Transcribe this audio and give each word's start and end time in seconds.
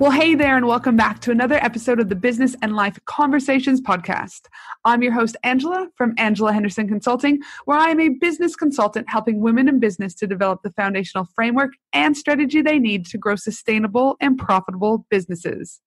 Well, 0.00 0.12
hey 0.12 0.34
there, 0.34 0.56
and 0.56 0.66
welcome 0.66 0.96
back 0.96 1.20
to 1.20 1.30
another 1.30 1.56
episode 1.56 2.00
of 2.00 2.08
the 2.08 2.14
Business 2.14 2.56
and 2.62 2.74
Life 2.74 2.98
Conversations 3.04 3.82
podcast. 3.82 4.46
I'm 4.86 5.02
your 5.02 5.12
host, 5.12 5.36
Angela 5.44 5.88
from 5.94 6.14
Angela 6.16 6.54
Henderson 6.54 6.88
Consulting, 6.88 7.40
where 7.66 7.76
I 7.76 7.90
am 7.90 8.00
a 8.00 8.08
business 8.08 8.56
consultant 8.56 9.10
helping 9.10 9.42
women 9.42 9.68
in 9.68 9.78
business 9.78 10.14
to 10.14 10.26
develop 10.26 10.62
the 10.62 10.72
foundational 10.72 11.28
framework 11.34 11.72
and 11.92 12.16
strategy 12.16 12.62
they 12.62 12.78
need 12.78 13.04
to 13.08 13.18
grow 13.18 13.36
sustainable 13.36 14.16
and 14.22 14.38
profitable 14.38 15.04
businesses. 15.10 15.82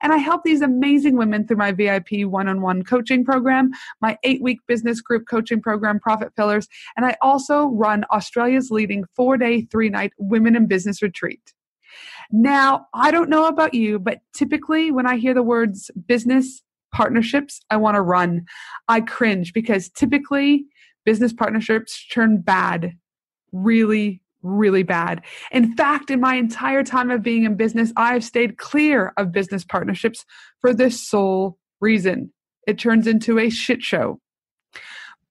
And 0.00 0.12
I 0.12 0.18
help 0.18 0.44
these 0.44 0.62
amazing 0.62 1.16
women 1.16 1.44
through 1.44 1.56
my 1.56 1.72
VIP 1.72 2.24
one 2.24 2.46
on 2.46 2.60
one 2.62 2.84
coaching 2.84 3.24
program, 3.24 3.72
my 4.00 4.16
eight 4.22 4.40
week 4.40 4.60
business 4.68 5.00
group 5.00 5.24
coaching 5.28 5.60
program, 5.60 5.98
Profit 5.98 6.36
Pillars, 6.36 6.68
and 6.96 7.04
I 7.04 7.16
also 7.20 7.66
run 7.70 8.04
Australia's 8.12 8.70
leading 8.70 9.06
four 9.16 9.36
day, 9.36 9.62
three 9.62 9.88
night 9.88 10.12
women 10.18 10.54
in 10.54 10.68
business 10.68 11.02
retreat. 11.02 11.52
Now, 12.30 12.86
I 12.94 13.10
don't 13.10 13.30
know 13.30 13.46
about 13.46 13.74
you, 13.74 13.98
but 13.98 14.18
typically 14.34 14.90
when 14.90 15.06
I 15.06 15.16
hear 15.16 15.34
the 15.34 15.42
words 15.42 15.90
business 16.06 16.62
partnerships, 16.92 17.60
I 17.70 17.76
want 17.76 17.96
to 17.96 18.02
run. 18.02 18.46
I 18.88 19.00
cringe 19.00 19.52
because 19.52 19.88
typically 19.88 20.66
business 21.04 21.32
partnerships 21.32 22.06
turn 22.08 22.40
bad, 22.40 22.92
really, 23.52 24.22
really 24.42 24.82
bad. 24.82 25.22
In 25.52 25.76
fact, 25.76 26.10
in 26.10 26.20
my 26.20 26.34
entire 26.36 26.82
time 26.82 27.10
of 27.10 27.22
being 27.22 27.44
in 27.44 27.56
business, 27.56 27.92
I 27.96 28.12
have 28.12 28.24
stayed 28.24 28.58
clear 28.58 29.12
of 29.16 29.32
business 29.32 29.64
partnerships 29.64 30.24
for 30.60 30.72
this 30.72 31.06
sole 31.06 31.58
reason 31.80 32.32
it 32.66 32.78
turns 32.78 33.06
into 33.06 33.38
a 33.38 33.48
shit 33.48 33.82
show. 33.82 34.20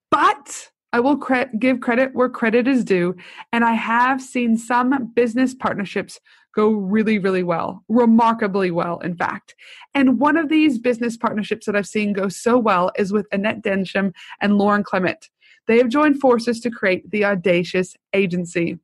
But 0.10 0.70
I 0.96 1.02
will 1.02 1.18
cre- 1.18 1.54
give 1.60 1.82
credit 1.82 2.16
where 2.16 2.30
credit 2.30 2.70
is 2.70 2.86
due, 2.86 3.18
and 3.52 3.66
I 3.66 3.74
have 3.74 4.22
seen 4.22 4.58
some 4.58 5.12
business 5.14 5.54
partnerships 5.54 6.22
go 6.56 6.70
really, 6.70 7.20
really 7.20 7.44
well, 7.44 7.84
remarkably 7.90 8.72
well, 8.72 9.00
in 9.00 9.18
fact. 9.18 9.56
And 9.94 10.22
one 10.22 10.38
of 10.38 10.48
these 10.48 10.80
business 10.80 11.18
partnerships 11.18 11.66
that 11.66 11.76
I've 11.76 11.86
seen 11.86 12.14
go 12.14 12.30
so 12.30 12.58
well 12.58 12.94
is 12.98 13.12
with 13.12 13.28
Annette 13.34 13.62
Densham 13.62 14.14
and 14.40 14.58
Lauren 14.58 14.86
Clemett. 14.86 15.28
They 15.68 15.80
have 15.80 15.90
joined 15.90 16.22
forces 16.22 16.62
to 16.62 16.72
create 16.72 17.12
the 17.12 17.26
Audacious 17.26 17.98
Agency. 18.14 18.80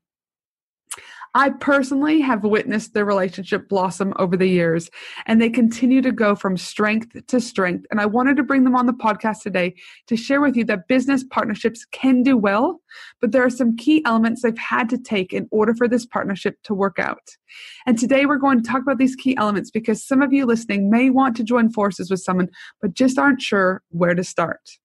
I 1.34 1.52
personally 1.52 2.20
have 2.22 2.44
witnessed 2.44 2.94
their 2.94 3.06
relationship 3.06 3.70
blossom 3.70 4.14
over 4.20 4.36
the 4.36 4.48
years, 4.48 4.90
and 5.26 5.42
they 5.42 5.50
continue 5.50 6.02
to 6.02 6.12
go 6.12 6.36
from 6.36 6.58
strength 6.58 7.26
to 7.28 7.40
strength. 7.40 7.86
And 7.90 8.02
I 8.02 8.06
wanted 8.06 8.36
to 8.38 8.44
bring 8.44 8.66
them 8.66 8.76
on 8.76 8.86
the 8.86 8.94
podcast 8.94 9.42
today 9.42 9.76
to 10.08 10.18
share 10.18 10.42
with 10.42 10.58
you 10.58 10.66
that 10.66 10.90
business 10.90 11.24
partnerships 11.24 11.86
can 11.92 12.22
do 12.22 12.36
well, 12.36 12.82
but 13.22 13.32
there 13.32 13.46
are 13.46 13.50
some 13.50 13.78
key 13.78 14.04
elements 14.06 14.42
they've 14.42 14.58
had 14.58 14.90
to 14.90 14.98
take 14.98 15.32
in 15.32 15.48
order 15.52 15.74
for 15.74 15.88
this 15.88 16.06
partnership 16.06 16.58
to 16.64 16.74
work 16.74 17.00
out. 17.00 17.38
And 17.86 17.98
today 17.98 18.26
we're 18.26 18.36
going 18.36 18.62
to 18.62 18.70
talk 18.70 18.82
about 18.82 18.98
these 18.98 19.16
key 19.16 19.38
elements 19.38 19.72
because 19.72 20.06
some 20.06 20.22
of 20.22 20.34
you 20.34 20.46
listening 20.46 20.90
may 20.90 21.10
want 21.10 21.38
to 21.38 21.44
join 21.44 21.72
forces 21.72 22.12
with 22.12 22.20
someone, 22.20 22.50
but 22.82 22.94
just 22.94 23.18
aren't 23.18 23.42
sure 23.42 23.82
where 23.90 24.16
to 24.16 24.24
start. 24.24 24.81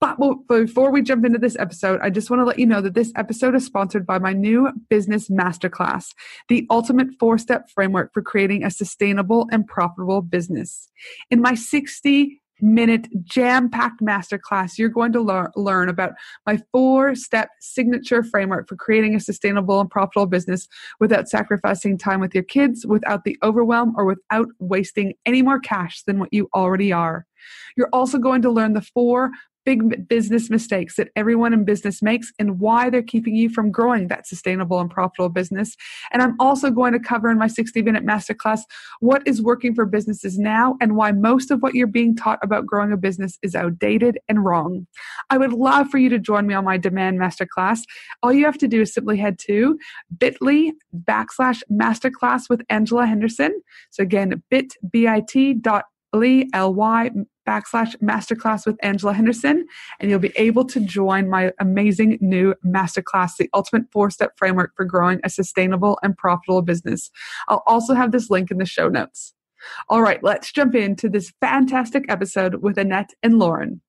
But 0.00 0.18
before 0.48 0.90
we 0.90 1.02
jump 1.02 1.24
into 1.24 1.38
this 1.38 1.56
episode, 1.56 2.00
I 2.02 2.10
just 2.10 2.30
want 2.30 2.40
to 2.40 2.44
let 2.44 2.58
you 2.58 2.66
know 2.66 2.80
that 2.80 2.94
this 2.94 3.12
episode 3.16 3.54
is 3.54 3.64
sponsored 3.64 4.06
by 4.06 4.18
my 4.18 4.32
new 4.32 4.70
business 4.88 5.28
masterclass, 5.28 6.14
the 6.48 6.66
ultimate 6.70 7.08
four 7.18 7.38
step 7.38 7.68
framework 7.70 8.12
for 8.12 8.22
creating 8.22 8.64
a 8.64 8.70
sustainable 8.70 9.48
and 9.50 9.66
profitable 9.66 10.22
business. 10.22 10.90
In 11.30 11.40
my 11.40 11.54
60 11.54 12.40
minute 12.60 13.08
jam 13.24 13.70
packed 13.70 14.00
masterclass, 14.00 14.78
you're 14.78 14.88
going 14.88 15.12
to 15.12 15.20
lear- 15.20 15.52
learn 15.56 15.88
about 15.88 16.12
my 16.46 16.58
four 16.72 17.14
step 17.14 17.50
signature 17.60 18.22
framework 18.22 18.68
for 18.68 18.76
creating 18.76 19.14
a 19.14 19.20
sustainable 19.20 19.80
and 19.80 19.90
profitable 19.90 20.26
business 20.26 20.68
without 21.00 21.28
sacrificing 21.28 21.96
time 21.96 22.20
with 22.20 22.34
your 22.34 22.44
kids, 22.44 22.86
without 22.86 23.24
the 23.24 23.36
overwhelm, 23.42 23.94
or 23.96 24.04
without 24.04 24.48
wasting 24.58 25.14
any 25.26 25.42
more 25.42 25.60
cash 25.60 26.02
than 26.02 26.18
what 26.18 26.32
you 26.32 26.48
already 26.54 26.92
are. 26.92 27.26
You're 27.76 27.90
also 27.92 28.18
going 28.18 28.42
to 28.42 28.50
learn 28.50 28.72
the 28.72 28.82
four 28.82 29.30
big 29.68 30.08
business 30.08 30.48
mistakes 30.48 30.96
that 30.96 31.10
everyone 31.14 31.52
in 31.52 31.62
business 31.62 32.00
makes 32.00 32.32
and 32.38 32.58
why 32.58 32.88
they're 32.88 33.02
keeping 33.02 33.36
you 33.36 33.50
from 33.50 33.70
growing 33.70 34.08
that 34.08 34.26
sustainable 34.26 34.80
and 34.80 34.90
profitable 34.90 35.28
business. 35.28 35.76
And 36.10 36.22
I'm 36.22 36.34
also 36.40 36.70
going 36.70 36.94
to 36.94 36.98
cover 36.98 37.30
in 37.30 37.36
my 37.36 37.48
60 37.48 37.82
minute 37.82 38.02
masterclass 38.02 38.60
what 39.00 39.22
is 39.28 39.42
working 39.42 39.74
for 39.74 39.84
businesses 39.84 40.38
now 40.38 40.78
and 40.80 40.96
why 40.96 41.12
most 41.12 41.50
of 41.50 41.60
what 41.60 41.74
you're 41.74 41.86
being 41.86 42.16
taught 42.16 42.38
about 42.42 42.64
growing 42.64 42.92
a 42.92 42.96
business 42.96 43.36
is 43.42 43.54
outdated 43.54 44.18
and 44.26 44.42
wrong. 44.42 44.86
I 45.28 45.36
would 45.36 45.52
love 45.52 45.90
for 45.90 45.98
you 45.98 46.08
to 46.08 46.18
join 46.18 46.46
me 46.46 46.54
on 46.54 46.64
my 46.64 46.78
demand 46.78 47.18
masterclass. 47.18 47.80
All 48.22 48.32
you 48.32 48.46
have 48.46 48.56
to 48.58 48.68
do 48.68 48.80
is 48.80 48.94
simply 48.94 49.18
head 49.18 49.38
to 49.40 49.78
bit.ly 50.16 50.72
backslash 51.04 51.60
masterclass 51.70 52.48
with 52.48 52.62
Angela 52.70 53.04
Henderson. 53.04 53.60
So 53.90 54.02
again, 54.02 54.42
bit.bit 54.48 55.60
dot 55.60 55.84
ly 56.12 57.10
backslash 57.46 57.96
masterclass 58.02 58.66
with 58.66 58.76
Angela 58.82 59.14
Henderson, 59.14 59.66
and 60.00 60.10
you'll 60.10 60.18
be 60.18 60.32
able 60.36 60.64
to 60.66 60.80
join 60.80 61.30
my 61.30 61.52
amazing 61.60 62.18
new 62.20 62.54
masterclass, 62.64 63.36
the 63.38 63.48
ultimate 63.54 63.84
four 63.90 64.10
step 64.10 64.32
framework 64.36 64.72
for 64.76 64.84
growing 64.84 65.20
a 65.24 65.30
sustainable 65.30 65.98
and 66.02 66.16
profitable 66.16 66.62
business. 66.62 67.10
I'll 67.48 67.62
also 67.66 67.94
have 67.94 68.12
this 68.12 68.30
link 68.30 68.50
in 68.50 68.58
the 68.58 68.66
show 68.66 68.88
notes. 68.88 69.34
All 69.88 70.02
right, 70.02 70.22
let's 70.22 70.52
jump 70.52 70.74
into 70.74 71.08
this 71.08 71.32
fantastic 71.40 72.04
episode 72.08 72.56
with 72.56 72.78
Annette 72.78 73.14
and 73.22 73.38
Lauren. 73.38 73.80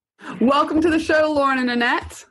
Welcome 0.42 0.82
to 0.82 0.90
the 0.90 1.00
show, 1.00 1.32
Lauren 1.32 1.60
and 1.60 1.70
Annette. 1.70 2.26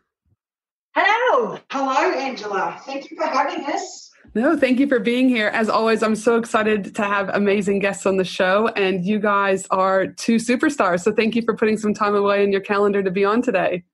Hello. 0.94 1.58
Hello, 1.70 2.12
Angela. 2.12 2.80
Thank 2.84 3.10
you 3.10 3.16
for 3.16 3.26
having 3.26 3.64
us. 3.66 4.07
No, 4.34 4.56
thank 4.56 4.78
you 4.78 4.86
for 4.86 5.00
being 5.00 5.28
here. 5.28 5.48
As 5.48 5.68
always, 5.68 6.02
I'm 6.02 6.14
so 6.14 6.36
excited 6.36 6.94
to 6.94 7.02
have 7.02 7.28
amazing 7.30 7.78
guests 7.78 8.06
on 8.06 8.16
the 8.16 8.24
show, 8.24 8.68
and 8.68 9.04
you 9.04 9.18
guys 9.18 9.66
are 9.70 10.06
two 10.06 10.36
superstars. 10.36 11.02
So 11.02 11.12
thank 11.12 11.34
you 11.34 11.42
for 11.42 11.56
putting 11.56 11.76
some 11.76 11.94
time 11.94 12.14
away 12.14 12.44
in 12.44 12.52
your 12.52 12.60
calendar 12.60 13.02
to 13.02 13.10
be 13.10 13.24
on 13.24 13.42
today. 13.42 13.84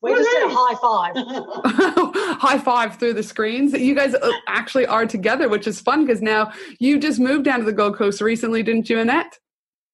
We 0.00 0.14
just 0.14 0.30
did 0.30 0.50
a 0.50 0.52
high 0.52 0.74
five. 0.74 1.12
high 2.40 2.58
five 2.58 2.96
through 2.96 3.14
the 3.14 3.22
screens. 3.22 3.72
You 3.72 3.94
guys 3.94 4.14
uh, 4.14 4.32
actually 4.48 4.86
are 4.86 5.06
together, 5.06 5.48
which 5.48 5.66
is 5.68 5.80
fun 5.80 6.04
because 6.04 6.20
now 6.20 6.52
you 6.80 6.98
just 6.98 7.20
moved 7.20 7.44
down 7.44 7.60
to 7.60 7.64
the 7.64 7.72
Gold 7.72 7.96
Coast 7.96 8.20
recently, 8.20 8.64
didn't 8.64 8.90
you, 8.90 8.98
Annette? 8.98 9.38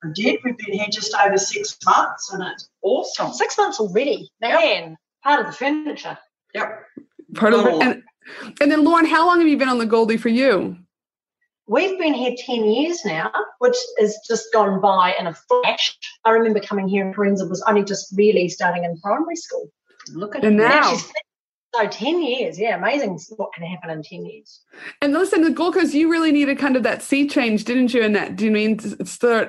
I 0.03 0.09
did. 0.15 0.41
We've 0.45 0.57
been 0.57 0.75
here 0.75 0.87
just 0.91 1.15
over 1.15 1.37
six 1.37 1.77
months, 1.85 2.33
and 2.33 2.43
it's 2.43 2.71
awesome. 2.83 3.33
Six 3.33 3.59
months 3.59 3.81
already, 3.81 4.31
man. 4.41 4.91
Yep. 4.91 4.99
Part 5.25 5.41
of 5.41 5.47
the 5.47 5.53
furniture. 5.53 6.19
Yep. 6.55 6.85
Part 7.35 7.53
of 7.53 7.67
it. 7.67 8.03
And, 8.61 8.71
then, 8.71 8.85
Lauren, 8.85 9.07
how 9.07 9.27
long 9.27 9.39
have 9.39 9.49
you 9.49 9.57
been 9.57 9.69
on 9.69 9.79
the 9.79 9.87
Goldie 9.87 10.17
for 10.17 10.29
you? 10.29 10.77
We've 11.67 11.99
been 11.99 12.15
here 12.15 12.35
10 12.37 12.65
years 12.65 13.05
now, 13.05 13.31
which 13.59 13.77
has 13.99 14.19
just 14.27 14.51
gone 14.55 14.81
by 14.81 15.15
in 15.19 15.27
a 15.27 15.35
flash. 15.35 15.99
I 16.25 16.31
remember 16.31 16.61
coming 16.61 16.89
here 16.89 17.05
and 17.05 17.15
Parenza 17.15 17.49
was 17.49 17.63
only 17.69 17.85
just 17.85 18.15
really 18.17 18.49
starting 18.49 18.85
in 18.85 18.99
primary 19.01 19.37
school. 19.37 19.71
Look 20.15 20.35
at 20.35 20.45
and 20.45 20.57
now. 20.57 20.97
So 21.75 21.87
10 21.87 22.23
years, 22.23 22.59
yeah, 22.59 22.77
amazing 22.77 23.21
what 23.37 23.53
can 23.53 23.65
happen 23.65 23.91
in 23.91 24.03
10 24.03 24.25
years. 24.25 24.61
And 25.03 25.13
listen, 25.13 25.43
the 25.43 25.51
Gold 25.51 25.75
Coast, 25.75 25.93
you 25.93 26.11
really 26.11 26.33
needed 26.33 26.59
kind 26.59 26.77
of 26.77 26.83
that 26.85 27.03
sea 27.03 27.29
change, 27.29 27.65
didn't 27.65 27.93
you? 27.93 28.03
And 28.03 28.17
that, 28.17 28.37
do 28.37 28.47
you 28.47 28.51
mean 28.51 28.79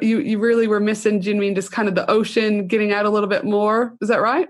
you, 0.01 0.19
you 0.19 0.37
really 0.37 0.67
were 0.67 0.81
missing, 0.81 1.21
do 1.21 1.29
you 1.29 1.35
mean 1.35 1.55
just 1.55 1.71
kind 1.71 1.87
of 1.87 1.95
the 1.95 2.09
ocean, 2.11 2.67
getting 2.67 2.91
out 2.91 3.05
a 3.05 3.09
little 3.09 3.29
bit 3.29 3.45
more? 3.45 3.95
Is 4.01 4.09
that 4.09 4.21
right? 4.21 4.49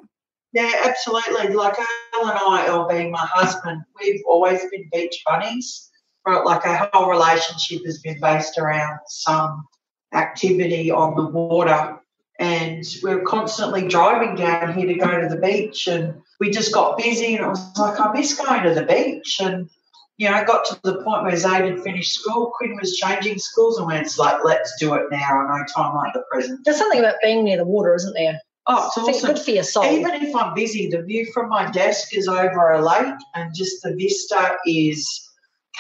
Yeah, 0.54 0.72
absolutely. 0.86 1.54
Like 1.54 1.78
Al 1.80 2.30
and 2.30 2.40
I, 2.40 2.66
Al 2.68 2.88
being 2.88 3.12
my 3.12 3.26
husband, 3.26 3.82
we've 4.00 4.22
always 4.28 4.62
been 4.72 4.90
beach 4.92 5.22
bunnies. 5.26 5.90
Like 6.26 6.66
our 6.66 6.90
whole 6.94 7.10
relationship 7.10 7.86
has 7.86 8.00
been 8.00 8.20
based 8.20 8.58
around 8.58 9.00
some 9.08 9.66
activity 10.14 10.92
on 10.92 11.16
the 11.16 11.26
water. 11.26 11.98
And 12.40 12.84
we 13.04 13.12
are 13.12 13.22
constantly 13.22 13.88
driving 13.88 14.36
down 14.36 14.74
here 14.74 14.88
to 14.88 14.94
go 14.94 15.22
to 15.22 15.28
the 15.28 15.42
beach. 15.42 15.88
And 15.88 16.22
we 16.40 16.52
just 16.52 16.74
got 16.74 16.98
busy. 16.98 17.36
And 17.36 17.46
it 17.46 17.48
was 17.48 17.78
like, 17.78 18.00
I 18.00 18.12
miss 18.14 18.34
going 18.34 18.64
to 18.64 18.74
the 18.74 18.86
beach. 18.86 19.40
And, 19.42 19.70
you 20.18 20.30
know, 20.30 20.36
I 20.36 20.44
got 20.46 20.66
to 20.66 20.80
the 20.84 21.04
point 21.04 21.24
where 21.24 21.36
Zayd 21.36 21.66
had 21.66 21.84
finished 21.84 22.14
school. 22.14 22.54
Quinn 22.56 22.78
was 22.80 22.96
changing 22.96 23.40
schools. 23.40 23.78
And 23.78 23.88
went, 23.88 24.06
it's 24.06 24.18
like, 24.18 24.44
let's 24.44 24.74
do 24.80 24.94
it 24.94 25.04
now. 25.12 25.46
No 25.48 25.64
time 25.76 25.96
like 25.96 26.14
the 26.14 26.24
present. 26.32 26.62
There's 26.64 26.78
something 26.78 27.00
about 27.00 27.16
being 27.22 27.44
near 27.44 27.58
the 27.58 27.66
water, 27.66 27.94
isn't 27.96 28.14
there? 28.14 28.40
Oh, 28.72 28.86
it's 28.86 28.98
awesome. 28.98 29.34
good 29.34 29.44
for 29.44 29.50
your 29.50 29.64
soul. 29.64 29.86
Even 29.86 30.14
if 30.14 30.36
I'm 30.36 30.54
busy, 30.54 30.90
the 30.90 31.02
view 31.02 31.26
from 31.34 31.50
my 31.50 31.72
desk 31.72 32.16
is 32.16 32.28
over 32.28 32.74
a 32.74 32.82
lake, 32.82 33.16
and 33.34 33.54
just 33.56 33.82
the 33.82 33.96
vista 33.96 34.58
is 34.68 35.28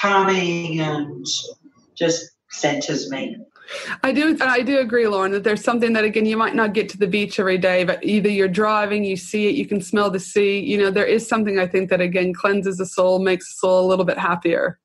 calming 0.02 0.80
and 0.82 1.26
just 1.96 2.32
centers 2.50 3.12
me. 3.12 3.38
I 4.04 4.12
do 4.12 4.36
I 4.42 4.64
do 4.64 4.80
agree, 4.80 5.08
Lauren, 5.08 5.32
that 5.34 5.44
there's 5.44 5.64
something 5.64 5.94
that 5.94 6.04
again 6.04 6.26
you 6.26 6.36
might 6.36 6.56
not 6.56 6.74
get 6.74 6.90
to 6.90 6.98
the 6.98 7.06
beach 7.06 7.40
every 7.40 7.60
day, 7.60 7.84
but 7.84 8.04
either 8.04 8.28
you're 8.30 8.48
driving, 8.48 9.04
you 9.04 9.16
see 9.16 9.48
it, 9.48 9.54
you 9.54 9.68
can 9.68 9.82
smell 9.82 10.10
the 10.10 10.20
sea. 10.20 10.60
You 10.60 10.80
know, 10.80 10.90
there 10.90 11.06
is 11.06 11.28
something 11.28 11.60
I 11.60 11.68
think 11.68 11.92
that 11.92 12.02
again 12.02 12.34
cleanses 12.34 12.78
the 12.78 12.88
soul, 12.88 13.20
makes 13.20 13.48
the 13.54 13.58
soul 13.60 13.86
a 13.86 13.88
little 13.88 14.06
bit 14.06 14.18
happier. 14.18 14.80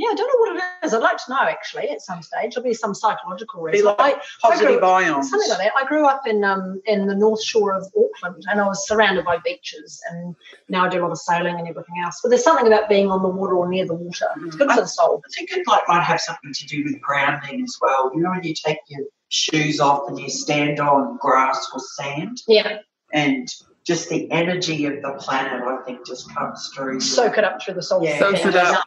Yeah, 0.00 0.12
I 0.12 0.14
don't 0.14 0.28
know 0.28 0.38
what 0.38 0.56
it 0.56 0.86
is. 0.86 0.94
I'd 0.94 1.02
like 1.02 1.18
to 1.18 1.30
know 1.30 1.42
actually 1.42 1.90
at 1.90 2.00
some 2.00 2.22
stage. 2.22 2.54
There'll 2.54 2.66
be 2.66 2.72
some 2.72 2.94
psychological 2.94 3.60
reason. 3.60 3.80
Be 3.80 4.02
like 4.02 4.16
positive 4.40 4.82
ions. 4.82 5.28
Something 5.28 5.50
like 5.50 5.58
that. 5.58 5.72
I 5.78 5.84
grew 5.84 6.06
up 6.06 6.26
in 6.26 6.42
um 6.42 6.80
in 6.86 7.06
the 7.06 7.14
North 7.14 7.42
Shore 7.42 7.74
of 7.74 7.84
Auckland 7.88 8.42
and 8.50 8.62
I 8.62 8.66
was 8.66 8.88
surrounded 8.88 9.26
by 9.26 9.36
beaches 9.44 10.00
and 10.10 10.34
now 10.70 10.86
I 10.86 10.88
do 10.88 11.00
a 11.00 11.02
lot 11.02 11.10
of 11.10 11.18
sailing 11.18 11.58
and 11.58 11.68
everything 11.68 11.96
else. 12.02 12.20
But 12.22 12.30
there's 12.30 12.42
something 12.42 12.66
about 12.66 12.88
being 12.88 13.10
on 13.10 13.22
the 13.22 13.28
water 13.28 13.54
or 13.54 13.68
near 13.68 13.84
the 13.86 13.92
water. 13.92 14.26
It's 14.46 14.56
good 14.56 14.70
I, 14.70 14.76
for 14.76 14.80
the 14.80 14.88
soul. 14.88 15.22
I 15.22 15.28
think 15.34 15.52
it 15.52 15.66
like 15.66 15.82
might 15.86 16.04
have 16.04 16.20
something 16.22 16.54
to 16.54 16.66
do 16.66 16.82
with 16.82 16.98
grounding 17.02 17.62
as 17.62 17.76
well. 17.82 18.10
You 18.14 18.22
know 18.22 18.30
when 18.30 18.42
you 18.42 18.54
take 18.54 18.78
your 18.88 19.02
shoes 19.28 19.80
off 19.80 20.08
and 20.08 20.18
you 20.18 20.30
stand 20.30 20.80
on 20.80 21.18
grass 21.18 21.68
or 21.74 21.80
sand 21.80 22.40
Yeah. 22.48 22.78
and 23.12 23.52
just 23.84 24.08
the 24.08 24.30
energy 24.30 24.86
of 24.86 25.02
the 25.02 25.12
planet 25.18 25.62
I 25.62 25.76
think 25.84 26.06
just 26.06 26.34
comes 26.34 26.70
through. 26.74 27.00
Soak 27.00 27.36
it 27.36 27.44
up 27.44 27.62
through 27.62 27.74
the 27.74 27.82
soul. 27.82 28.02
Yeah, 28.02 28.18
Soaks 28.18 28.46
it 28.46 28.56
up. 28.56 28.86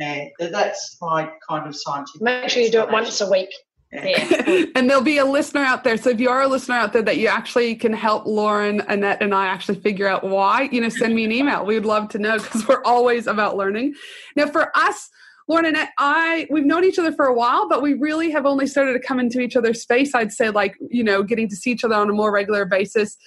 Yeah, 0.00 0.28
that's 0.38 0.96
my 1.00 1.30
kind 1.46 1.66
of 1.66 1.76
scientific. 1.76 2.22
Make 2.22 2.48
sure 2.48 2.62
you 2.62 2.70
do 2.70 2.80
it 2.80 2.90
once 2.90 3.20
a 3.20 3.30
week. 3.30 3.50
Yeah. 3.92 4.64
and 4.74 4.88
there'll 4.88 5.02
be 5.02 5.18
a 5.18 5.24
listener 5.24 5.60
out 5.60 5.84
there. 5.84 5.98
So 5.98 6.10
if 6.10 6.20
you 6.20 6.30
are 6.30 6.42
a 6.42 6.48
listener 6.48 6.76
out 6.76 6.94
there 6.94 7.02
that 7.02 7.18
you 7.18 7.26
actually 7.26 7.74
can 7.74 7.92
help 7.92 8.24
Lauren, 8.24 8.80
Annette, 8.88 9.20
and 9.20 9.34
I 9.34 9.46
actually 9.46 9.80
figure 9.80 10.06
out 10.06 10.24
why, 10.24 10.70
you 10.72 10.80
know, 10.80 10.88
send 10.88 11.14
me 11.14 11.24
an 11.24 11.32
email. 11.32 11.66
We 11.66 11.74
would 11.74 11.84
love 11.84 12.08
to 12.10 12.18
know 12.18 12.38
because 12.38 12.66
we're 12.66 12.82
always 12.84 13.26
about 13.26 13.56
learning. 13.56 13.94
Now, 14.36 14.46
for 14.46 14.74
us, 14.74 15.10
Lauren 15.48 15.66
and 15.66 15.76
I, 15.98 16.46
we've 16.48 16.64
known 16.64 16.84
each 16.84 16.98
other 16.98 17.12
for 17.12 17.26
a 17.26 17.34
while, 17.34 17.68
but 17.68 17.82
we 17.82 17.94
really 17.94 18.30
have 18.30 18.46
only 18.46 18.66
started 18.68 18.94
to 18.94 19.00
come 19.00 19.20
into 19.20 19.40
each 19.40 19.56
other's 19.56 19.82
space. 19.82 20.14
I'd 20.14 20.32
say, 20.32 20.48
like, 20.48 20.76
you 20.88 21.04
know, 21.04 21.22
getting 21.22 21.48
to 21.48 21.56
see 21.56 21.72
each 21.72 21.84
other 21.84 21.96
on 21.96 22.08
a 22.08 22.12
more 22.12 22.32
regular 22.32 22.64
basis 22.64 23.18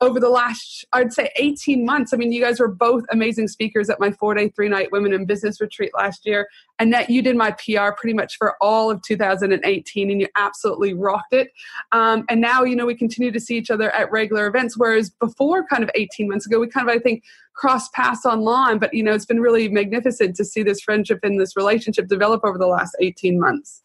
over 0.00 0.20
the 0.20 0.28
last, 0.28 0.84
I'd 0.92 1.12
say, 1.12 1.30
18 1.36 1.84
months. 1.84 2.12
I 2.12 2.18
mean, 2.18 2.30
you 2.30 2.42
guys 2.42 2.60
were 2.60 2.68
both 2.68 3.04
amazing 3.10 3.48
speakers 3.48 3.88
at 3.88 3.98
my 3.98 4.10
four 4.10 4.34
day, 4.34 4.48
three 4.50 4.68
night 4.68 4.92
women 4.92 5.14
in 5.14 5.24
business 5.24 5.60
retreat 5.60 5.92
last 5.96 6.26
year. 6.26 6.48
Annette, 6.78 7.08
you 7.08 7.22
did 7.22 7.34
my 7.34 7.52
PR 7.52 7.92
pretty 7.96 8.12
much 8.12 8.36
for 8.36 8.56
all 8.60 8.90
of 8.90 9.00
2018 9.02 10.10
and 10.10 10.20
you 10.20 10.28
absolutely 10.36 10.92
rocked 10.92 11.32
it. 11.32 11.50
Um, 11.92 12.24
and 12.28 12.40
now, 12.42 12.62
you 12.62 12.76
know, 12.76 12.84
we 12.84 12.94
continue 12.94 13.32
to 13.32 13.40
see 13.40 13.56
each 13.56 13.70
other 13.70 13.90
at 13.92 14.10
regular 14.12 14.46
events, 14.46 14.76
whereas 14.76 15.08
before, 15.08 15.64
kind 15.64 15.82
of 15.82 15.90
18 15.94 16.28
months 16.28 16.46
ago, 16.46 16.60
we 16.60 16.68
kind 16.68 16.88
of, 16.88 16.94
I 16.94 16.98
think, 16.98 17.24
cross 17.54 17.88
paths 17.90 18.26
online. 18.26 18.78
But, 18.78 18.92
you 18.92 19.02
know, 19.02 19.14
it's 19.14 19.24
been 19.24 19.40
really 19.40 19.70
magnificent 19.70 20.36
to 20.36 20.44
see 20.44 20.62
this 20.62 20.82
friendship 20.82 21.20
and 21.22 21.40
this 21.40 21.56
relationship 21.56 22.08
develop 22.08 22.42
over 22.44 22.58
the 22.58 22.66
last 22.66 22.94
18 23.00 23.40
months. 23.40 23.82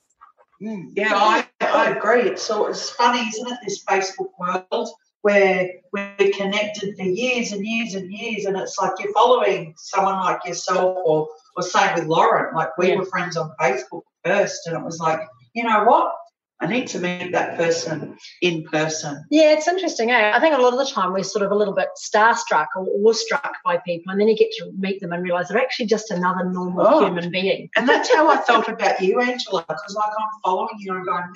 Mm, 0.62 0.92
yeah, 0.94 1.10
I, 1.14 1.48
I 1.62 1.90
agree. 1.90 2.22
It's 2.22 2.44
so 2.44 2.68
it's 2.68 2.90
funny, 2.92 3.20
isn't 3.20 3.48
it? 3.48 3.58
This 3.66 3.84
Facebook 3.84 4.30
world 4.38 4.90
where 5.22 5.70
we're 5.94 6.32
connected 6.34 6.96
for 6.98 7.04
years 7.04 7.52
and 7.52 7.66
years 7.66 7.94
and 7.96 8.12
years, 8.12 8.46
and 8.46 8.58
it's 8.58 8.78
like 8.80 8.92
you're 9.00 9.14
following 9.14 9.74
someone 9.78 10.16
like 10.20 10.40
yourself, 10.46 10.98
or 11.06 11.28
or 11.58 11.64
same 11.64 11.94
with 11.96 12.06
Lauren. 12.06 12.56
Like 12.56 12.78
we 12.78 12.90
Yeah. 12.90 12.96
were 12.96 13.06
friends 13.06 13.36
on 13.38 13.52
Facebook 13.60 14.04
first, 14.24 14.68
and 14.68 14.76
it 14.78 14.84
was 14.84 15.00
like, 15.00 15.20
you 15.54 15.64
know 15.64 15.84
what? 15.84 16.14
I 16.64 16.68
need 16.68 16.88
to 16.90 17.00
meet 17.00 17.32
that 17.32 17.58
person 17.58 18.16
in 18.44 18.64
person. 18.66 19.26
Yeah, 19.32 19.52
it's 19.54 19.68
interesting. 19.68 20.12
Eh? 20.12 20.32
I 20.32 20.40
think 20.40 20.56
a 20.56 20.62
lot 20.62 20.74
of 20.74 20.80
the 20.80 20.86
time 20.86 21.12
we're 21.12 21.24
sort 21.24 21.44
of 21.44 21.52
a 21.52 21.56
little 21.56 21.74
bit 21.74 21.90
starstruck 21.98 22.68
or 22.76 22.86
awestruck 23.04 23.56
by 23.66 23.78
people, 23.78 24.12
and 24.12 24.22
then 24.22 24.28
you 24.28 24.38
get 24.38 24.52
to 24.60 24.72
meet 24.78 25.02
them 25.02 25.12
and 25.12 25.24
realize 25.24 25.48
they're 25.50 25.58
actually 25.60 25.88
just 25.88 26.12
another 26.12 26.44
normal 26.46 26.86
Oh. 26.88 27.06
human 27.06 27.32
being. 27.32 27.70
And 27.76 27.90
that's 27.90 28.14
how 28.14 28.30
I 28.30 28.38
felt 28.38 28.68
about 28.70 29.02
you, 29.02 29.20
Angela, 29.20 29.66
because 29.68 29.96
like 29.96 30.12
I'm 30.20 30.28
following 30.46 30.76
you 30.78 30.92
and 30.92 31.00
I'm 31.00 31.06
going, 31.06 31.22
man, 31.22 31.34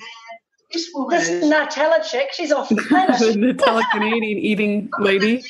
this 0.72 0.88
woman 0.94 1.18
This 1.18 1.28
is 1.28 1.44
Nutella 1.44 2.08
chick, 2.08 2.28
she's 2.32 2.52
off 2.52 2.68
the 2.68 2.76
planet. 2.88 3.18
the 3.18 3.54
telecanadian 3.54 4.22
eating 4.38 4.90
lady. 4.98 5.42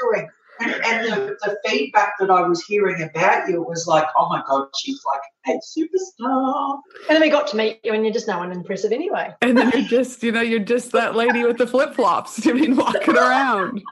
doing. 0.00 0.28
And, 0.60 0.72
and 0.84 1.06
the, 1.06 1.36
the 1.42 1.56
feedback 1.68 2.14
that 2.18 2.30
I 2.30 2.42
was 2.42 2.64
hearing 2.64 3.00
about 3.00 3.48
you 3.48 3.62
was 3.62 3.86
like, 3.86 4.06
oh 4.16 4.28
my 4.28 4.42
God, 4.48 4.66
she's 4.76 5.00
like 5.06 5.20
a 5.46 5.60
superstar. 5.60 6.78
and 7.08 7.10
then 7.10 7.20
we 7.20 7.30
got 7.30 7.46
to 7.48 7.56
meet 7.56 7.78
you, 7.84 7.92
and 7.92 8.04
you're 8.04 8.12
just 8.12 8.26
no 8.26 8.38
one 8.38 8.50
impressive 8.50 8.90
anyway. 8.90 9.32
And 9.40 9.56
then 9.56 9.70
you're 9.72 9.82
just, 9.86 10.20
you 10.24 10.32
know, 10.32 10.40
you're 10.40 10.58
just 10.58 10.90
that 10.92 11.14
lady 11.14 11.44
with 11.44 11.58
the 11.58 11.66
flip 11.68 11.94
flops. 11.94 12.44
I 12.44 12.52
mean, 12.54 12.74
walking 12.74 13.16
around. 13.16 13.82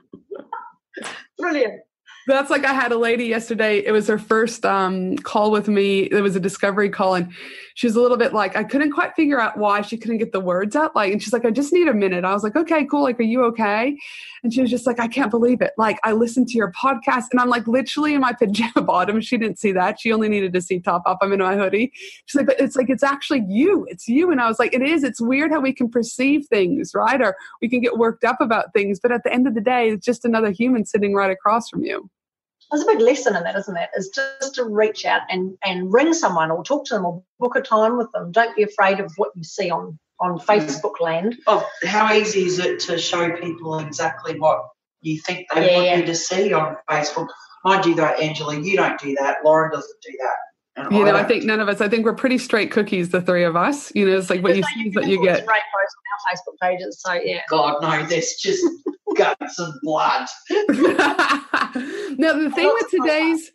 Brilliant. 1.39 1.83
That's 2.27 2.51
like 2.51 2.65
I 2.65 2.73
had 2.73 2.91
a 2.91 2.99
lady 2.99 3.27
yesterday. 3.27 3.85
It 3.87 3.93
was 3.93 4.09
her 4.09 4.19
first 4.19 4.67
um, 4.67 5.17
call 5.19 5.53
with 5.53 5.69
me. 5.69 6.01
It 6.01 6.23
was 6.23 6.35
a 6.35 6.41
discovery 6.41 6.91
call, 6.91 7.15
and 7.15 7.33
she 7.75 7.87
was 7.87 7.95
a 7.95 8.01
little 8.01 8.17
bit 8.17 8.33
like 8.33 8.57
I 8.57 8.65
couldn't 8.65 8.91
quite 8.91 9.15
figure 9.15 9.41
out 9.41 9.57
why 9.57 9.83
she 9.83 9.97
couldn't 9.97 10.19
get 10.19 10.33
the 10.33 10.41
words 10.41 10.75
out. 10.75 10.97
Like, 10.97 11.13
and 11.13 11.23
she's 11.23 11.33
like, 11.33 11.45
"I 11.45 11.53
just 11.53 11.73
need 11.73 11.87
a 11.87 11.95
minute." 11.95 12.25
I 12.25 12.33
was 12.33 12.43
like, 12.43 12.57
"Okay, 12.57 12.85
cool. 12.87 13.05
Like, 13.05 13.21
are 13.21 13.23
you 13.23 13.45
okay?" 13.45 13.97
And 14.43 14.53
she 14.53 14.61
was 14.61 14.71
just 14.73 14.89
like, 14.89 14.99
"I 14.99 15.07
can't 15.07 15.31
believe 15.31 15.61
it. 15.61 15.71
Like, 15.79 15.99
I 16.03 16.15
listened 16.15 16.49
to 16.49 16.57
your 16.57 16.73
podcast, 16.73 17.27
and 17.31 17.41
I'm 17.41 17.49
like 17.49 17.69
literally 17.69 18.15
in 18.15 18.21
my 18.23 18.33
pajama 18.41 18.83
bottom. 18.83 19.21
She 19.21 19.37
didn't 19.39 19.61
see 19.61 19.71
that. 19.73 20.01
She 20.01 20.13
only 20.13 20.29
needed 20.29 20.53
to 20.55 20.61
see 20.61 20.81
top 20.81 21.03
up. 21.07 21.19
I'm 21.23 21.33
in 21.33 21.39
my 21.39 21.55
hoodie. 21.55 21.93
She's 22.25 22.35
like, 22.35 22.47
"But 22.47 22.59
it's 22.59 22.75
like 22.75 22.91
it's 22.91 23.05
actually 23.05 23.45
you. 23.49 23.87
It's 23.89 24.09
you." 24.09 24.33
And 24.33 24.41
I 24.41 24.49
was 24.49 24.59
like, 24.59 24.75
"It 24.75 24.83
is. 24.83 25.05
It's 25.05 25.21
weird 25.21 25.53
how 25.53 25.61
we 25.61 25.73
can 25.73 25.89
perceive 25.89 26.47
things, 26.47 26.91
right? 26.93 27.23
Or 27.23 27.37
we 27.63 27.69
can 27.69 27.81
get 27.81 27.99
worked 27.99 28.25
up 28.25 28.41
about 28.41 28.73
things, 28.73 28.99
but 28.99 29.13
at 29.13 29.23
the 29.23 29.33
end 29.33 29.47
of 29.47 29.55
the 29.55 29.61
day, 29.61 29.91
it's 29.91 30.05
just 30.05 30.25
another 30.25 30.51
human 30.51 30.85
sitting 30.85 31.15
right 31.15 31.31
across 31.31 31.69
from 31.69 31.85
you." 31.85 32.11
There's 32.71 32.83
a 32.83 32.87
big 32.87 33.01
lesson 33.01 33.37
in 33.37 33.45
that, 33.45 33.57
isn't 33.57 33.77
it? 33.77 33.91
Is 33.97 34.09
just 34.09 34.55
to 34.57 34.65
reach 34.65 35.05
out 35.05 35.23
and, 35.29 35.57
and 35.65 35.93
ring 35.93 36.13
someone 36.13 36.51
or 36.51 36.65
talk 36.65 36.85
to 36.87 36.95
them 36.95 37.07
or 37.07 37.23
book 37.39 37.57
a 37.57 37.61
time 37.61 37.97
with 37.97 38.11
them. 38.13 38.33
Don't 38.33 38.57
be 38.57 38.65
afraid 38.65 39.01
of 39.01 39.13
what 39.17 39.31
you 39.37 39.45
see 39.45 39.71
on, 39.71 39.99
on 40.21 40.39
mm. 40.39 40.45
Facebook 40.45 41.01
land. 41.01 41.37
Oh, 41.47 41.69
how 41.85 42.13
easy 42.13 42.45
is 42.45 42.59
it 42.59 42.81
to 42.81 42.99
show 42.99 43.31
people 43.37 43.79
exactly 43.79 44.39
what 44.39 44.65
you 45.01 45.21
think 45.21 45.47
they 45.55 45.71
Yeah, 45.71 45.77
want 45.77 46.01
you 46.01 46.07
to 46.07 46.15
see 46.15 46.53
on 46.53 46.77
Facebook? 46.91 47.29
Mind 47.65 47.85
you, 47.87 47.95
though, 47.95 48.05
Angela. 48.07 48.59
You 48.59 48.77
don't 48.77 48.99
do 49.01 49.15
that. 49.19 49.39
Lauren 49.45 49.71
doesn't 49.73 50.03
do 50.03 50.13
that. 50.21 50.37
And 50.77 50.93
You 50.95 51.05
know, 51.05 51.11
I 51.11 51.13
don't 51.13 51.29
think 51.29 51.45
none 51.45 51.61
of 51.61 51.69
us. 51.69 51.81
I 51.81 51.89
think 51.89 52.05
we're 52.05 52.15
pretty 52.15 52.39
straight 52.39 52.71
cookies, 52.71 53.09
the 53.09 53.23
three 53.23 53.45
of 53.45 53.57
us. 53.57 53.91
You 53.95 54.07
know, 54.07 54.19
it's 54.19 54.29
like 54.29 54.43
what 54.43 54.57
you 54.57 54.63
see 54.63 54.89
is 54.89 54.95
what 54.95 55.07
you 55.07 55.23
get. 55.23 55.41
and 55.41 55.49
Rainbows 55.49 55.93
on 55.97 56.13
our 56.13 56.37
Facebook 56.37 56.59
pages. 56.61 57.01
So, 57.01 57.13
yeah. 57.15 57.41
God, 57.49 57.81
no, 57.81 58.05
there's 58.07 58.35
just 58.35 58.63
guts 59.17 59.59
and 59.59 59.75
blood. 59.83 60.27
now, 62.19 62.33
the 62.33 62.51
thing 62.55 62.71
with 62.75 62.91
today's 62.91 63.51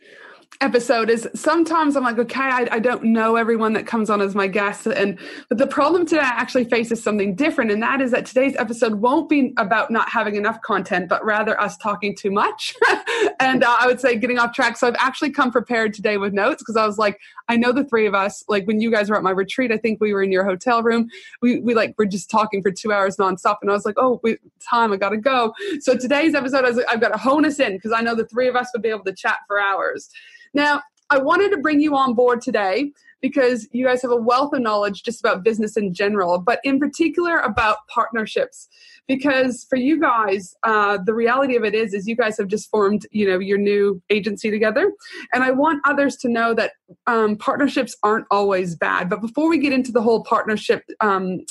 episode 0.62 1.10
is 1.10 1.28
sometimes 1.34 1.96
I'm 1.96 2.04
like, 2.04 2.20
okay, 2.20 2.40
I, 2.40 2.68
I 2.72 2.80
don't 2.80 3.04
know 3.04 3.36
everyone 3.36 3.74
that 3.74 3.88
comes 3.88 4.10
on 4.10 4.22
as 4.22 4.36
my 4.36 4.48
guest, 4.48 4.86
and 4.86 5.20
but 5.50 5.58
the 5.58 5.68
problem 5.68 6.06
today 6.06 6.22
I 6.22 6.30
actually 6.30 6.66
face 6.66 6.92
is 6.92 7.02
something 7.04 7.36
different, 7.36 7.72
and 7.72 7.82
that 7.82 8.00
is 8.00 8.12
that 8.12 8.26
today's 8.26 8.56
episode 8.56 8.96
won't 8.96 9.28
be 9.28 9.54
about 9.58 9.92
not 9.92 10.10
having 10.10 10.36
enough 10.36 10.62
content, 10.62 11.10
but 11.10 11.26
rather 11.26 11.60
us 11.60 11.78
talking 11.78 12.16
too 12.16 12.32
much, 12.32 12.76
and 13.40 13.64
uh, 13.64 13.76
I 13.80 13.88
would 13.88 14.00
say 14.00 14.16
getting 14.16 14.38
off 14.38 14.54
track. 14.54 14.78
So 14.78 14.88
I've 14.88 14.96
actually 15.00 15.32
come 15.32 15.52
prepared 15.52 15.94
today 15.94 16.18
with 16.18 16.34
notes 16.34 16.62
because 16.62 16.78
I 16.78 16.86
was 16.86 16.98
like, 16.98 17.20
I 17.50 17.58
know 17.58 17.72
the 17.72 17.84
three 17.84 18.06
of 18.06 18.14
us, 18.14 18.44
like 18.48 18.66
when 18.68 18.80
you 18.80 18.92
guys 18.92 19.10
were 19.10 19.18
at 19.18 19.24
my 19.24 19.32
retreat, 19.32 19.72
I 19.72 19.78
think 19.78 20.00
we 20.00 20.14
were 20.14 20.24
in 20.24 20.32
your 20.32 20.46
hotel 20.46 20.84
room. 20.84 21.10
We 21.42 21.60
we 21.60 21.74
like 21.74 21.96
were 21.98 22.06
just 22.06 22.30
talking 22.30 22.62
for 22.62 22.72
two 22.72 22.94
hours 22.94 23.18
nonstop, 23.18 23.58
and 23.62 23.72
I 23.72 23.74
was 23.74 23.86
like, 23.86 23.96
oh, 23.98 24.20
wait, 24.24 24.40
time, 24.62 24.94
I 24.94 24.98
gotta 24.98 25.18
go. 25.18 25.54
So 25.80 25.98
today's 25.98 26.36
episode, 26.36 26.66
I 26.66 26.70
was 26.70 26.78
like, 26.78 26.88
I've 26.90 27.02
got 27.02 27.10
to 27.10 27.18
hone 27.18 27.46
us 27.46 27.60
in 27.60 27.74
because 27.78 27.92
I 27.92 28.02
know 28.02 28.16
the 28.16 28.28
three 28.28 28.48
of 28.48 28.56
us 28.56 28.70
would 28.74 28.82
be 28.82 28.90
able 28.90 29.04
to 29.06 29.14
chat 29.14 29.40
for 29.48 29.60
hours. 29.60 30.10
Now, 30.54 30.82
I 31.10 31.18
wanted 31.18 31.52
to 31.52 31.58
bring 31.58 31.82
you 31.82 31.96
on 31.96 32.14
board 32.14 32.42
today 32.42 32.92
because 33.22 33.68
you 33.72 33.86
guys 33.86 34.02
have 34.02 34.12
a 34.12 34.16
wealth 34.16 34.54
of 34.54 34.62
knowledge 34.62 35.04
just 35.04 35.20
about 35.20 35.44
business 35.44 35.78
in 35.78 35.94
general, 35.94 36.40
but 36.40 36.60
in 36.64 36.80
particular 36.80 37.40
about 37.40 37.78
partnerships. 37.94 38.68
Because 39.08 39.66
for 39.70 39.76
you 39.76 40.00
guys, 40.00 40.56
uh, 40.64 40.98
the 41.06 41.14
reality 41.14 41.58
of 41.58 41.66
it 41.66 41.76
is, 41.76 41.94
is 41.94 42.08
you 42.08 42.16
guys 42.16 42.38
have 42.38 42.48
just 42.48 42.70
formed, 42.70 43.06
you 43.12 43.28
know, 43.28 43.40
your 43.40 43.58
new 43.58 44.02
agency 44.10 44.50
together, 44.50 44.94
and 45.34 45.44
I 45.44 45.52
want 45.52 45.82
others 45.86 46.16
to 46.18 46.30
know 46.30 46.54
that 46.54 46.74
um, 47.08 47.36
partnerships 47.36 47.96
aren't 48.04 48.26
always 48.32 48.76
bad. 48.76 49.10
But 49.10 49.22
before 49.22 49.50
we 49.50 49.58
get 49.58 49.74
into 49.74 49.92
the 49.92 50.02
whole 50.02 50.24
partnership 50.24 50.84
um, 51.02 51.42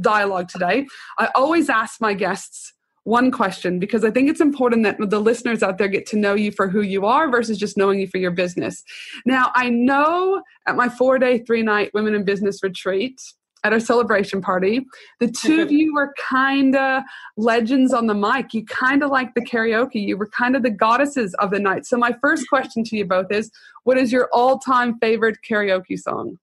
dialogue 0.00 0.48
today, 0.48 0.86
I 1.18 1.28
always 1.36 1.68
ask 1.68 2.00
my 2.00 2.14
guests 2.14 2.72
one 3.08 3.30
question 3.30 3.78
because 3.78 4.04
I 4.04 4.10
think 4.10 4.28
it's 4.28 4.40
important 4.40 4.84
that 4.84 4.98
the 4.98 5.18
listeners 5.18 5.62
out 5.62 5.78
there 5.78 5.88
get 5.88 6.04
to 6.08 6.16
know 6.16 6.34
you 6.34 6.52
for 6.52 6.68
who 6.68 6.82
you 6.82 7.06
are 7.06 7.30
versus 7.30 7.56
just 7.56 7.76
knowing 7.76 7.98
you 8.00 8.06
for 8.06 8.18
your 8.18 8.30
business. 8.30 8.84
Now, 9.24 9.50
I 9.54 9.70
know 9.70 10.42
at 10.66 10.76
my 10.76 10.90
four 10.90 11.18
day, 11.18 11.38
three 11.38 11.62
night 11.62 11.90
women 11.94 12.14
in 12.14 12.24
business 12.24 12.62
retreat, 12.62 13.20
at 13.64 13.72
our 13.72 13.80
celebration 13.80 14.40
party, 14.40 14.86
the 15.18 15.28
two 15.28 15.60
of 15.60 15.72
you 15.72 15.92
were 15.92 16.14
kind 16.16 16.76
of 16.76 17.02
legends 17.36 17.92
on 17.92 18.06
the 18.06 18.14
mic. 18.14 18.54
You 18.54 18.64
kind 18.64 19.02
of 19.02 19.10
like 19.10 19.34
the 19.34 19.44
karaoke. 19.44 19.96
You 19.96 20.16
were 20.16 20.28
kind 20.28 20.54
of 20.54 20.62
the 20.62 20.70
goddesses 20.70 21.34
of 21.40 21.50
the 21.50 21.58
night. 21.58 21.84
So, 21.84 21.96
my 21.96 22.14
first 22.20 22.48
question 22.48 22.84
to 22.84 22.96
you 22.96 23.04
both 23.04 23.32
is 23.32 23.50
what 23.82 23.98
is 23.98 24.12
your 24.12 24.28
all 24.32 24.58
time 24.58 24.96
favorite 25.00 25.38
karaoke 25.48 25.98
song? 25.98 26.38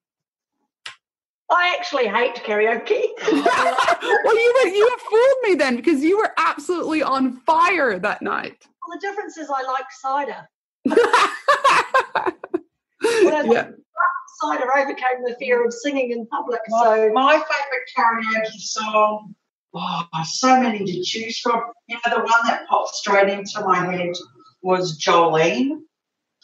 I 1.50 1.76
actually 1.78 2.08
hate 2.08 2.34
karaoke. 2.36 3.04
well, 3.22 4.38
you 4.38 4.54
were, 4.64 4.68
you 4.68 4.96
fooled 5.10 5.36
me 5.44 5.54
then 5.54 5.76
because 5.76 6.02
you 6.02 6.18
were 6.18 6.32
absolutely 6.38 7.02
on 7.02 7.36
fire 7.40 7.98
that 7.98 8.20
night. 8.20 8.66
Well, 8.86 8.98
the 8.98 9.06
difference 9.06 9.36
is 9.36 9.48
I 9.48 9.62
like 9.62 9.86
cider. 9.90 10.48
yeah. 13.52 13.70
Cider 14.40 14.76
overcame 14.76 15.22
the 15.24 15.36
fear 15.38 15.64
of 15.64 15.72
singing 15.72 16.10
in 16.10 16.26
public. 16.26 16.60
My, 16.68 16.82
so 16.82 17.10
my 17.12 17.32
favourite 17.32 17.86
karaoke 17.96 18.58
song, 18.58 19.34
oh, 19.74 20.04
so 20.24 20.60
many 20.60 20.84
to 20.84 21.02
choose 21.04 21.38
from. 21.38 21.62
You 21.88 21.96
know, 21.96 22.16
the 22.16 22.22
one 22.22 22.46
that 22.46 22.66
popped 22.68 22.94
straight 22.96 23.28
into 23.28 23.60
my 23.60 23.90
head 23.92 24.14
was 24.62 24.98
Jolene. 24.98 25.78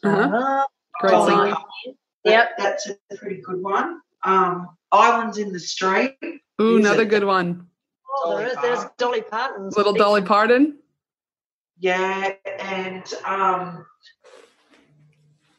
Uh-huh. 0.04 0.64
uh, 1.02 1.08
Jolene. 1.08 1.26
song. 1.26 1.50
That- 1.50 1.94
Yep. 2.24 2.50
That's 2.56 2.88
a 2.88 2.96
pretty 3.16 3.40
good 3.42 3.60
one. 3.60 4.00
Um, 4.22 4.68
Islands 4.92 5.38
in 5.38 5.52
the 5.52 5.58
Stream. 5.60 6.10
Ooh, 6.60 6.76
Is 6.78 6.86
another 6.86 7.02
it? 7.02 7.08
good 7.08 7.24
one. 7.24 7.66
oh, 8.14 8.36
there 8.36 8.46
is, 8.48 8.56
there's 8.62 8.84
Dolly 8.98 9.22
Parton's. 9.22 9.76
Little 9.76 9.94
Dolly 9.94 10.22
Parton. 10.22 10.78
Yeah, 11.78 12.32
and 12.60 13.02
um, 13.24 13.86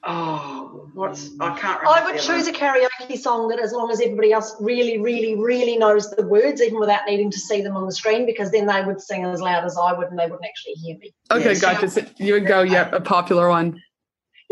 oh, 0.06 0.90
what's 0.94 1.32
I 1.40 1.58
can't 1.60 1.82
remember. 1.82 1.88
I 2.00 2.06
would 2.12 2.22
choose 2.22 2.48
other- 2.48 2.52
a 2.52 2.54
karaoke 2.54 3.18
song 3.18 3.48
that, 3.50 3.60
as 3.60 3.74
long 3.74 3.92
as 3.92 4.00
everybody 4.00 4.32
else 4.32 4.56
really, 4.62 5.00
really, 5.00 5.36
really 5.36 5.78
knows 5.78 6.10
the 6.12 6.26
words, 6.26 6.62
even 6.62 6.80
without 6.80 7.02
needing 7.08 7.32
to 7.32 7.40
see 7.40 7.62
them 7.62 7.76
on 7.76 7.86
the 7.86 7.92
screen, 7.92 8.26
because 8.26 8.52
then 8.52 8.68
they 8.68 8.84
would 8.84 9.02
sing 9.02 9.26
as 9.26 9.42
loud 9.42 9.66
as 9.66 9.78
I 9.78 9.94
would, 9.94 10.10
and 10.10 10.18
they 10.20 10.26
wouldn't 10.26 10.46
actually 10.46 10.74
hear 10.74 10.98
me. 10.98 11.14
Okay, 11.32 11.44
Yes. 11.50 11.62
gotcha. 11.62 11.90
So 11.90 12.02
you 12.18 12.34
would 12.34 12.48
go, 12.48 12.62
yeah, 12.62 12.90
a 12.94 13.02
popular 13.02 13.50
one. 13.50 13.82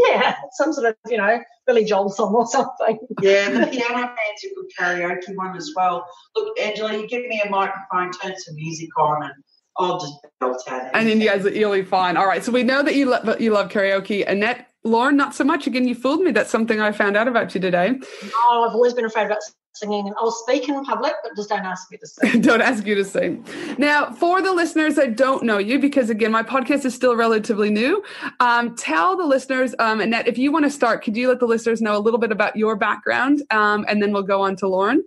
Yeah, 0.08 0.36
some 0.54 0.74
sort 0.74 0.88
of 0.88 0.96
you 1.10 1.18
know 1.18 1.40
Billy 1.68 1.86
Joel 1.86 2.10
song 2.10 2.34
or 2.34 2.48
something. 2.48 3.00
Yeah, 3.22 3.50
the 3.50 3.68
Piano 3.68 3.96
Man's 3.96 4.44
a 4.44 4.56
good 4.56 4.66
karaoke 4.80 5.36
one 5.36 5.56
as 5.56 5.72
well. 5.76 6.06
Look, 6.36 6.60
Angela, 6.60 6.98
you 6.98 7.08
give 7.08 7.24
me 7.28 7.42
a 7.46 7.50
microphone, 7.50 8.12
turn 8.12 8.34
some 8.38 8.56
music 8.56 8.90
on, 8.98 9.24
and 9.24 9.34
I'll 9.78 10.00
just 10.00 10.14
belt 10.40 10.64
out. 10.68 10.92
And 10.94 11.08
then 11.08 11.22
you 11.22 11.28
guys, 11.28 11.46
you'll 11.46 11.74
be 11.74 11.84
fine. 11.84 12.18
All 12.18 12.28
right. 12.28 12.44
So 12.44 12.52
we 12.52 12.64
know 12.64 12.84
that 12.84 12.96
you 12.96 13.06
love 13.06 13.42
you 13.42 13.52
love 13.52 13.70
karaoke. 13.70 14.28
Annette, 14.28 14.68
Lauren, 14.84 15.18
not 15.18 15.36
so 15.36 15.44
much. 15.44 15.68
Again, 15.68 15.88
you 15.88 15.96
fooled 15.96 16.22
me. 16.22 16.32
That's 16.32 16.50
something 16.50 16.82
I 16.82 16.92
found 16.92 17.16
out 17.16 17.28
about 17.28 17.54
you 17.54 17.62
today. 17.62 18.00
Oh, 18.34 18.68
I've 18.68 18.76
always 18.76 18.94
been 18.94 19.06
afraid 19.06 19.26
about 19.26 19.40
singing, 19.74 20.08
and 20.08 20.16
I'll 20.18 20.32
speak 20.32 20.68
in 20.70 20.84
public, 20.84 21.14
but 21.24 21.36
just 21.36 21.50
don't 21.50 21.66
ask 21.66 21.92
me 21.92 21.98
to 21.98 22.08
sing. 22.08 22.42
don't 22.42 22.62
ask 22.62 22.86
you 22.86 22.96
to 22.96 23.06
sing. 23.06 23.46
Now, 23.78 24.12
for 24.12 24.42
the 24.42 24.54
listeners 24.54 24.96
that 24.96 25.16
don't 25.16 25.44
know 25.44 25.58
you, 25.58 25.80
because 25.80 26.10
again, 26.10 26.32
my 26.32 26.44
podcast 26.44 26.86
is 26.86 26.94
still 26.94 27.16
relatively 27.16 27.70
new, 27.70 28.04
um, 28.40 28.76
tell 28.76 29.18
the 29.18 29.26
listeners, 29.26 29.74
um, 29.80 30.02
Annette, 30.02 30.28
if 30.28 30.38
you 30.38 30.52
want 30.52 30.66
to 30.66 30.72
start, 30.72 31.04
could 31.04 31.16
you 31.16 31.28
let 31.30 31.40
the 31.40 31.48
listeners 31.48 31.82
know 31.82 31.98
a 31.98 32.00
little 32.00 32.20
bit 32.20 32.32
about 32.32 32.56
your 32.56 32.76
background, 32.76 33.44
um, 33.52 33.86
and 33.88 34.02
then 34.02 34.12
we'll 34.12 34.24
go 34.24 34.42
on 34.42 34.56
to 34.58 34.68
Lauren. 34.68 35.04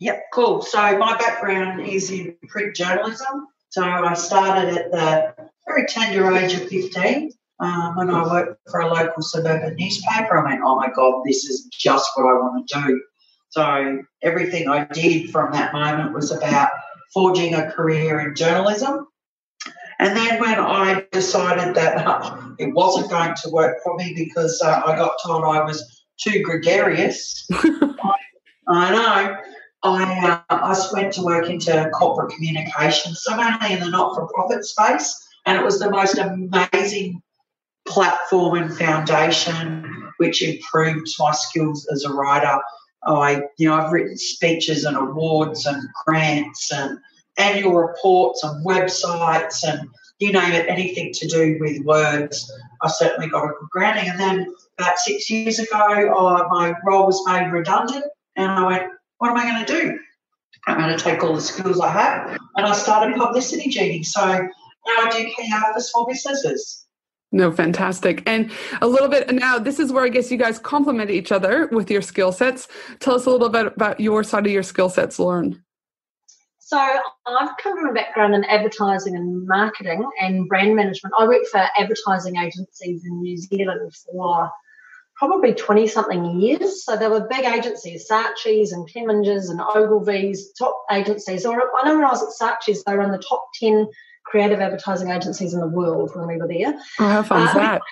Yep, 0.00 0.22
cool. 0.32 0.62
So 0.62 0.96
my 0.98 1.16
background 1.16 1.80
is 1.80 2.10
in 2.10 2.36
print 2.48 2.76
journalism. 2.76 3.46
So 3.70 3.82
I 3.82 4.14
started 4.14 4.76
at 4.76 4.90
the 4.92 5.34
very 5.66 5.86
tender 5.86 6.32
age 6.32 6.54
of 6.54 6.68
15 6.68 7.32
um, 7.60 7.96
when 7.96 8.10
I 8.10 8.24
worked 8.24 8.60
for 8.70 8.80
a 8.80 8.92
local 8.92 9.22
suburban 9.22 9.76
newspaper. 9.76 10.38
I 10.38 10.44
went, 10.44 10.60
oh 10.64 10.76
my 10.76 10.88
God, 10.94 11.22
this 11.24 11.44
is 11.44 11.66
just 11.66 12.10
what 12.14 12.24
I 12.24 12.34
want 12.34 12.68
to 12.68 12.80
do. 12.80 13.02
So 13.50 14.02
everything 14.22 14.68
I 14.68 14.84
did 14.84 15.30
from 15.30 15.52
that 15.52 15.72
moment 15.72 16.12
was 16.12 16.30
about 16.30 16.70
forging 17.12 17.54
a 17.54 17.70
career 17.70 18.20
in 18.20 18.34
journalism. 18.34 19.06
And 19.98 20.16
then 20.16 20.40
when 20.40 20.58
I 20.58 21.06
decided 21.10 21.74
that 21.74 22.06
uh, 22.06 22.40
it 22.58 22.72
wasn't 22.72 23.10
going 23.10 23.34
to 23.42 23.50
work 23.50 23.78
for 23.82 23.96
me 23.96 24.12
because 24.14 24.60
uh, 24.64 24.82
I 24.86 24.96
got 24.96 25.16
told 25.24 25.44
I 25.44 25.64
was 25.64 26.04
too 26.18 26.42
gregarious, 26.42 27.48
I 28.68 28.92
know. 28.92 29.36
I 29.82 30.42
uh, 30.50 30.54
I 30.54 30.88
went 30.92 31.12
to 31.14 31.22
work 31.22 31.48
into 31.48 31.90
corporate 31.94 32.34
communications, 32.34 33.22
so 33.22 33.36
mainly 33.36 33.74
in 33.74 33.80
the 33.80 33.88
not-for-profit 33.88 34.64
space, 34.64 35.28
and 35.46 35.56
it 35.56 35.64
was 35.64 35.78
the 35.78 35.90
most 35.90 36.18
amazing 36.18 37.22
platform 37.86 38.58
and 38.58 38.76
foundation 38.76 40.12
which 40.18 40.42
improved 40.42 41.08
my 41.18 41.32
skills 41.32 41.88
as 41.92 42.04
a 42.04 42.12
writer. 42.12 42.58
I, 43.04 43.42
you 43.56 43.68
know, 43.68 43.74
I've 43.74 43.92
written 43.92 44.16
speeches 44.16 44.84
and 44.84 44.96
awards 44.96 45.66
and 45.66 45.82
grants 46.04 46.72
and 46.72 46.98
annual 47.38 47.74
reports 47.74 48.42
and 48.42 48.64
websites 48.66 49.62
and 49.66 49.88
you 50.18 50.32
name 50.32 50.52
it, 50.52 50.68
anything 50.68 51.12
to 51.14 51.28
do 51.28 51.58
with 51.60 51.84
words. 51.84 52.52
I 52.82 52.88
certainly 52.88 53.28
got 53.28 53.44
a 53.44 53.48
good 53.48 53.70
grounding. 53.70 54.08
And 54.08 54.18
then 54.18 54.54
about 54.78 54.98
six 54.98 55.30
years 55.30 55.58
ago, 55.58 55.78
uh, 55.78 56.48
my 56.50 56.74
role 56.84 57.06
was 57.06 57.22
made 57.26 57.50
redundant, 57.50 58.04
and 58.36 58.50
I 58.50 58.66
went, 58.66 58.92
what 59.18 59.30
am 59.30 59.36
I 59.36 59.44
going 59.44 59.64
to 59.64 59.72
do? 59.72 59.98
I'm 60.66 60.78
going 60.78 60.96
to 60.96 61.02
take 61.02 61.22
all 61.22 61.34
the 61.34 61.40
skills 61.40 61.80
I 61.80 61.90
have, 61.90 62.38
and 62.56 62.66
I 62.66 62.72
started 62.72 63.16
Publicity 63.16 63.70
Genie. 63.70 64.02
So 64.02 64.20
now 64.26 64.48
I 64.88 65.10
do 65.10 65.30
PR 65.36 65.72
for 65.72 65.80
small 65.80 66.06
businesses. 66.06 66.86
No, 67.30 67.52
fantastic. 67.52 68.22
And 68.26 68.50
a 68.80 68.86
little 68.86 69.08
bit 69.08 69.30
now, 69.34 69.58
this 69.58 69.78
is 69.78 69.92
where 69.92 70.04
I 70.04 70.08
guess 70.08 70.30
you 70.30 70.38
guys 70.38 70.58
complement 70.58 71.10
each 71.10 71.30
other 71.30 71.68
with 71.70 71.90
your 71.90 72.00
skill 72.00 72.32
sets. 72.32 72.68
Tell 73.00 73.14
us 73.14 73.26
a 73.26 73.30
little 73.30 73.50
bit 73.50 73.66
about 73.66 74.00
your 74.00 74.24
side 74.24 74.46
of 74.46 74.52
your 74.52 74.62
skill 74.62 74.88
sets, 74.88 75.18
Lauren. 75.18 75.62
So 76.58 76.78
I've 76.78 77.56
come 77.62 77.78
from 77.78 77.88
a 77.90 77.94
background 77.94 78.34
in 78.34 78.44
advertising 78.44 79.16
and 79.16 79.46
marketing 79.46 80.06
and 80.20 80.48
brand 80.48 80.74
management. 80.76 81.14
I 81.18 81.26
worked 81.26 81.48
for 81.48 81.66
advertising 81.78 82.36
agencies 82.36 83.04
in 83.04 83.20
New 83.20 83.36
Zealand 83.36 83.92
for 83.94 84.50
probably 85.16 85.52
20 85.52 85.86
something 85.86 86.40
years. 86.40 86.84
So 86.84 86.96
there 86.96 87.10
were 87.10 87.26
big 87.26 87.44
agencies, 87.44 88.06
Saatchi's 88.10 88.72
and 88.72 88.88
Clemengers 88.90 89.48
and 89.48 89.60
Ogilvy's, 89.60 90.52
top 90.58 90.84
agencies. 90.92 91.44
Or 91.44 91.58
I 91.58 91.88
know 91.88 91.96
when 91.96 92.04
I 92.04 92.10
was 92.10 92.22
at 92.22 92.48
Saatchi's, 92.48 92.84
they 92.84 92.94
were 92.94 93.02
in 93.02 93.12
the 93.12 93.18
top 93.18 93.48
10 93.54 93.88
creative 94.30 94.60
advertising 94.60 95.10
agencies 95.10 95.54
in 95.54 95.60
the 95.60 95.66
world 95.68 96.10
when 96.14 96.26
we 96.28 96.36
were 96.36 96.48
there. 96.48 96.74
Oh, 97.00 97.08
how 97.08 97.22
fun 97.22 97.42
is 97.48 97.54
Uh, 97.54 97.58
that? 97.58 97.82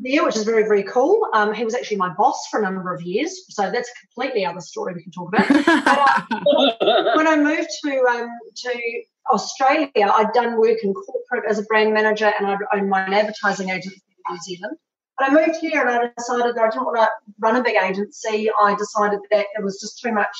There, 0.00 0.24
which 0.24 0.36
is 0.36 0.44
very, 0.44 0.62
very 0.62 0.84
cool. 0.84 1.28
Um, 1.34 1.52
he 1.52 1.64
was 1.64 1.74
actually 1.74 1.96
my 1.96 2.10
boss 2.10 2.46
for 2.50 2.60
a 2.60 2.62
number 2.62 2.92
of 2.94 3.02
years. 3.02 3.44
So 3.48 3.70
that's 3.70 3.88
a 3.88 4.06
completely 4.06 4.44
other 4.44 4.60
story 4.60 4.94
we 4.94 5.02
can 5.02 5.10
talk 5.12 5.28
about. 5.28 5.48
when 7.16 7.26
I 7.26 7.36
moved 7.36 7.68
to 7.84 8.04
um, 8.08 8.28
to 8.56 9.02
Australia, 9.32 9.90
I'd 9.96 10.32
done 10.34 10.58
work 10.58 10.78
in 10.82 10.94
corporate 10.94 11.50
as 11.50 11.58
a 11.58 11.62
brand 11.64 11.92
manager, 11.94 12.32
and 12.38 12.46
I'd 12.46 12.58
owned 12.74 12.88
my 12.88 13.06
own 13.06 13.14
advertising 13.14 13.70
agency 13.70 14.00
in 14.28 14.34
New 14.34 14.40
Zealand. 14.42 14.76
But 15.18 15.30
I 15.30 15.34
moved 15.34 15.58
here, 15.60 15.80
and 15.80 15.90
I 15.90 16.10
decided 16.16 16.54
that 16.54 16.62
I 16.62 16.70
didn't 16.70 16.84
want 16.84 16.98
to 16.98 17.08
run 17.40 17.56
a 17.56 17.62
big 17.62 17.76
agency. 17.82 18.48
I 18.62 18.76
decided 18.76 19.18
that 19.32 19.46
it 19.56 19.64
was 19.64 19.80
just 19.80 20.00
too 20.00 20.12
much 20.12 20.36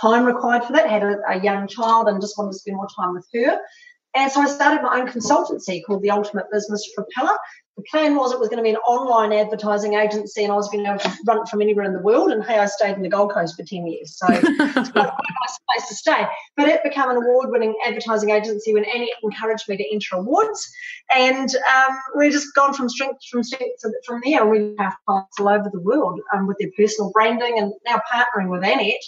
time 0.00 0.24
required 0.24 0.64
for 0.64 0.72
that. 0.72 0.86
I 0.86 0.88
had 0.88 1.02
a, 1.02 1.16
a 1.28 1.40
young 1.42 1.68
child, 1.68 2.08
and 2.08 2.20
just 2.22 2.38
wanted 2.38 2.52
to 2.52 2.58
spend 2.58 2.76
more 2.76 2.88
time 2.96 3.12
with 3.12 3.26
her. 3.34 3.58
And 4.14 4.30
so 4.30 4.40
I 4.40 4.46
started 4.46 4.82
my 4.82 5.00
own 5.00 5.08
consultancy 5.08 5.82
called 5.84 6.02
the 6.02 6.10
Ultimate 6.10 6.46
Business 6.52 6.88
Propeller. 6.94 7.36
The 7.76 7.82
plan 7.90 8.14
was 8.14 8.32
it 8.32 8.38
was 8.38 8.48
going 8.48 8.58
to 8.58 8.62
be 8.62 8.70
an 8.70 8.76
online 8.76 9.32
advertising 9.32 9.94
agency 9.94 10.44
and 10.44 10.52
I 10.52 10.56
was 10.56 10.68
going 10.68 10.84
to 10.84 11.18
run 11.26 11.38
it 11.38 11.48
from 11.48 11.60
anywhere 11.60 11.84
in 11.84 11.92
the 11.92 11.98
world. 11.98 12.30
And 12.30 12.44
hey, 12.44 12.60
I 12.60 12.66
stayed 12.66 12.94
in 12.94 13.02
the 13.02 13.08
Gold 13.08 13.32
Coast 13.32 13.56
for 13.56 13.64
10 13.64 13.88
years. 13.88 14.16
So 14.16 14.26
it's 14.30 14.90
quite 14.90 15.08
a 15.08 15.16
nice 15.16 15.58
place 15.68 15.88
to 15.88 15.94
stay. 15.96 16.26
But 16.56 16.68
it 16.68 16.84
became 16.84 17.10
an 17.10 17.16
award 17.16 17.50
winning 17.50 17.74
advertising 17.84 18.30
agency 18.30 18.72
when 18.72 18.84
Annie 18.84 19.12
encouraged 19.24 19.68
me 19.68 19.76
to 19.76 19.92
enter 19.92 20.14
awards. 20.14 20.70
And 21.12 21.48
um, 21.74 21.98
we've 22.16 22.30
just 22.30 22.54
gone 22.54 22.74
from 22.74 22.88
strength 22.88 23.24
from 23.28 23.42
strength 23.42 23.80
to, 23.80 23.92
from 24.06 24.22
there. 24.24 24.42
And 24.42 24.50
we 24.50 24.76
have 24.78 24.94
clients 25.08 25.40
all 25.40 25.48
over 25.48 25.68
the 25.72 25.80
world 25.80 26.20
um, 26.32 26.46
with 26.46 26.58
their 26.60 26.70
personal 26.76 27.10
branding 27.10 27.58
and 27.58 27.72
now 27.84 28.00
partnering 28.12 28.50
with 28.50 28.62
Annette 28.62 29.02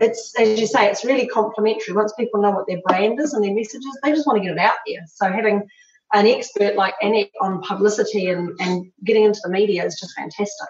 it's 0.00 0.34
as 0.38 0.58
you 0.58 0.66
say, 0.66 0.90
it's 0.90 1.04
really 1.04 1.26
complementary. 1.26 1.94
Once 1.94 2.12
people 2.18 2.40
know 2.40 2.50
what 2.50 2.66
their 2.66 2.80
brand 2.86 3.20
is 3.20 3.34
and 3.34 3.44
their 3.44 3.54
messages, 3.54 3.98
they 4.02 4.10
just 4.12 4.26
want 4.26 4.38
to 4.38 4.42
get 4.42 4.56
it 4.56 4.58
out 4.58 4.76
there. 4.86 5.04
So 5.06 5.30
having 5.30 5.68
an 6.12 6.26
expert 6.26 6.74
like 6.74 6.94
Annette 7.00 7.30
on 7.40 7.62
publicity 7.62 8.28
and, 8.28 8.50
and 8.60 8.90
getting 9.04 9.24
into 9.24 9.40
the 9.44 9.50
media 9.50 9.84
is 9.84 9.98
just 9.98 10.14
fantastic. 10.16 10.68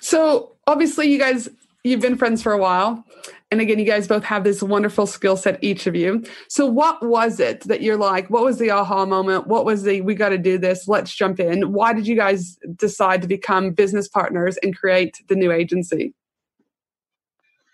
So 0.00 0.56
obviously, 0.66 1.10
you 1.10 1.18
guys, 1.18 1.48
you've 1.84 2.00
been 2.00 2.16
friends 2.16 2.42
for 2.42 2.52
a 2.52 2.58
while. 2.58 3.04
And 3.52 3.60
again, 3.60 3.78
you 3.78 3.84
guys 3.84 4.08
both 4.08 4.24
have 4.24 4.42
this 4.42 4.60
wonderful 4.60 5.06
skill 5.06 5.36
set, 5.36 5.62
each 5.62 5.86
of 5.86 5.94
you. 5.94 6.24
So, 6.48 6.66
what 6.66 7.00
was 7.00 7.38
it 7.38 7.60
that 7.62 7.80
you're 7.80 7.96
like? 7.96 8.28
What 8.28 8.42
was 8.42 8.58
the 8.58 8.70
aha 8.70 9.06
moment? 9.06 9.46
What 9.46 9.64
was 9.64 9.84
the 9.84 10.00
we 10.00 10.16
got 10.16 10.30
to 10.30 10.38
do 10.38 10.58
this? 10.58 10.88
Let's 10.88 11.14
jump 11.14 11.38
in. 11.38 11.72
Why 11.72 11.92
did 11.92 12.08
you 12.08 12.16
guys 12.16 12.58
decide 12.74 13.22
to 13.22 13.28
become 13.28 13.70
business 13.70 14.08
partners 14.08 14.58
and 14.64 14.76
create 14.76 15.22
the 15.28 15.36
new 15.36 15.52
agency? 15.52 16.12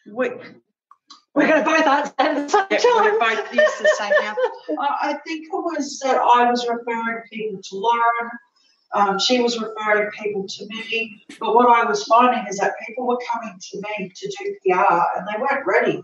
We, 0.07 0.31
We're 1.35 1.49
going 1.49 1.65
to 1.65 1.71
both 1.71 2.15
answer 2.19 2.19
at 2.19 2.39
the 2.39 2.49
same 2.49 2.67
yeah, 2.71 2.79
time. 2.79 3.05
we're 3.05 3.19
both 3.19 3.55
use 3.55 3.79
the 3.79 3.95
same 3.99 4.13
now. 4.21 4.37
I, 4.79 5.11
I 5.11 5.13
think 5.27 5.47
it 5.47 5.51
was 5.53 5.99
that 6.01 6.17
I 6.17 6.51
was 6.51 6.67
referring 6.69 7.23
people 7.33 7.61
to 7.63 7.77
Lauren. 7.77 8.31
Um, 8.95 9.19
she 9.19 9.41
was 9.41 9.59
referring 9.59 10.11
people 10.11 10.47
to 10.47 10.67
me. 10.67 11.25
But 11.41 11.55
what 11.55 11.69
I 11.71 11.89
was 11.89 12.05
finding 12.05 12.45
is 12.49 12.59
that 12.59 12.75
people 12.87 13.07
were 13.07 13.19
coming 13.33 13.59
to 13.59 13.77
me 13.99 14.13
to 14.15 14.29
do 14.39 14.57
PR 14.67 15.01
and 15.17 15.27
they 15.27 15.41
weren't 15.41 15.67
ready. 15.67 16.03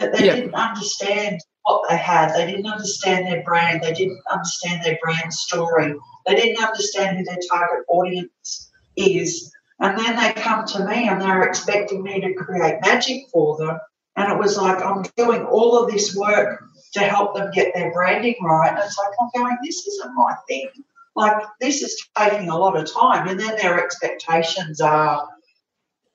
That 0.00 0.12
they 0.16 0.26
Yeah. 0.26 0.34
didn't 0.36 0.54
understand 0.54 1.40
what 1.62 1.88
they 1.88 1.96
had. 1.96 2.34
They 2.34 2.46
didn't 2.46 2.66
understand 2.66 3.26
their 3.26 3.44
brand. 3.44 3.82
They 3.82 3.92
didn't 3.92 4.20
understand 4.32 4.84
their 4.84 4.98
brand 5.00 5.32
story. 5.32 5.94
They 6.26 6.34
didn't 6.34 6.64
understand 6.64 7.18
who 7.18 7.24
their 7.24 7.38
target 7.48 7.84
audience 7.88 8.72
is. 8.96 9.52
And 9.78 9.96
then 9.96 10.16
they 10.16 10.32
come 10.40 10.64
to 10.66 10.84
me 10.86 11.08
and 11.08 11.20
they're 11.20 11.42
expecting 11.44 12.02
me 12.02 12.20
to 12.20 12.34
create 12.34 12.80
magic 12.84 13.28
for 13.32 13.56
them. 13.58 13.78
And 14.16 14.30
it 14.30 14.38
was 14.38 14.58
like, 14.58 14.84
I'm 14.84 15.02
doing 15.16 15.44
all 15.44 15.82
of 15.82 15.90
this 15.90 16.14
work 16.14 16.62
to 16.94 17.00
help 17.00 17.34
them 17.34 17.50
get 17.52 17.72
their 17.74 17.92
branding 17.92 18.36
right. 18.42 18.68
And 18.68 18.78
it's 18.78 18.98
like, 18.98 19.12
I'm 19.20 19.30
going, 19.34 19.56
this 19.62 19.86
isn't 19.86 20.14
my 20.14 20.34
thing. 20.48 20.68
like 21.14 21.42
this 21.60 21.82
is 21.82 22.08
taking 22.16 22.48
a 22.48 22.58
lot 22.58 22.76
of 22.76 22.92
time. 22.92 23.28
And 23.28 23.38
then 23.38 23.56
their 23.56 23.82
expectations 23.82 24.80
are 24.80 25.28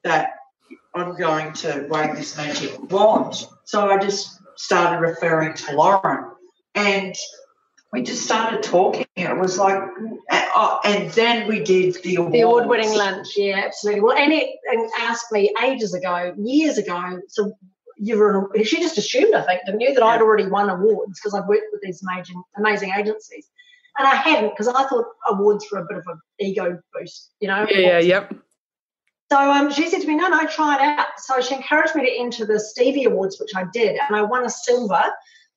that 0.04 0.32
I'm 0.96 1.16
going 1.16 1.54
to 1.54 1.88
wave 1.90 2.16
this 2.16 2.38
magic 2.38 2.92
wand. 2.92 3.46
So 3.66 3.90
I 3.90 3.98
just 3.98 4.40
started 4.56 5.00
referring 5.00 5.54
to 5.56 5.76
Lauren. 5.76 6.32
And 6.74 7.16
we 7.92 8.04
just 8.04 8.24
started 8.24 8.64
talking. 8.64 9.06
It 9.16 9.38
was 9.38 9.58
like, 9.58 9.82
oh, 10.32 10.80
and 10.84 11.10
then 11.12 11.48
we 11.48 11.64
did 11.64 11.96
the 12.04 12.16
award. 12.16 12.34
The 12.34 12.42
award-winning 12.42 12.96
lunch, 12.96 13.28
yeah, 13.36 13.64
absolutely. 13.66 14.02
Well, 14.02 14.18
and 14.18 14.34
it 14.34 14.50
and 14.70 14.90
asked 15.00 15.32
me 15.32 15.54
ages 15.64 15.94
ago, 15.94 16.34
years 16.38 16.78
ago. 16.78 17.20
So 17.30 17.54
you 18.00 18.18
were, 18.18 18.50
she 18.64 18.80
just 18.80 18.98
assumed, 18.98 19.34
I 19.34 19.42
think, 19.42 19.62
and 19.66 19.78
knew 19.78 19.94
that 19.94 20.04
I'd 20.04 20.22
already 20.22 20.48
won 20.48 20.70
awards 20.70 21.20
because 21.20 21.34
I'd 21.34 21.48
worked 21.48 21.68
with 21.72 21.82
these 21.82 22.02
amazing, 22.04 22.42
amazing 22.58 22.92
agencies, 22.98 23.50
and 23.98 24.08
I 24.08 24.16
hadn't 24.16 24.50
because 24.50 24.68
I 24.68 24.88
thought 24.88 25.06
awards 25.30 25.66
were 25.72 25.80
a 25.80 25.86
bit 25.88 25.98
of 25.98 26.04
an 26.08 26.20
ego 26.40 26.80
boost, 26.94 27.32
you 27.40 27.48
know. 27.48 27.66
Yeah, 27.70 27.80
yeah, 27.80 28.00
yep. 28.00 28.34
So 29.32 29.38
um, 29.38 29.72
she 29.72 29.90
said 29.90 30.02
to 30.02 30.08
me, 30.08 30.16
"No, 30.16 30.28
no, 30.28 30.46
try 30.46 30.76
it 30.76 30.82
out." 30.82 31.08
So 31.18 31.42
she 31.42 31.56
encouraged 31.56 31.96
me 31.96 32.06
to 32.06 32.20
enter 32.20 32.46
the 32.46 32.60
Stevie 32.60 33.06
Awards, 33.06 33.38
which 33.40 33.52
I 33.56 33.66
did, 33.74 33.98
and 33.98 34.16
I 34.16 34.22
won 34.22 34.46
a 34.46 34.50
silver 34.50 35.04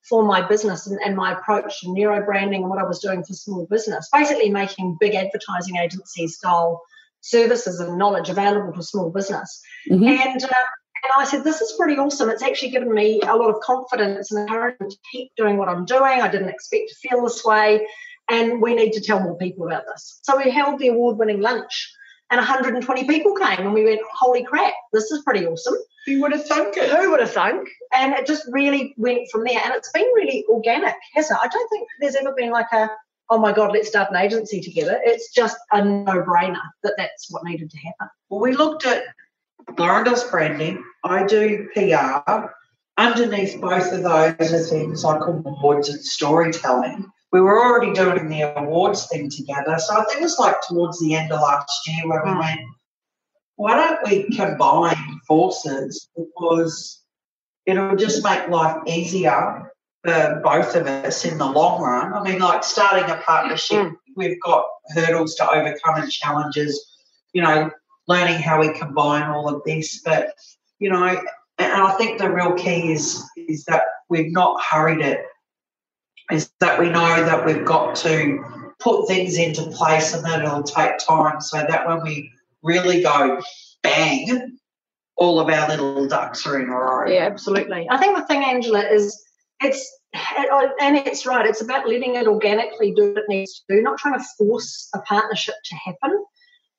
for 0.09 0.23
my 0.25 0.45
business 0.45 0.87
and, 0.87 0.99
and 1.05 1.15
my 1.15 1.33
approach 1.33 1.81
to 1.81 1.93
neuro 1.93 2.25
branding 2.25 2.61
and 2.61 2.69
what 2.69 2.79
I 2.79 2.83
was 2.83 2.99
doing 2.99 3.23
for 3.23 3.33
small 3.33 3.67
business. 3.69 4.09
Basically, 4.11 4.49
making 4.49 4.97
big 4.99 5.13
advertising 5.15 5.77
agency 5.77 6.27
style 6.27 6.81
services 7.21 7.79
and 7.79 7.97
knowledge 7.97 8.29
available 8.29 8.73
to 8.73 8.83
small 8.83 9.11
business. 9.11 9.61
Mm-hmm. 9.89 10.03
And 10.05 10.43
uh, 10.43 10.49
and 11.03 11.11
I 11.17 11.25
said, 11.25 11.43
This 11.43 11.61
is 11.61 11.73
pretty 11.77 11.97
awesome. 11.97 12.29
It's 12.29 12.43
actually 12.43 12.71
given 12.71 12.93
me 12.93 13.21
a 13.21 13.35
lot 13.35 13.53
of 13.53 13.61
confidence 13.61 14.31
and 14.31 14.41
encouragement 14.41 14.91
to 14.91 14.97
keep 15.11 15.31
doing 15.35 15.57
what 15.57 15.69
I'm 15.69 15.85
doing. 15.85 16.21
I 16.21 16.29
didn't 16.29 16.49
expect 16.49 16.89
to 16.89 17.09
feel 17.09 17.23
this 17.23 17.43
way. 17.43 17.87
And 18.29 18.61
we 18.61 18.75
need 18.75 18.91
to 18.93 19.01
tell 19.01 19.19
more 19.19 19.37
people 19.37 19.67
about 19.67 19.83
this. 19.87 20.19
So 20.21 20.37
we 20.37 20.51
held 20.51 20.79
the 20.79 20.89
award 20.89 21.17
winning 21.17 21.41
lunch 21.41 21.91
and 22.31 22.37
120 22.37 23.03
people 23.05 23.35
came 23.35 23.59
and 23.59 23.73
we 23.73 23.83
went, 23.83 23.99
holy 24.13 24.43
crap, 24.43 24.73
this 24.93 25.11
is 25.11 25.21
pretty 25.23 25.45
awesome. 25.45 25.75
Who 26.05 26.21
would 26.21 26.31
have 26.31 26.47
thunk 26.47 26.77
it? 26.77 26.89
Who 26.89 27.11
would 27.11 27.19
have 27.19 27.31
thunk? 27.31 27.67
And 27.93 28.13
it 28.13 28.25
just 28.25 28.47
really 28.49 28.95
went 28.97 29.29
from 29.29 29.43
there. 29.43 29.59
And 29.63 29.73
it's 29.75 29.91
been 29.91 30.07
really 30.15 30.45
organic, 30.47 30.95
hasn't 31.13 31.37
it? 31.37 31.45
I 31.45 31.49
don't 31.49 31.69
think 31.69 31.87
there's 31.99 32.15
ever 32.15 32.33
been 32.33 32.51
like 32.51 32.71
a, 32.71 32.89
oh 33.29 33.37
my 33.37 33.51
God, 33.51 33.73
let's 33.73 33.89
start 33.89 34.11
an 34.11 34.15
agency 34.15 34.61
together. 34.61 34.97
It's 35.03 35.33
just 35.33 35.57
a 35.73 35.83
no 35.83 36.23
brainer 36.23 36.61
that 36.83 36.93
that's 36.97 37.29
what 37.29 37.43
needed 37.43 37.69
to 37.69 37.77
happen. 37.77 38.07
Well, 38.29 38.39
we 38.39 38.55
looked 38.55 38.85
at 38.85 39.03
Lauren 39.77 40.03
does 40.03 40.23
branding, 40.29 40.83
I 41.03 41.25
do 41.25 41.69
PR. 41.73 42.47
Underneath 42.97 43.59
both 43.59 43.91
of 43.91 44.03
those 44.03 44.53
are 44.53 44.59
things 44.59 45.03
like 45.03 45.21
awards 45.25 45.89
and 45.89 46.01
storytelling 46.01 47.11
we 47.31 47.39
were 47.39 47.63
already 47.63 47.93
doing 47.93 48.27
the 48.27 48.41
awards 48.57 49.07
thing 49.07 49.29
together. 49.29 49.77
So 49.79 49.93
I 49.93 50.03
think 50.05 50.19
it 50.19 50.23
was 50.23 50.37
like 50.37 50.55
towards 50.67 50.99
the 50.99 51.15
end 51.15 51.31
of 51.31 51.41
last 51.41 51.87
year 51.87 52.07
where 52.07 52.23
we 52.23 52.31
hmm. 52.31 52.39
went, 52.39 52.59
why 53.55 53.75
don't 53.75 54.09
we 54.09 54.35
combine 54.35 55.19
forces? 55.27 56.09
Because 56.15 57.01
it'll 57.65 57.95
just 57.95 58.23
make 58.23 58.49
life 58.49 58.77
easier 58.87 59.71
for 60.03 60.41
both 60.43 60.75
of 60.75 60.87
us 60.87 61.23
in 61.25 61.37
the 61.37 61.45
long 61.45 61.81
run. 61.81 62.13
I 62.13 62.23
mean, 62.23 62.39
like 62.39 62.63
starting 62.63 63.09
a 63.09 63.17
partnership, 63.17 63.85
mm. 63.85 63.95
we've 64.15 64.41
got 64.41 64.65
hurdles 64.95 65.35
to 65.35 65.47
overcome 65.47 66.01
and 66.01 66.11
challenges, 66.11 66.97
you 67.33 67.43
know, 67.43 67.69
learning 68.07 68.41
how 68.41 68.59
we 68.59 68.73
combine 68.73 69.29
all 69.29 69.47
of 69.47 69.63
this. 69.65 70.01
But, 70.01 70.33
you 70.79 70.89
know, 70.89 71.21
and 71.57 71.81
I 71.81 71.91
think 71.93 72.19
the 72.19 72.29
real 72.29 72.53
key 72.53 72.91
is 72.91 73.23
is 73.35 73.65
that 73.65 73.83
we've 74.09 74.31
not 74.31 74.61
hurried 74.63 75.01
it 75.01 75.25
is 76.31 76.51
that 76.59 76.79
we 76.79 76.89
know 76.89 77.23
that 77.25 77.45
we've 77.45 77.65
got 77.65 77.95
to 77.95 78.43
put 78.79 79.07
things 79.07 79.37
into 79.37 79.63
place 79.71 80.13
and 80.13 80.23
that 80.25 80.41
it'll 80.41 80.63
take 80.63 80.97
time 80.97 81.41
so 81.41 81.57
that 81.57 81.87
when 81.87 82.01
we 82.03 82.31
really 82.63 83.01
go 83.01 83.41
bang, 83.83 84.57
all 85.17 85.39
of 85.39 85.49
our 85.49 85.67
little 85.67 86.07
ducks 86.07 86.47
are 86.47 86.59
in 86.59 86.69
a 86.69 86.73
row. 86.73 87.07
Yeah, 87.07 87.25
absolutely. 87.25 87.87
I 87.89 87.97
think 87.97 88.17
the 88.17 88.25
thing, 88.25 88.43
Angela, 88.43 88.81
is 88.81 89.23
it's 89.61 89.99
Annette's 90.79 91.25
right. 91.25 91.45
It's 91.45 91.61
about 91.61 91.87
letting 91.87 92.15
it 92.15 92.27
organically 92.27 92.93
do 92.93 93.09
what 93.09 93.19
it 93.19 93.25
needs 93.29 93.59
to 93.59 93.75
do, 93.75 93.81
not 93.81 93.97
trying 93.97 94.17
to 94.17 94.25
force 94.37 94.89
a 94.95 94.99
partnership 94.99 95.55
to 95.65 95.75
happen. 95.75 96.25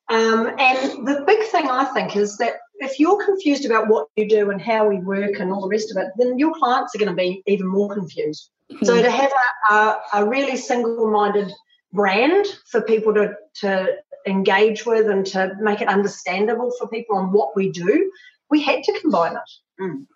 Um, 0.09 0.49
and 0.59 1.07
the 1.07 1.25
big 1.27 1.43
thing 1.49 1.69
I 1.69 1.85
think 1.85 2.17
is 2.17 2.37
that 2.39 2.55
if 2.77 2.99
you're 2.99 3.25
confused 3.25 3.65
about 3.65 3.89
what 3.89 4.09
you 4.17 4.29
do 4.29 4.51
and 4.51 4.61
how 4.61 4.89
we 4.89 4.99
work 4.99 5.39
and 5.39 5.53
all 5.53 5.63
the 5.63 5.69
rest 5.69 5.91
of 5.91 6.03
it, 6.03 6.09
then 6.19 6.39
your 6.39 6.53
clients 6.55 6.95
are 6.95 6.99
going 6.99 7.11
to 7.11 7.15
be 7.17 7.43
even 7.47 7.67
more 7.67 7.95
confused. 7.95 8.51
Mm-hmm. 8.73 8.85
So 8.85 9.01
to 9.01 9.11
have 9.11 9.33
a, 9.71 9.75
a, 9.75 10.01
a 10.15 10.29
really 10.29 10.57
single-minded 10.57 11.53
brand 11.93 12.47
for 12.71 12.83
people 12.83 13.15
to, 13.15 13.35
to 13.61 13.97
engage 14.27 14.85
with 14.85 15.09
and 15.09 15.25
to 15.27 15.53
make 15.61 15.81
it 15.81 15.89
understandable 15.89 16.73
for 16.79 16.89
people 16.89 17.17
on 17.17 17.33
what 17.33 17.55
we 17.55 17.71
do, 17.71 18.11
we 18.51 18.63
had 18.63 18.83
to 18.83 19.01
combine 19.01 19.33
it. 19.33 19.51
Mm. 19.83 20.07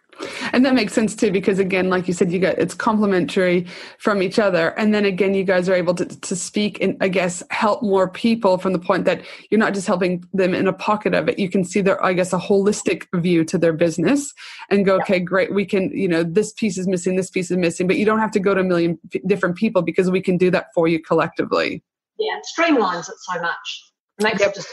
And 0.52 0.64
that 0.64 0.74
makes 0.74 0.94
sense 0.94 1.14
too, 1.14 1.31
because 1.31 1.59
again, 1.59 1.90
like 1.90 2.09
you 2.09 2.14
said, 2.14 2.33
you 2.33 2.38
got 2.38 2.59
it's 2.59 2.74
complementary 2.74 3.66
from 3.98 4.22
each 4.22 4.38
other. 4.38 4.68
And 4.79 4.94
then 4.94 5.05
again, 5.05 5.35
you 5.35 5.44
guys 5.44 5.68
are 5.68 5.74
able 5.74 5.94
to, 5.94 6.07
to 6.07 6.37
speak 6.37 6.81
and 6.81 6.96
I 7.02 7.09
guess 7.09 7.42
help 7.50 7.83
more 7.83 8.09
people 8.09 8.57
from 8.57 8.72
the 8.72 8.79
point 8.79 9.05
that 9.05 9.22
you're 9.50 9.59
not 9.59 9.74
just 9.74 9.87
helping 9.87 10.24
them 10.33 10.55
in 10.55 10.66
a 10.66 10.72
pocket 10.72 11.14
of 11.14 11.29
it. 11.29 11.38
You 11.38 11.50
can 11.50 11.64
see 11.64 11.83
their, 11.83 12.02
I 12.02 12.14
guess, 12.14 12.33
a 12.33 12.38
holistic 12.38 13.07
view 13.14 13.44
to 13.44 13.59
their 13.59 13.74
business 13.74 14.33
and 14.70 14.87
go, 14.87 14.96
okay, 14.96 15.20
great. 15.20 15.52
We 15.52 15.66
can, 15.66 15.90
you 15.90 16.09
know, 16.09 16.22
this 16.22 16.52
piece 16.52 16.79
is 16.79 16.88
missing, 16.88 17.16
this 17.16 17.31
piece 17.31 17.50
is 17.50 17.59
missing, 17.59 17.87
but 17.87 17.96
you 17.96 18.07
don't 18.07 18.20
have 18.20 18.33
to 18.33 18.40
go 18.40 18.55
to 18.55 18.61
a 18.61 18.64
million 18.64 18.98
different 19.26 19.57
people 19.57 19.83
because 19.83 20.11
we 20.11 20.22
can 20.22 20.38
do 20.38 20.50
that 20.50 20.68
for 20.74 20.88
you 20.88 21.02
collectively. 21.02 21.83
Yeah, 22.18 22.38
it 22.38 22.46
streamlines 22.59 23.11
it 23.11 23.16
so 23.18 23.40
much. 23.42 23.92
It 24.18 24.24
makes 24.24 24.40
yep. 24.40 24.50
it 24.50 24.55
just 24.55 24.68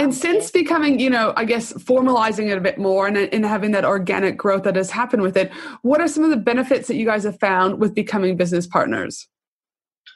and 0.00 0.14
since 0.14 0.50
becoming, 0.50 0.98
you 0.98 1.10
know, 1.10 1.32
I 1.36 1.44
guess 1.44 1.72
formalizing 1.74 2.50
it 2.50 2.58
a 2.58 2.60
bit 2.60 2.78
more 2.78 3.06
and, 3.06 3.16
and 3.16 3.44
having 3.44 3.72
that 3.72 3.84
organic 3.84 4.36
growth 4.36 4.62
that 4.64 4.76
has 4.76 4.90
happened 4.90 5.22
with 5.22 5.36
it, 5.36 5.52
what 5.82 6.00
are 6.00 6.08
some 6.08 6.24
of 6.24 6.30
the 6.30 6.36
benefits 6.36 6.88
that 6.88 6.96
you 6.96 7.06
guys 7.06 7.24
have 7.24 7.38
found 7.38 7.78
with 7.78 7.94
becoming 7.94 8.36
business 8.36 8.66
partners? 8.66 9.28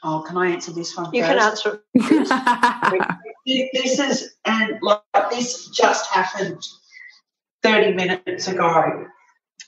Oh, 0.03 0.23
can 0.27 0.37
I 0.37 0.51
answer 0.51 0.71
this 0.71 0.95
one? 0.95 1.13
You 1.13 1.23
first? 1.23 1.63
can 1.63 1.79
answer. 1.95 3.17
this 3.45 3.99
is 3.99 4.35
and 4.45 4.77
like 4.81 5.01
this 5.31 5.69
just 5.69 6.09
happened 6.11 6.61
30 7.63 7.93
minutes 7.93 8.47
ago. 8.47 9.05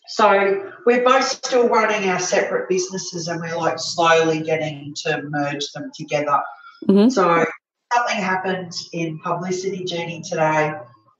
So 0.07 0.71
we're 0.85 1.03
both 1.03 1.23
still 1.23 1.69
running 1.69 2.09
our 2.09 2.19
separate 2.19 2.67
businesses 2.67 3.27
and 3.27 3.39
we're 3.41 3.57
like 3.57 3.77
slowly 3.77 4.41
getting 4.41 4.93
to 5.03 5.21
merge 5.23 5.71
them 5.73 5.91
together. 5.95 6.41
Mm-hmm. 6.87 7.09
So 7.09 7.45
something 7.93 8.17
happened 8.17 8.73
in 8.93 9.19
Publicity 9.19 9.83
Genie 9.83 10.21
today, 10.21 10.73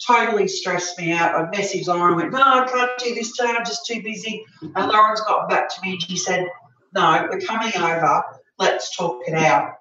totally 0.06 0.48
stressed 0.48 0.98
me 1.00 1.12
out. 1.12 1.36
I 1.36 1.50
messaged 1.56 1.88
Lauren, 1.88 2.16
went, 2.16 2.32
No, 2.32 2.42
I 2.42 2.68
can't 2.68 2.92
do 3.00 3.16
this 3.16 3.36
today, 3.36 3.54
I'm 3.58 3.66
just 3.66 3.86
too 3.86 4.02
busy. 4.02 4.46
And 4.62 4.92
Lauren's 4.92 5.22
got 5.22 5.50
back 5.50 5.74
to 5.76 5.82
me 5.82 5.94
and 5.94 6.02
she 6.02 6.18
said, 6.18 6.48
No, 6.94 7.28
we're 7.30 7.40
coming 7.40 7.76
over, 7.76 8.24
let's 8.58 8.96
talk 8.96 9.22
it 9.28 9.34
out. 9.34 9.74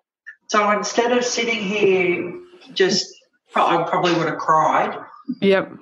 So 0.49 0.71
instead 0.71 1.17
of 1.17 1.25
sitting 1.25 1.63
here 1.63 2.41
just, 2.73 3.15
I 3.55 3.85
probably 3.89 4.15
would 4.15 4.29
have 4.29 4.39
cried. 4.39 4.99
Yep. 5.41 5.73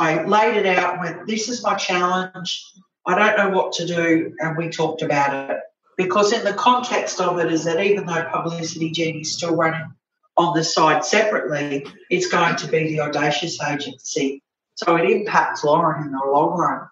I, 0.00 0.20
I 0.20 0.24
laid 0.24 0.56
it 0.56 0.66
out 0.66 1.00
with, 1.00 1.26
This 1.26 1.48
is 1.48 1.62
my 1.62 1.74
challenge. 1.74 2.64
I 3.06 3.14
don't 3.14 3.38
know 3.38 3.56
what 3.56 3.72
to 3.74 3.86
do. 3.86 4.34
And 4.38 4.56
we 4.56 4.68
talked 4.68 5.02
about 5.02 5.50
it. 5.50 5.58
Because 5.96 6.32
in 6.32 6.44
the 6.44 6.52
context 6.52 7.20
of 7.20 7.38
it 7.38 7.52
is 7.52 7.64
that 7.64 7.82
even 7.82 8.06
though 8.06 8.28
Publicity 8.30 8.90
Genie 8.90 9.20
is 9.20 9.34
still 9.34 9.56
running 9.56 9.92
on 10.38 10.56
the 10.56 10.64
side 10.64 11.04
separately, 11.04 11.84
it's 12.10 12.28
going 12.28 12.56
to 12.56 12.68
be 12.68 12.88
the 12.88 13.00
audacious 13.00 13.60
agency. 13.60 14.42
So 14.76 14.96
it 14.96 15.10
impacts 15.10 15.64
Lauren 15.64 16.06
in 16.06 16.12
the 16.12 16.24
long 16.24 16.56
run. 16.56 16.88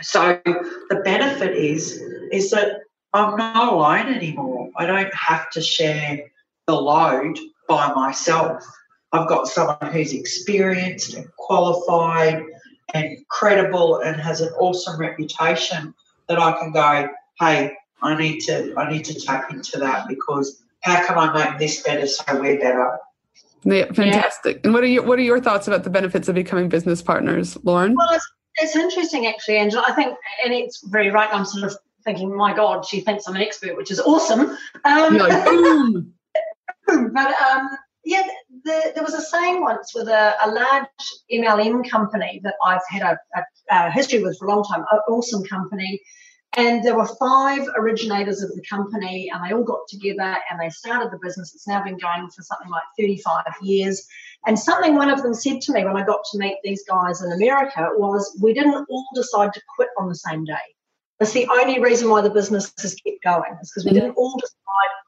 So 0.00 0.40
the 0.44 1.02
benefit 1.04 1.54
is 1.54 2.02
is 2.32 2.50
that 2.50 2.80
I'm 3.12 3.36
not 3.36 3.72
alone 3.72 4.14
anymore. 4.14 4.70
I 4.76 4.86
don't 4.86 5.14
have 5.14 5.50
to 5.50 5.60
share 5.60 6.20
the 6.66 6.74
load 6.74 7.38
by 7.68 7.92
myself. 7.92 8.64
I've 9.12 9.28
got 9.28 9.48
someone 9.48 9.92
who's 9.92 10.12
experienced 10.12 11.14
and 11.14 11.26
qualified 11.36 12.42
and 12.94 13.18
credible 13.28 14.00
and 14.00 14.20
has 14.20 14.40
an 14.40 14.52
awesome 14.54 14.98
reputation 14.98 15.94
that 16.28 16.38
I 16.38 16.52
can 16.52 16.72
go, 16.72 17.08
hey, 17.38 17.72
I 18.02 18.16
need 18.16 18.40
to 18.40 18.74
I 18.76 18.90
need 18.90 19.04
to 19.06 19.14
tap 19.14 19.50
into 19.50 19.78
that 19.78 20.08
because 20.08 20.62
how 20.80 21.06
can 21.06 21.18
I 21.18 21.32
make 21.32 21.58
this 21.58 21.82
better 21.82 22.06
so 22.06 22.22
we're 22.40 22.58
better? 22.58 22.98
Yeah, 23.64 23.86
fantastic. 23.92 24.56
Yeah. 24.56 24.60
And 24.64 24.74
what 24.74 24.84
are 24.84 24.88
your 24.88 25.02
what 25.02 25.18
are 25.18 25.22
your 25.22 25.40
thoughts 25.40 25.66
about 25.66 25.84
the 25.84 25.90
benefits 25.90 26.28
of 26.28 26.34
becoming 26.34 26.68
business 26.68 27.02
partners, 27.02 27.56
Lauren? 27.64 27.94
Well, 27.94 28.12
it's, 28.12 28.30
it's 28.56 28.76
interesting 28.76 29.26
actually, 29.26 29.58
Angela. 29.58 29.84
I 29.86 29.92
think, 29.92 30.16
Annette's 30.44 30.82
very 30.86 31.10
right. 31.10 31.28
I'm 31.32 31.44
sort 31.44 31.64
of 31.64 31.76
thinking, 32.04 32.34
my 32.34 32.54
God, 32.54 32.86
she 32.86 33.00
thinks 33.00 33.26
I'm 33.26 33.36
an 33.36 33.42
expert, 33.42 33.76
which 33.76 33.90
is 33.90 34.00
awesome. 34.00 34.56
Um, 34.84 35.18
like, 35.18 35.44
boom. 35.44 36.14
but 37.12 37.34
um, 37.42 37.68
yeah, 38.04 38.22
the, 38.64 38.92
there 38.94 39.04
was 39.04 39.14
a 39.14 39.20
saying 39.20 39.60
once 39.60 39.92
with 39.94 40.08
a, 40.08 40.34
a, 40.42 40.48
large 40.50 40.86
MLM 41.30 41.88
company 41.90 42.40
that 42.44 42.54
I've 42.64 42.80
had 42.88 43.02
a, 43.02 43.18
a, 43.36 43.42
a 43.70 43.90
history 43.90 44.22
with 44.22 44.38
for 44.38 44.46
a 44.46 44.48
long 44.48 44.64
time, 44.64 44.80
an 44.90 45.00
awesome 45.08 45.44
company 45.44 46.00
And 46.56 46.82
there 46.82 46.96
were 46.96 47.06
five 47.06 47.68
originators 47.76 48.42
of 48.42 48.50
the 48.54 48.62
company, 48.68 49.30
and 49.32 49.44
they 49.44 49.54
all 49.54 49.62
got 49.62 49.86
together 49.88 50.38
and 50.50 50.58
they 50.58 50.70
started 50.70 51.12
the 51.12 51.18
business. 51.22 51.54
It's 51.54 51.68
now 51.68 51.84
been 51.84 51.98
going 51.98 52.28
for 52.30 52.42
something 52.42 52.70
like 52.70 52.82
35 52.98 53.44
years. 53.62 54.06
And 54.46 54.58
something 54.58 54.94
one 54.94 55.10
of 55.10 55.22
them 55.22 55.34
said 55.34 55.60
to 55.62 55.72
me 55.72 55.84
when 55.84 55.96
I 55.96 56.04
got 56.04 56.20
to 56.32 56.38
meet 56.38 56.56
these 56.64 56.82
guys 56.88 57.22
in 57.22 57.30
America 57.32 57.90
was, 57.96 58.36
We 58.42 58.54
didn't 58.54 58.86
all 58.88 59.06
decide 59.14 59.52
to 59.52 59.60
quit 59.76 59.90
on 59.98 60.08
the 60.08 60.14
same 60.14 60.44
day. 60.44 60.54
That's 61.18 61.32
the 61.32 61.48
only 61.48 61.80
reason 61.80 62.08
why 62.08 62.20
the 62.22 62.30
business 62.30 62.72
has 62.80 62.94
kept 62.94 63.22
going, 63.24 63.56
is 63.60 63.70
because 63.70 63.84
we 63.84 63.92
didn't 63.92 64.14
all 64.16 64.38
decide 64.38 64.54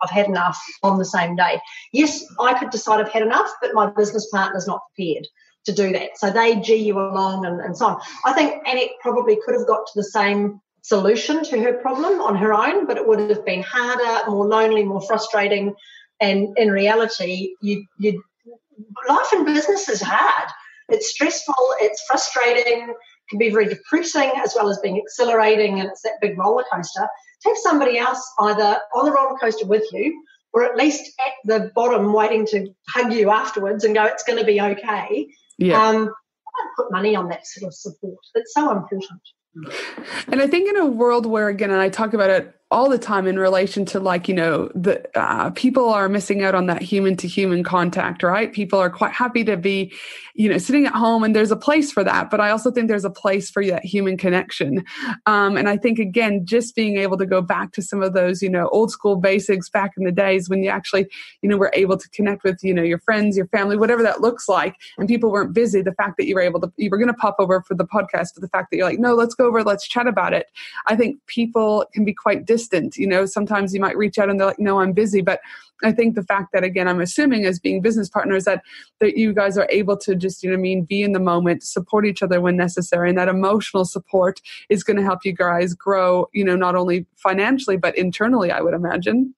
I've 0.02 0.10
had 0.10 0.26
enough 0.26 0.60
on 0.82 0.98
the 0.98 1.04
same 1.04 1.36
day. 1.36 1.60
Yes, 1.92 2.24
I 2.40 2.58
could 2.58 2.70
decide 2.70 3.00
I've 3.00 3.12
had 3.12 3.22
enough, 3.22 3.50
but 3.62 3.74
my 3.74 3.90
business 3.90 4.28
partner's 4.30 4.66
not 4.66 4.82
prepared 4.94 5.26
to 5.66 5.72
do 5.72 5.92
that. 5.92 6.16
So 6.16 6.30
they 6.30 6.56
G 6.56 6.76
you 6.76 6.98
along 6.98 7.46
and, 7.46 7.60
and 7.60 7.76
so 7.76 7.86
on. 7.86 8.00
I 8.24 8.32
think 8.32 8.62
Annette 8.66 8.90
probably 9.00 9.38
could 9.44 9.54
have 9.54 9.66
got 9.66 9.86
to 9.86 9.92
the 9.94 10.04
same 10.04 10.60
solution 10.82 11.44
to 11.44 11.60
her 11.60 11.74
problem 11.74 12.20
on 12.20 12.36
her 12.36 12.52
own, 12.52 12.86
but 12.86 12.96
it 12.96 13.06
would 13.06 13.30
have 13.30 13.44
been 13.44 13.62
harder, 13.62 14.30
more 14.30 14.46
lonely, 14.46 14.84
more 14.84 15.00
frustrating. 15.02 15.74
And 16.20 16.56
in 16.56 16.70
reality, 16.70 17.54
you 17.60 17.86
you 17.98 18.22
life 19.08 19.32
in 19.32 19.44
business 19.44 19.88
is 19.88 20.02
hard. 20.02 20.50
It's 20.88 21.10
stressful, 21.10 21.54
it's 21.80 22.02
frustrating, 22.06 22.92
can 23.28 23.38
be 23.38 23.50
very 23.50 23.66
depressing 23.66 24.32
as 24.36 24.54
well 24.56 24.68
as 24.68 24.78
being 24.80 24.96
exhilarating, 24.96 25.80
and 25.80 25.88
it's 25.88 26.02
that 26.02 26.20
big 26.20 26.36
roller 26.38 26.64
coaster. 26.72 27.06
Take 27.46 27.56
somebody 27.56 27.96
else 27.96 28.20
either 28.40 28.78
on 28.94 29.04
the 29.04 29.12
roller 29.12 29.38
coaster 29.38 29.66
with 29.66 29.84
you 29.92 30.22
or 30.52 30.64
at 30.64 30.76
least 30.76 31.12
at 31.20 31.32
the 31.44 31.70
bottom 31.74 32.12
waiting 32.12 32.46
to 32.46 32.68
hug 32.88 33.12
you 33.12 33.30
afterwards 33.30 33.84
and 33.84 33.94
go, 33.94 34.04
it's 34.04 34.24
going 34.24 34.38
to 34.38 34.44
be 34.44 34.60
okay. 34.60 35.28
Yeah. 35.58 35.80
Um, 35.80 35.96
I 35.96 36.62
don't 36.62 36.76
put 36.76 36.92
money 36.92 37.14
on 37.14 37.28
that 37.28 37.46
sort 37.46 37.68
of 37.68 37.74
support. 37.74 38.18
It's 38.34 38.52
so 38.52 38.70
important. 38.72 39.20
And 40.28 40.40
I 40.40 40.46
think 40.46 40.68
in 40.68 40.76
a 40.76 40.86
world 40.86 41.26
where, 41.26 41.48
again, 41.48 41.70
and 41.70 41.80
I 41.80 41.88
talk 41.88 42.14
about 42.14 42.30
it 42.30 42.54
all 42.70 42.88
the 42.88 42.98
time 42.98 43.26
in 43.26 43.38
relation 43.38 43.84
to 43.84 44.00
like 44.00 44.28
you 44.28 44.34
know 44.34 44.70
the 44.74 45.02
uh, 45.18 45.50
people 45.50 45.88
are 45.88 46.08
missing 46.08 46.42
out 46.42 46.54
on 46.54 46.66
that 46.66 46.82
human 46.82 47.16
to 47.16 47.26
human 47.28 47.64
contact 47.64 48.22
right? 48.22 48.52
People 48.52 48.78
are 48.78 48.90
quite 48.90 49.12
happy 49.12 49.44
to 49.44 49.56
be 49.56 49.92
you 50.34 50.48
know 50.48 50.58
sitting 50.58 50.86
at 50.86 50.92
home 50.92 51.22
and 51.24 51.34
there's 51.34 51.50
a 51.50 51.56
place 51.56 51.92
for 51.92 52.04
that 52.04 52.30
but 52.30 52.40
i 52.40 52.50
also 52.50 52.70
think 52.70 52.88
there's 52.88 53.04
a 53.04 53.10
place 53.10 53.50
for 53.50 53.64
that 53.66 53.84
human 53.84 54.16
connection. 54.16 54.84
Um, 55.26 55.56
and 55.56 55.68
i 55.68 55.76
think 55.76 55.98
again 55.98 56.44
just 56.44 56.74
being 56.74 56.96
able 56.98 57.16
to 57.18 57.26
go 57.26 57.42
back 57.42 57.72
to 57.72 57.82
some 57.82 58.02
of 58.02 58.14
those 58.14 58.42
you 58.42 58.48
know 58.48 58.68
old 58.68 58.90
school 58.90 59.16
basics 59.16 59.68
back 59.68 59.92
in 59.96 60.04
the 60.04 60.12
days 60.12 60.48
when 60.48 60.62
you 60.62 60.70
actually 60.70 61.06
you 61.42 61.48
know 61.48 61.56
were 61.56 61.72
able 61.74 61.96
to 61.96 62.08
connect 62.10 62.44
with 62.44 62.58
you 62.62 62.72
know 62.72 62.82
your 62.82 62.98
friends 62.98 63.36
your 63.36 63.48
family 63.48 63.76
whatever 63.76 64.02
that 64.02 64.20
looks 64.20 64.48
like 64.48 64.76
and 64.98 65.08
people 65.08 65.30
weren't 65.30 65.52
busy 65.52 65.82
the 65.82 65.94
fact 65.94 66.16
that 66.16 66.26
you 66.26 66.34
were 66.34 66.40
able 66.40 66.60
to 66.60 66.72
you 66.76 66.88
were 66.90 66.98
going 66.98 67.08
to 67.08 67.14
pop 67.14 67.36
over 67.38 67.62
for 67.62 67.74
the 67.74 67.86
podcast 67.86 68.28
but 68.34 68.40
the 68.40 68.48
fact 68.48 68.70
that 68.70 68.76
you're 68.76 68.88
like 68.88 68.98
no 68.98 69.14
let's 69.14 69.34
go 69.34 69.46
over 69.46 69.62
let's 69.62 69.86
chat 69.88 70.06
about 70.06 70.32
it. 70.32 70.46
I 70.86 70.96
think 70.96 71.24
people 71.26 71.86
can 71.92 72.04
be 72.04 72.14
quite 72.14 72.46
dis- 72.46 72.59
distant. 72.60 72.96
You 72.96 73.06
know, 73.06 73.26
sometimes 73.26 73.72
you 73.72 73.80
might 73.80 73.96
reach 73.96 74.18
out 74.18 74.28
and 74.28 74.38
they're 74.38 74.48
like, 74.48 74.58
no, 74.58 74.80
I'm 74.80 74.92
busy. 74.92 75.22
But 75.22 75.40
I 75.82 75.92
think 75.92 76.14
the 76.14 76.22
fact 76.22 76.52
that 76.52 76.62
again, 76.62 76.86
I'm 76.86 77.00
assuming 77.00 77.46
as 77.46 77.58
being 77.58 77.80
business 77.80 78.08
partners 78.08 78.44
that 78.44 78.62
that 79.00 79.16
you 79.16 79.32
guys 79.32 79.56
are 79.56 79.66
able 79.70 79.96
to 79.98 80.14
just, 80.14 80.42
you 80.42 80.50
know 80.50 80.56
I 80.56 80.60
mean, 80.60 80.84
be 80.84 81.02
in 81.02 81.12
the 81.12 81.20
moment, 81.20 81.62
support 81.62 82.06
each 82.06 82.22
other 82.22 82.40
when 82.40 82.56
necessary. 82.56 83.08
And 83.08 83.18
that 83.18 83.28
emotional 83.28 83.84
support 83.84 84.40
is 84.68 84.84
going 84.84 84.98
to 84.98 85.02
help 85.02 85.24
you 85.24 85.32
guys 85.32 85.74
grow, 85.74 86.28
you 86.32 86.44
know, 86.44 86.56
not 86.56 86.76
only 86.76 87.06
financially, 87.16 87.76
but 87.76 87.96
internally, 87.96 88.50
I 88.50 88.60
would 88.60 88.74
imagine. 88.74 89.34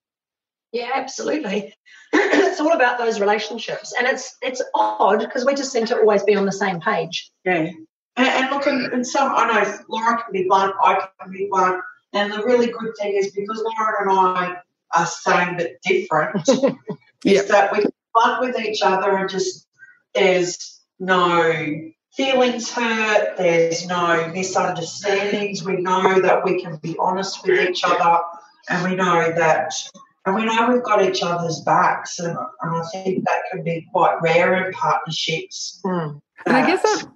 Yeah, 0.72 0.90
absolutely. 0.94 1.74
it's 2.12 2.60
all 2.60 2.72
about 2.72 2.98
those 2.98 3.20
relationships. 3.20 3.94
And 3.96 4.06
it's 4.06 4.36
it's 4.42 4.62
odd 4.74 5.20
because 5.20 5.44
we 5.44 5.54
just 5.54 5.70
seem 5.70 5.86
to 5.86 5.96
always 5.96 6.24
be 6.24 6.34
on 6.34 6.46
the 6.46 6.52
same 6.52 6.80
page. 6.80 7.30
Yeah. 7.44 7.70
And, 8.16 8.28
and 8.28 8.50
look, 8.50 8.66
in, 8.66 8.90
and 8.92 9.06
some, 9.06 9.32
I 9.34 9.46
know 9.46 9.78
Laura 9.88 10.22
can 10.22 10.32
be 10.32 10.44
blunt, 10.46 10.74
I 10.82 11.06
can 11.20 11.32
be 11.32 11.48
blunt, 11.50 11.82
and 12.12 12.32
the 12.32 12.44
really 12.44 12.66
good 12.66 12.92
thing 12.98 13.14
is 13.14 13.30
because 13.30 13.64
Lauren 13.78 14.08
and 14.08 14.18
I 14.18 14.56
are 14.94 15.06
same 15.06 15.56
but 15.56 15.80
different, 15.82 16.48
is 17.24 17.48
that 17.48 17.72
we 17.72 17.80
can 17.80 17.90
bond 18.14 18.46
with 18.46 18.58
each 18.60 18.82
other 18.82 19.16
and 19.16 19.28
just 19.28 19.66
there's 20.14 20.80
no 20.98 21.90
feelings 22.14 22.70
hurt, 22.70 23.36
there's 23.38 23.86
no 23.86 24.28
misunderstandings. 24.28 25.64
We 25.64 25.76
know 25.76 26.20
that 26.20 26.44
we 26.44 26.62
can 26.62 26.76
be 26.76 26.96
honest 26.98 27.44
with 27.46 27.68
each 27.68 27.82
other 27.84 28.20
and 28.68 28.88
we 28.88 28.94
know 28.96 29.32
that 29.32 29.72
and 30.24 30.36
we 30.36 30.44
know 30.44 30.70
we've 30.70 30.84
got 30.84 31.04
each 31.04 31.22
other's 31.22 31.60
backs 31.60 32.18
and, 32.18 32.36
and 32.36 32.76
I 32.76 32.82
think 32.92 33.24
that 33.24 33.40
can 33.50 33.64
be 33.64 33.88
quite 33.90 34.20
rare 34.22 34.64
in 34.64 34.72
partnerships. 34.72 35.80
Mm. 35.84 36.20
And 36.46 36.56
I 36.56 36.66
guess 36.66 36.82
that 36.82 37.08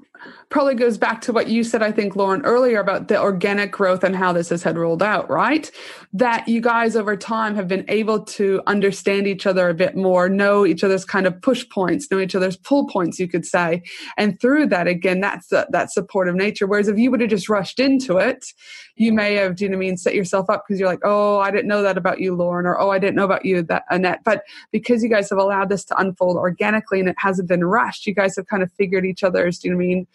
probably 0.49 0.75
goes 0.75 0.97
back 0.97 1.21
to 1.23 1.33
what 1.33 1.49
you 1.49 1.65
said, 1.65 1.83
I 1.83 1.91
think, 1.91 2.15
Lauren, 2.15 2.45
earlier 2.45 2.79
about 2.79 3.09
the 3.09 3.21
organic 3.21 3.73
growth 3.73 4.05
and 4.05 4.15
how 4.15 4.33
this 4.33 4.51
has 4.51 4.63
had 4.63 4.79
rolled 4.79 5.03
out, 5.03 5.29
right? 5.29 5.71
That 6.13 6.47
you 6.47 6.61
guys 6.61 6.95
over 6.95 7.17
time 7.17 7.57
have 7.57 7.67
been 7.67 7.85
able 7.89 8.25
to 8.25 8.63
understand 8.67 9.27
each 9.27 9.47
other 9.47 9.69
a 9.69 9.75
bit 9.75 9.97
more, 9.97 10.29
know 10.29 10.65
each 10.65 10.85
other's 10.85 11.05
kind 11.05 11.27
of 11.27 11.41
push 11.43 11.69
points, 11.69 12.11
know 12.11 12.21
each 12.21 12.35
other's 12.35 12.57
pull 12.57 12.87
points, 12.87 13.19
you 13.19 13.27
could 13.27 13.45
say. 13.45 13.83
And 14.17 14.41
through 14.41 14.69
that, 14.69 14.87
again, 14.87 15.21
that's 15.21 15.49
the, 15.49 15.67
that 15.71 15.93
supportive 15.93 16.37
nature. 16.37 16.67
Whereas 16.67 16.89
if 16.89 16.97
you 16.97 17.11
would 17.11 17.21
have 17.21 17.31
just 17.31 17.49
rushed 17.49 17.81
into 17.81 18.19
it, 18.19 18.47
you 18.95 19.13
may 19.13 19.35
have, 19.35 19.57
do 19.57 19.65
you 19.65 19.71
know 19.71 19.77
what 19.77 19.85
I 19.85 19.87
mean, 19.87 19.97
set 19.97 20.15
yourself 20.15 20.49
up 20.49 20.65
because 20.67 20.79
you're 20.79 20.89
like, 20.89 21.03
oh, 21.03 21.39
I 21.41 21.51
didn't 21.51 21.69
know 21.69 21.83
that 21.83 21.99
about 21.99 22.21
you, 22.21 22.35
Lauren, 22.35 22.67
or 22.67 22.81
oh, 22.81 22.91
I 22.91 22.99
didn't 22.99 23.17
know 23.17 23.25
about 23.25 23.45
you, 23.45 23.63
that 23.63 23.85
Annette. 23.91 24.21
But 24.25 24.45
because 24.71 25.03
you 25.03 25.09
guys 25.09 25.29
have 25.31 25.39
allowed 25.39 25.71
this 25.71 25.85
to 25.87 26.01
unfold 26.01 26.37
organically 26.37 27.01
and 27.01 27.09
it 27.09 27.17
hasn't 27.19 27.49
been 27.49 27.65
rushed, 27.65 28.07
you 28.07 28.15
guys 28.15 28.37
have 28.37 28.47
kind 28.47 28.63
of 28.63 28.71
figured 28.73 29.05
each 29.05 29.25
other's, 29.25 29.59
do 29.59 29.69
you 29.69 29.75
know 29.75 29.79
what 29.79 29.85
I 29.85 29.87
mean? 29.87 30.07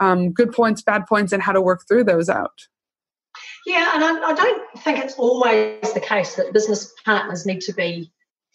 Um, 0.00 0.32
good 0.32 0.52
points, 0.52 0.82
bad 0.82 1.06
points, 1.06 1.32
and 1.32 1.42
how 1.42 1.52
to 1.52 1.60
work 1.60 1.82
through 1.88 2.04
those 2.04 2.28
out. 2.28 2.66
Yeah, 3.66 3.92
and 3.94 4.04
I, 4.04 4.30
I, 4.30 4.34
don't 4.34 4.78
think 4.78 4.98
it's 4.98 5.14
always 5.14 5.92
the 5.92 6.00
case 6.00 6.36
that 6.36 6.52
business 6.52 6.92
partners 7.04 7.44
need 7.44 7.60
to 7.62 7.72
be 7.72 8.12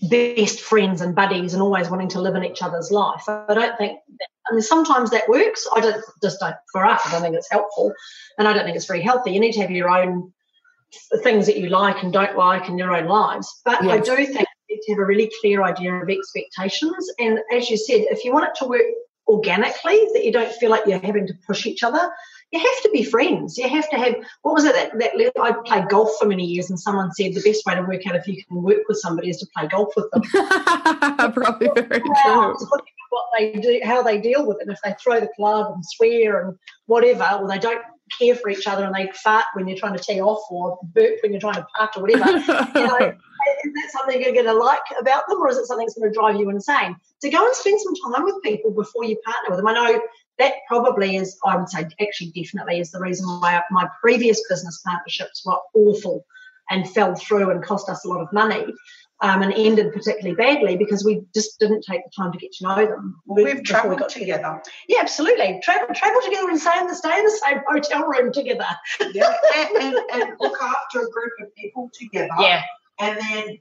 best 0.10 0.62
friends 0.62 1.02
and 1.02 1.14
buddies 1.14 1.54
and 1.54 1.62
always 1.62 1.90
wanting 1.90 2.08
to 2.10 2.22
live 2.22 2.36
in 2.36 2.44
each 2.44 2.62
other's 2.62 2.92
life. 2.92 3.24
I 3.28 3.54
don't 3.54 3.78
think, 3.78 4.00
that, 4.08 4.28
I 4.50 4.54
mean, 4.54 4.62
sometimes 4.62 5.12
that 5.12 5.28
works. 5.30 5.68
I 5.76 5.82
don't, 5.82 6.04
just 6.24 6.40
don't, 6.40 6.56
for 6.72 6.86
us, 6.86 7.02
I 7.06 7.12
don't 7.12 7.22
think 7.22 7.36
it's 7.36 7.52
helpful 7.52 7.94
and 8.38 8.48
I 8.48 8.54
don't 8.54 8.64
think 8.64 8.76
it's 8.76 8.88
very 8.88 9.02
healthy. 9.02 9.32
You 9.32 9.40
need 9.40 9.52
to 9.54 9.62
have 9.62 9.72
your 9.72 9.90
own 9.90 10.34
things 11.22 11.46
that 11.46 11.58
you 11.58 11.70
like 11.70 12.04
and 12.04 12.12
don't 12.12 12.38
like 12.38 12.68
in 12.68 12.78
your 12.78 12.96
own 12.96 13.08
lives. 13.08 13.62
But 13.64 13.84
yes. 13.84 13.92
I 13.92 14.16
do 14.16 14.26
think 14.26 14.48
you 14.70 14.76
need 14.76 14.82
to 14.84 14.94
have 14.94 15.00
a 15.00 15.06
really 15.06 15.32
clear 15.42 15.62
idea 15.64 15.94
of 15.94 16.10
expectations. 16.10 17.12
And 17.20 17.40
as 17.54 17.70
you 17.70 17.78
said, 17.78 18.02
if 18.10 18.26
you 18.26 18.34
want 18.34 18.46
it 18.46 18.56
to 18.60 18.66
work 18.66 18.82
organically, 19.32 20.00
that 20.14 20.26
you 20.26 20.32
don't 20.32 20.52
feel 20.54 20.70
like 20.70 20.84
you're 20.86 21.00
having 21.00 21.28
to 21.28 21.34
push 21.48 21.66
each 21.66 21.84
other. 21.84 22.12
You 22.52 22.60
have 22.60 22.82
to 22.84 22.90
be 22.92 23.04
friends. 23.04 23.58
You 23.58 23.70
have 23.70 23.90
to 23.92 23.98
have 23.98 24.16
what 24.42 24.54
was 24.54 24.66
it 24.66 24.76
that, 24.76 24.92
that 25.00 25.32
I 25.42 25.54
played 25.66 25.88
golf 25.90 26.12
for 26.20 26.28
many 26.28 26.46
years, 26.46 26.70
and 26.70 26.80
someone 26.80 27.14
said 27.14 27.34
the 27.34 27.42
best 27.42 27.66
way 27.66 27.76
to 27.76 27.82
work 27.82 28.06
out 28.06 28.16
if 28.16 28.28
you 28.28 28.44
can 28.44 28.62
work 28.62 28.82
with 28.90 29.00
somebody 29.00 29.30
is 29.30 29.38
to 29.38 29.48
play 29.56 29.68
golf 29.68 29.94
with 29.96 30.12
them. 30.12 30.22
Probably 31.34 31.70
very 31.74 32.02
true. 32.02 32.58
What 33.10 33.26
they 33.38 33.54
do, 33.54 33.82
how 33.84 34.04
they 34.04 34.20
deal 34.20 34.46
with 34.46 34.62
it. 34.62 34.70
If 34.70 34.80
they 34.84 34.96
throw 35.02 35.20
the 35.20 35.30
club 35.36 35.74
and 35.74 35.86
swear 35.86 36.46
and 36.46 36.58
whatever, 36.86 37.40
or 37.42 37.48
they 37.48 37.60
don't 37.60 37.82
care 38.20 38.36
for 38.36 38.50
each 38.50 38.68
other 38.68 38.84
and 38.86 38.94
they 38.94 39.10
fart 39.24 39.46
when 39.54 39.68
you're 39.68 39.78
trying 39.78 39.98
to 39.98 40.04
tee 40.04 40.22
off 40.22 40.44
or 40.50 40.80
burp 40.84 41.16
when 41.24 41.32
you're 41.32 41.42
trying 41.42 41.56
to 41.56 41.68
putt 41.78 41.96
or 41.96 42.04
whatever. 42.04 42.32
you 42.76 42.88
know, 42.88 43.14
is 43.64 43.74
that 43.74 43.92
something 43.92 44.22
you're 44.22 44.34
going 44.34 44.46
to 44.46 44.54
like 44.54 44.82
about 45.00 45.28
them 45.28 45.40
or 45.42 45.50
is 45.50 45.58
it 45.58 45.66
something 45.66 45.86
that's 45.86 45.98
going 45.98 46.12
to 46.12 46.18
drive 46.18 46.36
you 46.36 46.50
insane? 46.50 46.96
To 47.22 47.30
go 47.30 47.46
and 47.46 47.56
spend 47.56 47.80
some 47.80 48.14
time 48.14 48.24
with 48.24 48.42
people 48.44 48.72
before 48.72 49.04
you 49.06 49.18
partner 49.26 49.50
with 49.50 49.58
them. 49.58 49.68
I 49.68 49.74
know 49.74 50.02
that 50.40 50.54
probably 50.68 51.18
is, 51.18 51.38
I 51.46 51.56
would 51.58 51.70
say, 51.70 51.88
actually 52.02 52.32
definitely 52.32 52.80
is 52.80 52.92
the 52.92 53.00
reason 53.00 53.28
why 53.28 53.62
my 53.72 53.88
previous 54.02 54.42
business 54.50 54.82
partnerships 54.86 55.44
were 55.46 55.58
awful 55.74 56.26
and 56.70 56.90
fell 56.90 57.16
through 57.16 57.52
and 57.52 57.64
cost 57.64 57.90
us 57.90 58.06
a 58.06 58.08
lot 58.08 58.22
of 58.22 58.32
money 58.34 58.66
um, 59.22 59.44
and 59.44 59.54
ended 59.54 59.94
particularly 59.94 60.36
badly 60.36 60.76
because 60.76 61.06
we 61.06 61.22
just 61.34 61.60
didn't 61.60 61.84
take 61.84 62.04
the 62.04 62.10
time 62.16 62.32
to 62.32 62.38
get 62.38 62.52
to 62.54 62.64
know 62.64 62.86
them. 62.88 63.22
We've 63.28 63.64
travelled 63.64 64.00
got 64.00 64.10
together. 64.10 64.34
together. 64.34 64.64
Yeah, 64.88 65.02
absolutely. 65.02 65.60
Travel, 65.64 65.94
travel 65.94 66.22
together 66.24 66.50
and 66.50 66.60
stay 66.60 66.80
in 66.80 66.88
the 66.88 66.96
stay 66.96 67.18
in 67.18 67.24
the 67.24 67.42
same 67.46 67.62
hotel 67.68 68.08
room 68.08 68.34
together. 68.34 68.66
yeah, 69.14 69.36
and, 69.56 69.78
and, 69.78 69.96
and, 70.12 70.34
look 70.40 70.58
after 70.62 71.02
a 71.02 71.10
group 71.12 71.34
of 71.42 71.56
people 71.56 71.90
together. 71.94 72.30
Yeah, 72.40 72.64
and 73.02 73.20
then. 73.20 73.58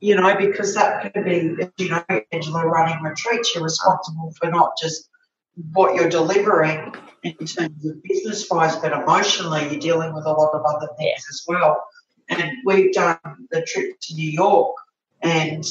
You 0.00 0.16
know, 0.16 0.36
because 0.36 0.74
that 0.74 1.14
could 1.14 1.24
be, 1.24 1.56
you 1.78 1.88
know, 1.88 2.04
Angela 2.30 2.66
running 2.66 3.02
retreats, 3.02 3.54
you're 3.54 3.64
responsible 3.64 4.34
for 4.38 4.50
not 4.50 4.72
just 4.78 5.08
what 5.72 5.94
you're 5.94 6.10
delivering 6.10 6.94
in 7.22 7.46
terms 7.46 7.86
of 7.86 8.02
business 8.02 8.46
wise, 8.50 8.76
but 8.76 8.92
emotionally, 8.92 9.62
you're 9.70 9.80
dealing 9.80 10.12
with 10.12 10.26
a 10.26 10.30
lot 10.30 10.52
of 10.52 10.62
other 10.62 10.88
things 10.98 11.24
as 11.30 11.44
well. 11.48 11.82
And 12.28 12.52
we've 12.66 12.92
done 12.92 13.18
the 13.50 13.62
trip 13.62 13.98
to 14.00 14.14
New 14.14 14.30
York 14.30 14.74
and, 15.22 15.64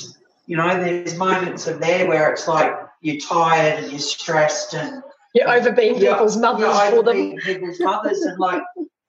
you 0.48 0.58
know, 0.58 0.80
there's 0.84 1.16
moments 1.16 1.68
of 1.68 1.80
there 1.80 2.08
where 2.08 2.32
it's 2.32 2.48
like 2.48 2.74
you're 3.02 3.20
tired 3.20 3.84
and 3.84 3.92
you're 3.92 4.00
stressed 4.00 4.74
and 4.74 5.04
you're 5.36 5.50
overbeing 5.50 6.00
people's 6.00 6.38
mothers 6.38 6.62
you're 6.62 6.92
for 6.92 7.04
them. 7.04 7.36
people's 7.38 7.80
mothers 7.80 8.22
and 8.22 8.40
like 8.40 8.62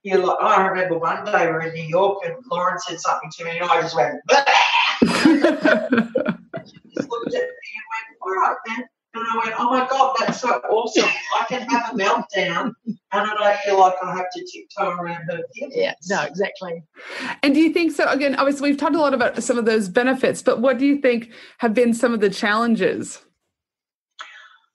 you're 0.05 0.25
like, 0.25 0.37
oh, 0.41 0.47
I 0.47 0.67
remember 0.67 0.99
one 0.99 1.25
day 1.25 1.47
we 1.47 1.53
are 1.53 1.63
in 1.63 1.75
New 1.75 1.83
York 1.83 2.19
and 2.27 2.37
Lauren 2.51 2.79
said 2.79 3.01
something 3.01 3.31
to 3.39 3.45
me 3.45 3.59
and 3.59 3.69
I 3.69 3.81
just 3.81 3.97
went, 3.97 4.21
she 6.67 6.79
just 6.95 7.11
looked 7.11 7.29
at 7.29 7.33
me 7.33 7.71
and 7.75 7.87
went, 7.91 8.07
all 8.21 8.33
right, 8.33 8.57
then. 8.67 8.85
And 9.17 9.25
I 9.33 9.39
went, 9.45 9.55
oh 9.59 9.71
my 9.71 9.87
God, 9.89 10.17
that's 10.19 10.41
so 10.41 10.49
awesome. 10.49 11.09
I 11.41 11.45
can 11.49 11.63
have 11.69 11.95
a 11.95 11.97
meltdown 11.97 12.73
and 12.87 12.99
I 13.13 13.25
don't 13.25 13.59
feel 13.61 13.79
like 13.79 13.95
I 14.03 14.15
have 14.17 14.27
to 14.35 14.45
tiptoe 14.45 14.91
around 14.91 15.23
her 15.31 15.41
feelings. 15.55 15.75
Yeah, 15.77 15.95
no, 16.11 16.23
exactly. 16.23 16.83
And 17.43 17.55
do 17.55 17.61
you 17.61 17.73
think 17.73 17.93
so? 17.93 18.07
Again, 18.09 18.35
obviously, 18.35 18.69
we've 18.71 18.79
talked 18.79 18.97
a 18.97 19.01
lot 19.01 19.15
about 19.15 19.41
some 19.43 19.57
of 19.57 19.67
those 19.67 19.89
benefits, 19.89 20.43
but 20.43 20.61
what 20.61 20.79
do 20.79 20.87
you 20.87 21.01
think 21.01 21.31
have 21.59 21.73
been 21.75 21.95
some 21.95 22.13
of 22.13 22.19
the 22.21 22.29
challenges? 22.29 23.21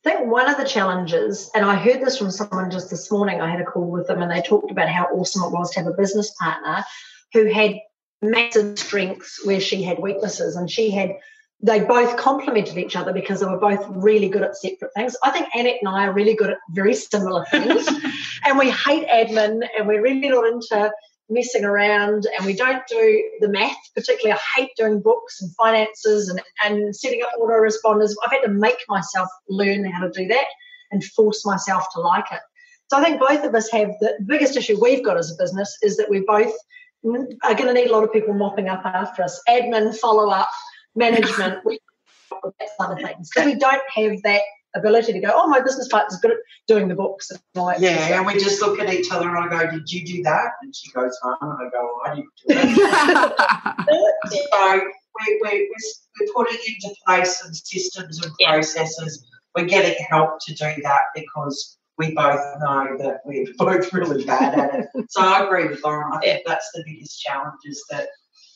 I 0.06 0.12
think 0.12 0.32
one 0.32 0.50
of 0.50 0.58
the 0.58 0.64
challenges, 0.64 1.52
and 1.54 1.66
I 1.66 1.76
heard 1.76 2.02
this 2.02 2.18
from 2.18 2.32
someone 2.32 2.72
just 2.72 2.90
this 2.90 3.12
morning, 3.12 3.42
I 3.42 3.50
had 3.50 3.60
a 3.60 3.66
call 3.66 3.92
with 3.92 4.08
them 4.08 4.22
and 4.22 4.32
they 4.32 4.42
talked 4.42 4.72
about 4.72 4.88
how 4.88 5.06
awesome 5.06 5.44
it 5.44 5.52
was 5.52 5.72
to 5.72 5.82
have 5.82 5.92
a 5.92 5.98
business 5.98 6.32
partner 6.40 6.86
who 7.34 7.52
had 7.52 7.76
massive 8.22 8.80
strengths 8.80 9.46
where 9.46 9.60
she 9.60 9.84
had 9.84 10.00
weaknesses 10.00 10.56
and 10.56 10.70
she 10.70 10.92
had 10.92 11.16
they 11.62 11.82
both 11.82 12.16
complemented 12.16 12.78
each 12.78 12.96
other 12.96 13.12
because 13.12 13.42
they 13.42 13.46
were 13.46 13.60
both 13.60 13.86
really 13.90 14.30
good 14.30 14.44
at 14.44 14.56
separate 14.56 14.94
things. 14.96 15.18
I 15.24 15.32
think 15.32 15.48
Annette 15.54 15.80
and 15.82 15.90
I 15.90 16.08
are 16.08 16.14
really 16.14 16.34
good 16.34 16.52
at 16.52 16.58
very 16.72 16.94
similar 16.94 17.44
things. 17.52 17.86
and 18.46 18.58
we 18.58 18.70
hate 18.70 19.06
admin 19.08 19.68
and 19.78 19.86
we're 19.86 20.02
really 20.02 20.30
not 20.30 20.48
into 20.48 20.90
messing 21.30 21.64
around 21.64 22.26
and 22.36 22.46
we 22.46 22.54
don't 22.54 22.86
do 22.88 23.30
the 23.40 23.50
math, 23.50 23.78
particularly 23.96 24.40
I 24.40 24.60
hate 24.60 24.72
doing 24.76 25.02
books 25.02 25.42
and 25.42 25.54
finances 25.56 26.30
and, 26.30 26.42
and 26.64 26.96
setting 26.96 27.22
up 27.22 27.30
autoresponders. 27.40 28.12
I've 28.24 28.32
had 28.32 28.42
to 28.42 28.50
make 28.50 28.78
myself 28.88 29.28
learn 29.48 29.86
how 29.86 30.06
to 30.06 30.12
do 30.12 30.28
that 30.28 30.46
and 30.92 31.04
force 31.04 31.46
myself 31.46 31.86
to 31.94 32.02
like 32.02 32.26
it. 32.32 32.40
So 32.90 32.98
I 32.98 33.04
think 33.04 33.20
both 33.20 33.44
of 33.44 33.54
us 33.54 33.70
have 33.72 33.90
the 34.00 34.18
biggest 34.26 34.58
issue 34.58 34.82
we've 34.82 35.06
got 35.06 35.18
as 35.18 35.32
a 35.32 35.36
business 35.42 35.78
is 35.84 35.98
that 35.98 36.10
we 36.10 36.22
both 36.22 36.54
are 37.06 37.54
going 37.54 37.68
to 37.68 37.74
need 37.74 37.90
a 37.90 37.92
lot 37.92 38.04
of 38.04 38.12
people 38.12 38.34
mopping 38.34 38.68
up 38.68 38.82
after 38.84 39.22
us. 39.22 39.40
Admin, 39.48 39.96
follow 39.96 40.30
up, 40.30 40.50
management, 40.96 41.64
that 41.64 42.92
of 42.92 43.00
things. 43.00 43.30
Because 43.30 43.46
we 43.46 43.56
don't 43.56 43.82
have 43.94 44.22
that 44.24 44.42
ability 44.76 45.14
to 45.14 45.20
go, 45.20 45.32
oh, 45.34 45.48
my 45.48 45.60
business 45.60 45.88
partner's 45.88 46.20
good 46.20 46.32
at 46.32 46.38
doing 46.68 46.88
the 46.88 46.96
books 46.96 47.32
and 47.32 47.40
all 47.56 47.68
that. 47.68 47.80
Yeah, 47.80 48.18
and 48.18 48.26
we 48.26 48.34
just 48.34 48.62
look 48.62 48.80
at 48.80 48.94
each 48.94 49.12
other 49.12 49.36
and 49.36 49.38
I 49.38 49.50
go, 49.50 49.72
Did 49.72 49.92
you 49.92 50.06
do 50.06 50.24
that? 50.24 50.52
And 50.62 50.76
she 50.76 50.92
goes, 50.92 51.18
"Huh?" 51.22 51.36
and 51.42 51.54
I 51.54 51.70
go, 51.70 51.82
well, 51.82 52.02
I 52.06 52.16
didn't 52.16 52.30
do 52.38 52.46
it. 52.50 54.30
so 54.52 54.82
we, 55.20 55.42
we, 55.44 55.76
we're 56.20 56.34
putting 56.36 56.60
into 56.68 56.96
place 57.06 57.40
some 57.40 57.54
systems 57.54 58.24
and 58.24 58.34
processes. 58.44 59.26
We're 59.56 59.66
getting 59.66 59.96
help 60.10 60.40
to 60.46 60.54
do 60.54 60.82
that 60.84 61.02
because 61.16 61.78
we 61.98 62.14
both 62.14 62.40
know 62.60 62.98
that 63.00 63.22
we're 63.26 63.48
both 63.58 63.92
really 63.94 64.24
bad 64.26 64.58
at 64.58 64.76
it. 64.76 64.88
So 65.10 65.22
I 65.22 65.46
agree 65.46 65.68
with 65.68 65.84
Lauren. 65.84 66.14
I 66.14 66.20
think 66.20 66.44
that's 66.46 66.72
the 66.74 66.84
biggest 66.86 67.22
challenge 67.22 67.60
is 67.66 67.84
that, 67.90 68.08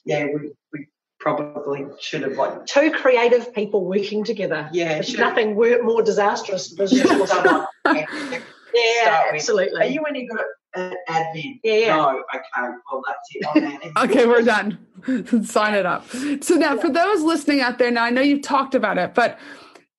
yeah, 0.06 0.26
we, 0.26 0.52
we 0.72 0.88
probably 1.24 1.86
should 2.02 2.22
have 2.22 2.34
like 2.34 2.66
two 2.66 2.92
creative 2.92 3.56
people 3.56 3.86
working 3.86 4.26
together. 4.26 4.70
Yeah, 4.74 4.96
There's 4.96 5.18
nothing 5.18 5.56
more 5.56 6.04
disastrous 6.04 6.76
yeah, 6.78 7.66
yeah 8.74 9.24
absolutely. 9.32 9.82
Are 9.82 9.86
you 9.86 10.04
any 10.04 10.28
good 10.28 10.42
at 10.76 10.98
admin? 11.10 11.62
Yeah, 11.64 11.74
yeah. 11.74 11.96
No, 11.96 12.24
okay. 12.36 12.74
Well, 12.92 13.02
that's 13.08 13.56
it. 13.56 13.92
okay, 13.98 14.26
we're 14.26 14.42
done. 14.42 14.78
Sign 15.46 15.76
it 15.76 15.86
up. 15.86 16.06
So 16.10 16.56
now, 16.56 16.76
yeah. 16.76 16.82
for 16.82 16.90
those 16.90 17.22
listening 17.22 17.62
out 17.62 17.78
there, 17.78 17.90
now 17.90 18.04
I 18.04 18.10
know 18.10 18.22
you've 18.22 18.42
talked 18.42 18.76
about 18.76 18.98
it, 18.98 19.14
but 19.14 19.40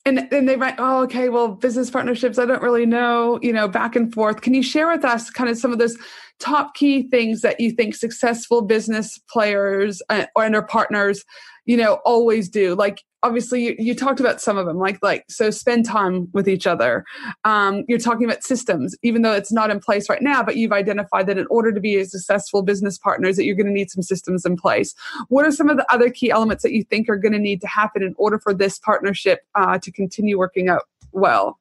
and 0.06 0.28
then 0.30 0.44
they 0.44 0.56
write, 0.56 0.74
oh, 0.78 1.02
okay, 1.04 1.30
well, 1.30 1.48
business 1.48 1.90
partnerships, 1.90 2.38
I 2.38 2.44
don't 2.44 2.62
really 2.62 2.84
know, 2.84 3.38
you 3.42 3.52
know, 3.52 3.68
back 3.68 3.96
and 3.96 4.12
forth. 4.12 4.42
Can 4.42 4.52
you 4.52 4.62
share 4.62 4.88
with 4.88 5.04
us 5.04 5.30
kind 5.30 5.48
of 5.48 5.56
some 5.56 5.72
of 5.72 5.78
those 5.78 5.96
top 6.38 6.74
key 6.74 7.08
things 7.08 7.40
that 7.40 7.60
you 7.60 7.70
think 7.70 7.94
successful 7.94 8.62
business 8.62 9.18
players 9.30 10.02
uh, 10.10 10.26
or 10.34 10.44
and 10.44 10.54
their 10.54 10.62
partners 10.62 11.24
you 11.64 11.76
know 11.76 11.94
always 12.04 12.48
do 12.48 12.74
like 12.74 13.02
obviously 13.24 13.64
you, 13.64 13.76
you, 13.78 13.94
talked 13.94 14.20
about 14.20 14.40
some 14.40 14.58
of 14.58 14.66
them 14.66 14.78
like 14.78 14.98
like 15.02 15.24
so 15.28 15.50
spend 15.50 15.86
time 15.86 16.28
with 16.32 16.48
each 16.48 16.66
other. 16.66 17.04
Um, 17.44 17.84
you're 17.88 17.98
talking 17.98 18.24
about 18.24 18.44
systems 18.44 18.94
even 19.02 19.22
though 19.22 19.32
it's 19.32 19.50
not 19.50 19.70
in 19.70 19.80
place 19.80 20.08
right 20.08 20.22
now 20.22 20.42
but 20.42 20.56
you've 20.56 20.72
identified 20.72 21.26
that 21.26 21.38
in 21.38 21.46
order 21.48 21.72
to 21.72 21.80
be 21.80 21.96
a 21.96 22.04
successful 22.04 22.62
business 22.62 22.98
partners 22.98 23.36
that 23.36 23.44
you're 23.44 23.56
going 23.56 23.66
to 23.66 23.72
need 23.72 23.90
some 23.90 24.02
systems 24.02 24.44
in 24.44 24.56
place. 24.56 24.94
What 25.28 25.46
are 25.46 25.52
some 25.52 25.70
of 25.70 25.76
the 25.76 25.92
other 25.92 26.10
key 26.10 26.30
elements 26.30 26.62
that 26.62 26.72
you 26.72 26.84
think 26.84 27.08
are 27.08 27.16
going 27.16 27.32
to 27.32 27.38
need 27.38 27.60
to 27.62 27.66
happen 27.66 28.02
in 28.02 28.14
order 28.18 28.38
for 28.38 28.52
this 28.52 28.78
partnership 28.78 29.40
uh, 29.54 29.78
to 29.78 29.90
continue 29.90 30.38
working 30.38 30.68
out 30.68 30.82
well? 31.12 31.58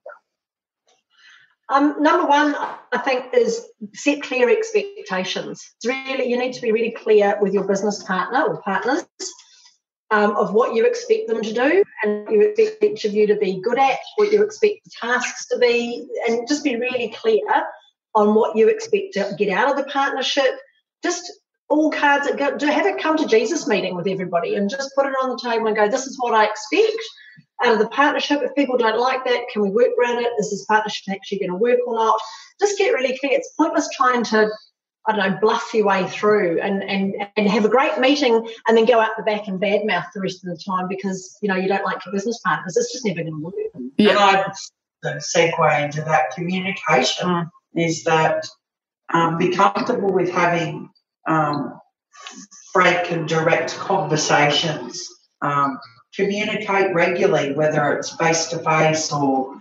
Um, 1.69 1.95
number 2.03 2.27
one, 2.27 2.55
I 2.91 2.97
think, 2.99 3.33
is 3.33 3.65
set 3.93 4.21
clear 4.21 4.49
expectations. 4.49 5.71
It's 5.77 5.85
really 5.85 6.29
you 6.29 6.37
need 6.37 6.53
to 6.53 6.61
be 6.61 6.71
really 6.71 6.91
clear 6.91 7.37
with 7.41 7.53
your 7.53 7.65
business 7.65 8.03
partner 8.03 8.43
or 8.43 8.61
partners 8.61 9.05
um, 10.13 10.35
of 10.37 10.53
what 10.53 10.75
you 10.75 10.85
expect 10.85 11.27
them 11.27 11.41
to 11.41 11.53
do 11.53 11.83
and 12.03 12.29
you 12.29 12.41
expect 12.41 12.83
each 12.83 13.03
of 13.03 13.13
you 13.13 13.25
to 13.25 13.35
be 13.35 13.59
good 13.61 13.79
at, 13.79 13.97
what 14.17 14.31
you 14.31 14.43
expect 14.43 14.83
the 14.85 14.91
tasks 15.01 15.47
to 15.47 15.57
be, 15.57 16.07
and 16.27 16.47
just 16.47 16.63
be 16.63 16.75
really 16.75 17.09
clear 17.19 17.41
on 18.13 18.35
what 18.35 18.55
you 18.55 18.67
expect 18.67 19.13
to 19.13 19.33
get 19.39 19.49
out 19.49 19.71
of 19.71 19.77
the 19.77 19.91
partnership. 19.91 20.51
Just 21.01 21.31
all 21.67 21.89
cards 21.89 22.27
that 22.27 22.37
go, 22.37 22.55
to 22.55 22.71
have 22.71 22.85
a 22.85 23.01
come 23.01 23.17
to 23.17 23.25
Jesus 23.25 23.67
meeting 23.67 23.95
with 23.95 24.07
everybody 24.07 24.53
and 24.53 24.69
just 24.69 24.91
put 24.95 25.07
it 25.07 25.15
on 25.23 25.29
the 25.29 25.49
table 25.49 25.65
and 25.65 25.75
go, 25.75 25.89
this 25.89 26.05
is 26.05 26.17
what 26.19 26.35
I 26.35 26.45
expect 26.45 27.01
out 27.65 27.73
of 27.73 27.79
the 27.79 27.89
partnership. 27.89 28.41
If 28.43 28.53
people 28.53 28.77
don't 28.77 28.99
like 28.99 29.25
that, 29.25 29.47
can 29.51 29.63
we 29.63 29.71
work 29.71 29.89
around 29.99 30.23
it? 30.23 30.31
Is 30.37 30.51
this 30.51 30.65
partnership 30.65 31.15
actually 31.15 31.39
going 31.39 31.49
to 31.49 31.55
work 31.55 31.79
or 31.87 31.95
not? 31.95 32.19
Just 32.59 32.77
get 32.77 32.93
really 32.93 33.17
clear. 33.17 33.33
It's 33.33 33.53
pointless 33.59 33.89
trying 33.97 34.23
to, 34.25 34.47
I 35.05 35.15
don't 35.15 35.31
know, 35.31 35.37
bluff 35.41 35.73
your 35.73 35.85
way 35.85 36.07
through 36.07 36.61
and 36.61 36.83
and 36.83 37.15
and 37.35 37.49
have 37.49 37.65
a 37.65 37.69
great 37.69 37.99
meeting 37.99 38.47
and 38.67 38.77
then 38.77 38.85
go 38.85 38.99
out 38.99 39.11
the 39.17 39.23
back 39.23 39.47
and 39.47 39.59
badmouth 39.59 40.05
the 40.13 40.21
rest 40.21 40.45
of 40.45 40.49
the 40.49 40.63
time 40.63 40.87
because 40.87 41.37
you 41.41 41.49
know 41.49 41.55
you 41.55 41.67
don't 41.67 41.83
like 41.83 42.05
your 42.05 42.13
business 42.13 42.39
partners. 42.39 42.77
It's 42.77 42.91
just 42.91 43.05
never 43.05 43.21
going 43.21 43.33
to 43.33 43.39
work. 43.39 43.53
Yeah. 43.97 44.11
And 44.11 44.19
I 44.19 44.53
the 45.03 45.21
segue 45.35 45.83
into 45.83 46.01
that 46.01 46.31
communication 46.31 47.27
mm. 47.27 47.49
is 47.75 48.03
that 48.05 48.47
um, 49.13 49.37
be 49.37 49.49
comfortable 49.49 50.11
with 50.11 50.31
having 50.31 50.89
um, 51.27 51.79
frank 52.71 53.11
and 53.11 53.27
direct 53.27 53.75
conversations. 53.77 55.07
Um, 55.41 55.77
communicate 56.15 56.93
regularly, 56.93 57.53
whether 57.53 57.93
it's 57.93 58.15
face 58.15 58.47
to 58.47 58.59
face 58.59 59.11
or 59.11 59.59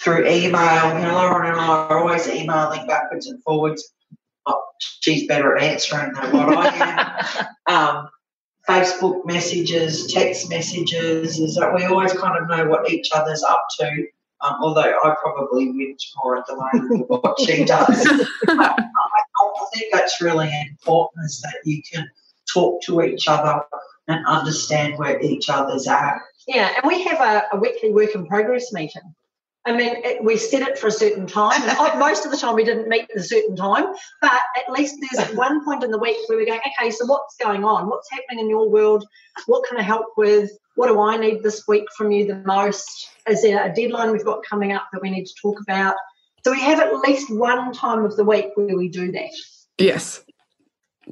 through 0.00 0.26
email. 0.26 0.94
You 0.94 1.06
know, 1.06 1.14
Lauren 1.14 1.50
and 1.50 1.60
I 1.60 1.66
are 1.66 1.98
always 1.98 2.28
emailing 2.28 2.86
backwards 2.86 3.26
and 3.26 3.42
forwards. 3.42 3.92
She's 5.00 5.26
better 5.26 5.56
at 5.56 5.62
answering 5.62 6.12
than 6.12 6.32
what 6.32 6.56
I 6.56 7.46
am. 7.68 7.96
um, 7.96 8.08
Facebook 8.68 9.24
messages, 9.24 10.12
text 10.12 10.48
messages, 10.48 11.38
is 11.38 11.56
that 11.56 11.74
we 11.74 11.84
always 11.84 12.12
kind 12.12 12.40
of 12.40 12.48
know 12.48 12.68
what 12.68 12.90
each 12.90 13.08
other's 13.12 13.42
up 13.42 13.66
to. 13.80 14.06
Um, 14.40 14.56
although 14.60 14.80
I 14.80 15.14
probably 15.22 15.66
whinge 15.66 16.02
more 16.22 16.36
at 16.36 16.46
the 16.46 16.56
moment 16.56 17.08
than 17.08 17.20
what 17.20 17.40
she 17.40 17.64
does. 17.64 18.06
I, 18.48 18.74
I 18.76 19.66
think 19.74 19.92
that's 19.92 20.20
really 20.20 20.50
important 20.70 21.24
is 21.24 21.40
that 21.42 21.56
you 21.64 21.80
can 21.90 22.08
talk 22.52 22.82
to 22.82 23.02
each 23.02 23.28
other 23.28 23.62
and 24.08 24.26
understand 24.26 24.98
where 24.98 25.20
each 25.20 25.48
other's 25.48 25.86
at. 25.86 26.18
Yeah, 26.48 26.72
and 26.76 26.84
we 26.86 27.02
have 27.04 27.20
a, 27.20 27.44
a 27.52 27.56
weekly 27.56 27.92
work 27.92 28.14
in 28.14 28.26
progress 28.26 28.72
meeting. 28.72 29.14
I 29.64 29.76
mean, 29.76 29.94
it, 30.04 30.24
we 30.24 30.36
set 30.36 30.62
it 30.62 30.78
for 30.78 30.88
a 30.88 30.92
certain 30.92 31.26
time. 31.26 31.62
And 31.62 31.76
oh, 31.78 31.98
most 31.98 32.24
of 32.24 32.32
the 32.32 32.36
time, 32.36 32.56
we 32.56 32.64
didn't 32.64 32.88
meet 32.88 33.08
at 33.10 33.16
a 33.16 33.22
certain 33.22 33.54
time, 33.54 33.86
but 34.20 34.40
at 34.56 34.72
least 34.72 34.96
there's 35.00 35.28
one 35.36 35.64
point 35.64 35.84
in 35.84 35.90
the 35.90 35.98
week 35.98 36.16
where 36.26 36.36
we're 36.38 36.46
going, 36.46 36.60
okay, 36.78 36.90
so 36.90 37.06
what's 37.06 37.36
going 37.36 37.64
on? 37.64 37.88
What's 37.88 38.10
happening 38.10 38.44
in 38.44 38.50
your 38.50 38.68
world? 38.68 39.04
What 39.46 39.68
can 39.68 39.78
I 39.78 39.82
help 39.82 40.06
with? 40.16 40.50
What 40.74 40.88
do 40.88 41.00
I 41.00 41.16
need 41.16 41.42
this 41.42 41.68
week 41.68 41.84
from 41.96 42.10
you 42.10 42.26
the 42.26 42.42
most? 42.44 43.08
Is 43.28 43.42
there 43.42 43.64
a 43.64 43.72
deadline 43.72 44.10
we've 44.10 44.24
got 44.24 44.44
coming 44.44 44.72
up 44.72 44.88
that 44.92 45.02
we 45.02 45.10
need 45.10 45.26
to 45.26 45.34
talk 45.40 45.60
about? 45.60 45.94
So 46.44 46.50
we 46.50 46.60
have 46.60 46.80
at 46.80 46.92
least 46.96 47.32
one 47.32 47.72
time 47.72 48.04
of 48.04 48.16
the 48.16 48.24
week 48.24 48.46
where 48.56 48.76
we 48.76 48.88
do 48.88 49.12
that. 49.12 49.30
Yes 49.78 50.24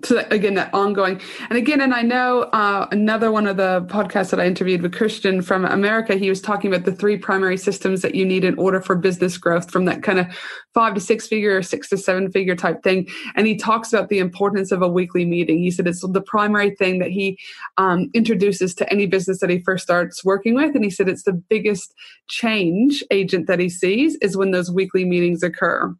so 0.04 0.14
that, 0.14 0.32
again 0.32 0.54
that 0.54 0.72
ongoing. 0.72 1.20
And 1.48 1.58
again 1.58 1.80
and 1.80 1.92
i 1.92 2.02
know 2.02 2.42
uh, 2.42 2.86
another 2.90 3.30
one 3.30 3.46
of 3.46 3.56
the 3.56 3.82
podcasts 3.88 4.30
that 4.30 4.40
i 4.40 4.46
interviewed 4.46 4.82
with 4.82 4.94
christian 4.94 5.42
from 5.42 5.64
america 5.64 6.16
he 6.16 6.28
was 6.28 6.40
talking 6.40 6.72
about 6.72 6.84
the 6.84 6.94
three 6.94 7.16
primary 7.16 7.56
systems 7.56 8.02
that 8.02 8.14
you 8.14 8.24
need 8.24 8.44
in 8.44 8.56
order 8.58 8.80
for 8.80 8.94
business 8.94 9.36
growth 9.36 9.70
from 9.70 9.84
that 9.86 10.02
kind 10.02 10.18
of 10.18 10.26
five 10.74 10.94
to 10.94 11.00
six 11.00 11.26
figure 11.26 11.56
or 11.56 11.62
six 11.62 11.88
to 11.88 11.98
seven 11.98 12.30
figure 12.30 12.54
type 12.54 12.82
thing. 12.82 13.08
And 13.34 13.46
he 13.46 13.56
talks 13.56 13.92
about 13.92 14.08
the 14.08 14.18
importance 14.18 14.72
of 14.72 14.82
a 14.82 14.88
weekly 14.88 15.24
meeting. 15.24 15.58
He 15.58 15.70
said 15.70 15.86
it's 15.86 16.00
the 16.00 16.20
primary 16.20 16.74
thing 16.76 16.98
that 17.00 17.10
he 17.10 17.38
um, 17.76 18.10
introduces 18.14 18.74
to 18.76 18.90
any 18.92 19.06
business 19.06 19.40
that 19.40 19.50
he 19.50 19.58
first 19.60 19.82
starts 19.82 20.24
working 20.24 20.54
with. 20.54 20.74
And 20.74 20.84
he 20.84 20.90
said 20.90 21.08
it's 21.08 21.24
the 21.24 21.32
biggest 21.32 21.92
change 22.28 23.02
agent 23.10 23.46
that 23.46 23.58
he 23.58 23.68
sees 23.68 24.16
is 24.16 24.36
when 24.36 24.50
those 24.50 24.70
weekly 24.70 25.04
meetings 25.04 25.42
occur. 25.42 25.94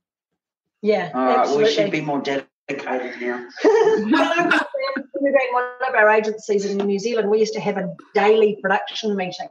Yeah, 0.83 1.11
uh, 1.13 1.57
we 1.57 1.71
should 1.71 1.91
be 1.91 2.01
more 2.01 2.21
dedicated 2.21 2.50
educated 2.71 3.21
now. 3.21 3.47
we 3.65 5.31
ran 5.31 5.53
one 5.53 5.65
of 5.89 5.95
our 5.95 6.11
agencies 6.11 6.65
in 6.65 6.79
New 6.79 6.99
Zealand, 6.99 7.31
we 7.31 7.41
used 7.41 7.55
to 7.55 7.61
have 7.61 7.77
a 7.77 7.95
daily 8.15 8.59
production 8.63 9.17
meeting, 9.17 9.49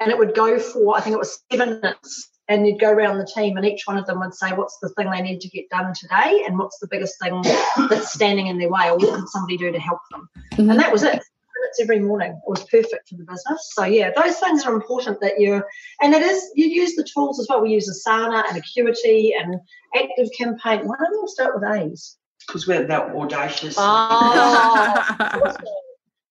and 0.00 0.10
it 0.10 0.18
would 0.18 0.34
go 0.34 0.58
for 0.58 0.96
I 0.96 1.00
think 1.00 1.14
it 1.14 1.18
was 1.18 1.40
seven 1.50 1.80
minutes. 1.80 2.30
And 2.46 2.66
you'd 2.66 2.78
go 2.78 2.90
around 2.90 3.16
the 3.16 3.26
team, 3.34 3.56
and 3.56 3.64
each 3.64 3.84
one 3.86 3.96
of 3.96 4.04
them 4.04 4.20
would 4.20 4.34
say, 4.34 4.50
"What's 4.50 4.76
the 4.82 4.90
thing 4.90 5.10
they 5.10 5.22
need 5.22 5.40
to 5.40 5.48
get 5.48 5.70
done 5.70 5.94
today, 5.94 6.44
and 6.46 6.58
what's 6.58 6.78
the 6.78 6.88
biggest 6.90 7.14
thing 7.18 7.40
that's 7.88 8.12
standing 8.12 8.48
in 8.48 8.58
their 8.58 8.68
way, 8.68 8.90
or 8.90 8.98
what 8.98 9.14
can 9.14 9.26
somebody 9.28 9.56
do 9.56 9.72
to 9.72 9.80
help 9.80 10.00
them?" 10.10 10.28
Mm-hmm. 10.52 10.68
And 10.68 10.78
that 10.78 10.92
was 10.92 11.04
it 11.04 11.22
benefits 11.64 11.80
every 11.80 12.00
morning. 12.00 12.32
It 12.32 12.50
was 12.50 12.64
perfect 12.64 13.08
for 13.08 13.16
the 13.16 13.24
business. 13.24 13.72
So 13.72 13.84
yeah, 13.84 14.10
those 14.14 14.38
things 14.38 14.64
are 14.64 14.74
important 14.74 15.20
that 15.20 15.40
you're, 15.40 15.66
and 16.00 16.14
it 16.14 16.22
is 16.22 16.42
you 16.54 16.66
use 16.66 16.94
the 16.96 17.08
tools 17.14 17.40
as 17.40 17.46
well. 17.48 17.62
We 17.62 17.70
use 17.70 17.88
Asana 17.88 18.44
and 18.48 18.58
Acuity 18.58 19.34
and 19.34 19.56
Active 19.94 20.28
Campaign. 20.36 20.86
Why 20.86 20.96
don't 20.98 21.22
we 21.22 21.28
start 21.28 21.54
with 21.54 21.64
A's? 21.64 22.16
Because 22.46 22.66
we're 22.66 22.86
that 22.86 23.14
audacious. 23.14 23.76
Oh. 23.78 25.56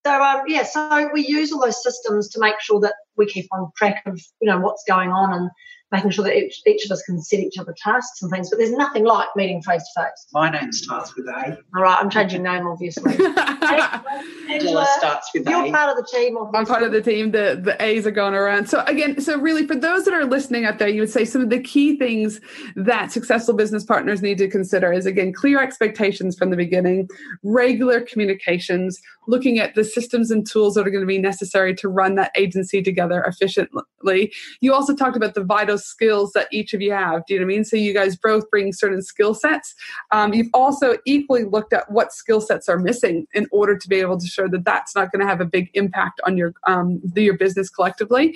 So 0.05 0.21
um, 0.21 0.41
yeah, 0.47 0.63
so 0.63 1.09
we 1.13 1.25
use 1.25 1.53
all 1.53 1.61
those 1.61 1.81
systems 1.81 2.27
to 2.29 2.39
make 2.39 2.59
sure 2.59 2.81
that 2.81 2.93
we 3.15 3.25
keep 3.25 3.47
on 3.53 3.71
track 3.77 4.03
of 4.05 4.19
you 4.41 4.49
know 4.49 4.59
what's 4.59 4.83
going 4.85 5.11
on 5.11 5.33
and 5.33 5.49
making 5.93 6.09
sure 6.09 6.25
that 6.25 6.35
each, 6.35 6.61
each 6.65 6.85
of 6.85 6.91
us 6.91 7.01
can 7.03 7.21
set 7.21 7.39
each 7.39 7.57
other 7.57 7.73
tasks 7.77 8.21
and 8.21 8.31
things. 8.31 8.49
But 8.49 8.57
there's 8.59 8.71
nothing 8.71 9.05
like 9.05 9.27
meeting 9.35 9.61
face 9.61 9.83
to 9.93 10.01
face. 10.01 10.27
My 10.33 10.49
name 10.49 10.71
starts 10.73 11.15
with 11.15 11.27
A. 11.27 11.57
All 11.75 11.83
right, 11.83 11.97
I'm 11.99 12.09
changing 12.09 12.43
name, 12.43 12.67
obviously. 12.67 13.13
Angela 14.49 14.85
starts 14.97 15.29
with 15.33 15.47
You're 15.47 15.65
A. 15.65 15.71
part 15.71 15.89
of 15.89 16.03
the 16.03 16.09
team. 16.11 16.35
Obviously. 16.35 16.59
I'm 16.59 16.65
part 16.65 16.83
of 16.83 16.91
the 16.91 17.01
team. 17.01 17.31
The 17.31 17.59
the 17.63 17.81
A's 17.81 18.07
are 18.07 18.11
going 18.11 18.33
around. 18.33 18.67
So 18.67 18.83
again, 18.85 19.21
so 19.21 19.37
really 19.39 19.67
for 19.67 19.75
those 19.75 20.05
that 20.05 20.13
are 20.13 20.25
listening 20.25 20.65
out 20.65 20.79
there, 20.79 20.87
you 20.87 21.01
would 21.01 21.11
say 21.11 21.25
some 21.25 21.41
of 21.41 21.49
the 21.49 21.61
key 21.61 21.97
things 21.97 22.41
that 22.75 23.11
successful 23.11 23.53
business 23.53 23.83
partners 23.83 24.21
need 24.21 24.39
to 24.39 24.49
consider 24.49 24.91
is 24.91 25.05
again 25.05 25.31
clear 25.31 25.61
expectations 25.61 26.35
from 26.35 26.49
the 26.49 26.57
beginning, 26.57 27.07
regular 27.43 28.01
communications, 28.01 28.99
looking 29.27 29.59
at 29.59 29.75
the 29.75 29.83
systems 29.83 30.31
and 30.31 30.49
tools 30.49 30.73
that 30.73 30.87
are 30.87 30.91
going 30.91 31.03
to 31.03 31.07
be 31.07 31.19
necessary 31.19 31.75
to 31.75 31.87
run 31.87 32.15
that 32.15 32.31
agency 32.35 32.81
together 32.81 33.23
efficiently. 33.23 34.33
You 34.61 34.73
also 34.73 34.95
talked 34.95 35.15
about 35.15 35.33
the 35.35 35.43
vital 35.43 35.77
skills 35.83 36.31
that 36.33 36.47
each 36.51 36.73
of 36.73 36.81
you 36.81 36.91
have. 36.91 37.25
Do 37.25 37.33
you 37.33 37.39
know 37.39 37.45
what 37.45 37.53
I 37.53 37.55
mean? 37.55 37.63
So 37.63 37.75
you 37.77 37.93
guys 37.93 38.15
both 38.15 38.49
bring 38.49 38.73
certain 38.73 39.01
skill 39.01 39.33
sets. 39.33 39.75
Um, 40.11 40.33
you've 40.33 40.49
also 40.53 40.97
equally 41.05 41.43
looked 41.43 41.73
at 41.73 41.89
what 41.91 42.13
skill 42.13 42.41
sets 42.41 42.69
are 42.69 42.79
missing 42.79 43.27
in 43.33 43.47
order 43.51 43.77
to 43.77 43.89
be 43.89 43.97
able 43.97 44.17
to 44.17 44.27
show 44.27 44.47
that 44.47 44.65
that's 44.65 44.95
not 44.95 45.11
going 45.11 45.21
to 45.21 45.27
have 45.27 45.41
a 45.41 45.45
big 45.45 45.69
impact 45.73 46.21
on 46.25 46.37
your 46.37 46.53
um, 46.65 47.01
your 47.15 47.37
business 47.37 47.69
collectively. 47.69 48.35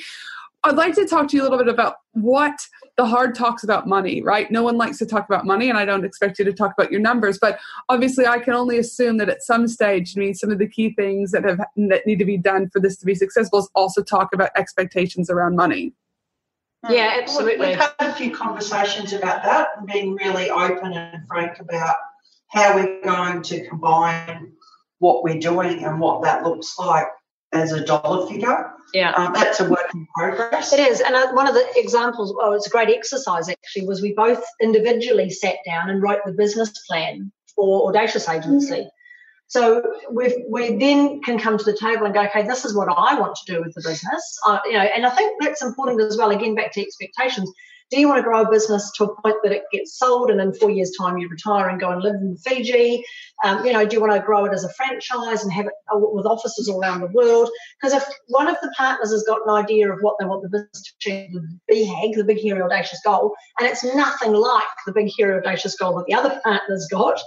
I'd 0.64 0.76
like 0.76 0.96
to 0.96 1.06
talk 1.06 1.30
to 1.30 1.38
you 1.38 1.44
a 1.44 1.46
little 1.46 1.60
bit 1.60 1.70
about 1.70 1.98
what 2.14 2.68
the 2.98 3.06
hard 3.06 3.36
talks 3.36 3.64
about 3.64 3.88
money, 3.88 4.22
right? 4.22 4.50
No 4.50 4.64
one 4.64 4.76
likes 4.76 4.98
to 4.98 5.06
talk 5.06 5.26
about 5.30 5.46
money, 5.46 5.70
and 5.70 5.78
I 5.78 5.86
don't 5.86 6.04
expect 6.04 6.40
you 6.40 6.46
to 6.46 6.52
talk 6.52 6.74
about 6.78 6.92
your 6.92 7.00
numbers, 7.00 7.38
but 7.40 7.60
obviously, 7.90 8.26
I 8.26 8.40
can 8.40 8.54
only 8.54 8.80
assume 8.80 9.18
that 9.18 9.30
at 9.30 9.44
some 9.44 9.68
stage, 9.68 10.18
I 10.18 10.20
mean, 10.20 10.34
some 10.34 10.52
of 10.52 10.58
the 10.58 10.68
key 10.68 10.94
things 10.94 11.32
that 11.32 11.44
have 11.46 11.60
that 11.76 12.06
need 12.06 12.20
to 12.20 12.26
be 12.26 12.38
done 12.38 12.70
for 12.70 12.80
this 12.80 12.98
to 12.98 13.06
be 13.06 13.16
successful 13.16 13.60
is 13.60 13.70
also 13.76 14.02
talk 14.04 14.34
about 14.34 14.50
expectations 14.56 15.30
around 15.30 15.56
money. 15.56 15.94
Yeah, 16.90 17.18
absolutely. 17.22 17.68
We've 17.68 17.78
had 17.78 17.94
a 18.00 18.14
few 18.14 18.32
conversations 18.32 19.14
about 19.14 19.44
that 19.44 19.70
and 19.78 19.88
being 19.88 20.16
really 20.16 20.50
open 20.50 20.94
and 20.94 21.28
frank 21.28 21.60
about 21.60 21.96
how 22.50 22.76
we're 22.76 23.02
going 23.02 23.42
to 23.44 23.68
combine 23.68 24.54
what 25.00 25.24
we're 25.24 25.40
doing 25.40 25.84
and 25.84 26.00
what 26.00 26.24
that 26.24 26.44
looks 26.44 26.78
like 26.80 27.08
as 27.54 27.72
a 27.72 27.84
dollar 27.84 28.28
figure. 28.28 28.72
Yeah. 28.94 29.12
Um, 29.12 29.34
that's 29.34 29.60
a 29.60 29.70
work 29.70 29.94
in 29.94 30.08
progress. 30.16 30.74
It 30.74 30.80
is, 30.80 31.02
and 31.02 31.16
one 31.36 31.48
of 31.48 31.54
the 31.54 31.66
examples, 31.76 32.34
oh, 32.40 32.54
it's 32.54 32.68
a 32.68 32.70
great 32.70 32.90
exercise 32.90 33.50
actually, 33.50 33.86
was 33.86 34.02
we 34.02 34.14
both 34.14 34.42
individually 34.62 35.30
sat 35.30 35.58
down 35.66 35.90
and 35.90 36.02
wrote 36.02 36.20
the 36.26 36.32
business 36.32 36.72
plan 36.88 37.32
for 37.56 37.90
Audacious 37.90 38.30
Agency. 38.30 38.88
So 39.48 39.82
we 40.12 40.46
we 40.50 40.76
then 40.76 41.22
can 41.22 41.40
come 41.40 41.58
to 41.58 41.64
the 41.64 41.78
table 41.78 42.06
and 42.06 42.14
go, 42.14 42.24
okay, 42.24 42.44
this 42.44 42.66
is 42.66 42.76
what 42.76 42.90
I 42.90 43.20
want 43.20 43.38
to 43.38 43.54
do 43.54 43.62
with 43.62 43.74
the 43.74 43.82
business, 43.82 44.40
uh, 44.46 44.60
you 44.66 44.74
know, 44.74 44.80
and 44.80 45.06
I 45.06 45.10
think 45.10 45.42
that's 45.42 45.64
important 45.64 46.02
as 46.02 46.18
well. 46.18 46.32
Again, 46.32 46.54
back 46.54 46.74
to 46.74 46.82
expectations. 46.82 47.52
Do 47.90 48.02
you 48.02 48.10
want 48.10 48.20
to 48.20 48.24
grow 48.24 48.42
a 48.42 48.52
business 48.52 48.92
to 48.98 49.06
a 49.06 49.22
point 49.22 49.38
that 49.44 49.54
it 49.54 49.64
gets 49.72 49.98
sold 49.98 50.30
and 50.30 50.42
in 50.42 50.54
four 50.54 50.70
years' 50.70 50.92
time 51.00 51.18
you 51.18 51.30
retire 51.30 51.70
and 51.70 51.80
go 51.80 51.90
and 51.90 52.04
live 52.04 52.16
in 52.16 52.36
Fiji? 52.36 53.06
Um, 53.46 53.66
you 53.66 53.72
know, 53.72 53.86
do 53.86 53.96
you 53.96 54.02
want 54.02 54.12
to 54.14 54.20
grow 54.20 54.44
it 54.44 54.54
as 54.54 54.66
a 54.66 54.74
franchise 54.74 55.42
and 55.44 55.54
have 55.54 55.68
it 55.68 55.74
uh, 55.94 55.98
with 55.98 56.26
offices 56.26 56.68
all 56.68 56.82
around 56.82 57.00
the 57.00 57.08
world? 57.08 57.50
Because 57.80 57.94
if 57.94 58.06
one 58.28 58.50
of 58.50 58.58
the 58.62 58.74
partners 58.76 59.12
has 59.12 59.24
got 59.24 59.40
an 59.46 59.54
idea 59.54 59.90
of 59.90 60.00
what 60.02 60.18
they 60.20 60.26
want 60.26 60.44
the 60.44 60.50
business 60.50 60.84
to 60.84 60.92
achieve, 61.00 61.32
the 61.32 61.48
BHAG, 61.72 62.18
the 62.18 62.26
Big 62.26 62.42
Hairy 62.42 62.62
Audacious 62.62 63.00
Goal, 63.06 63.34
and 63.58 63.70
it's 63.70 63.86
nothing 63.86 64.34
like 64.34 64.68
the 64.86 64.92
Big 64.92 65.10
Hairy 65.18 65.38
Audacious 65.38 65.76
Goal 65.76 65.96
that 65.96 66.08
the 66.08 66.14
other 66.14 66.42
partner's 66.44 66.90
got, 66.92 67.22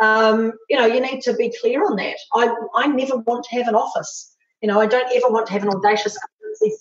um, 0.00 0.52
you 0.68 0.78
know, 0.78 0.86
you 0.86 1.00
need 1.00 1.20
to 1.22 1.34
be 1.34 1.54
clear 1.60 1.84
on 1.84 1.96
that. 1.96 2.16
I, 2.34 2.54
I 2.74 2.86
never 2.88 3.18
want 3.18 3.44
to 3.44 3.56
have 3.56 3.68
an 3.68 3.74
office. 3.74 4.34
You 4.62 4.68
know, 4.68 4.80
I 4.80 4.86
don't 4.86 5.10
ever 5.14 5.32
want 5.32 5.46
to 5.46 5.52
have 5.52 5.62
an 5.62 5.68
audacious 5.68 6.16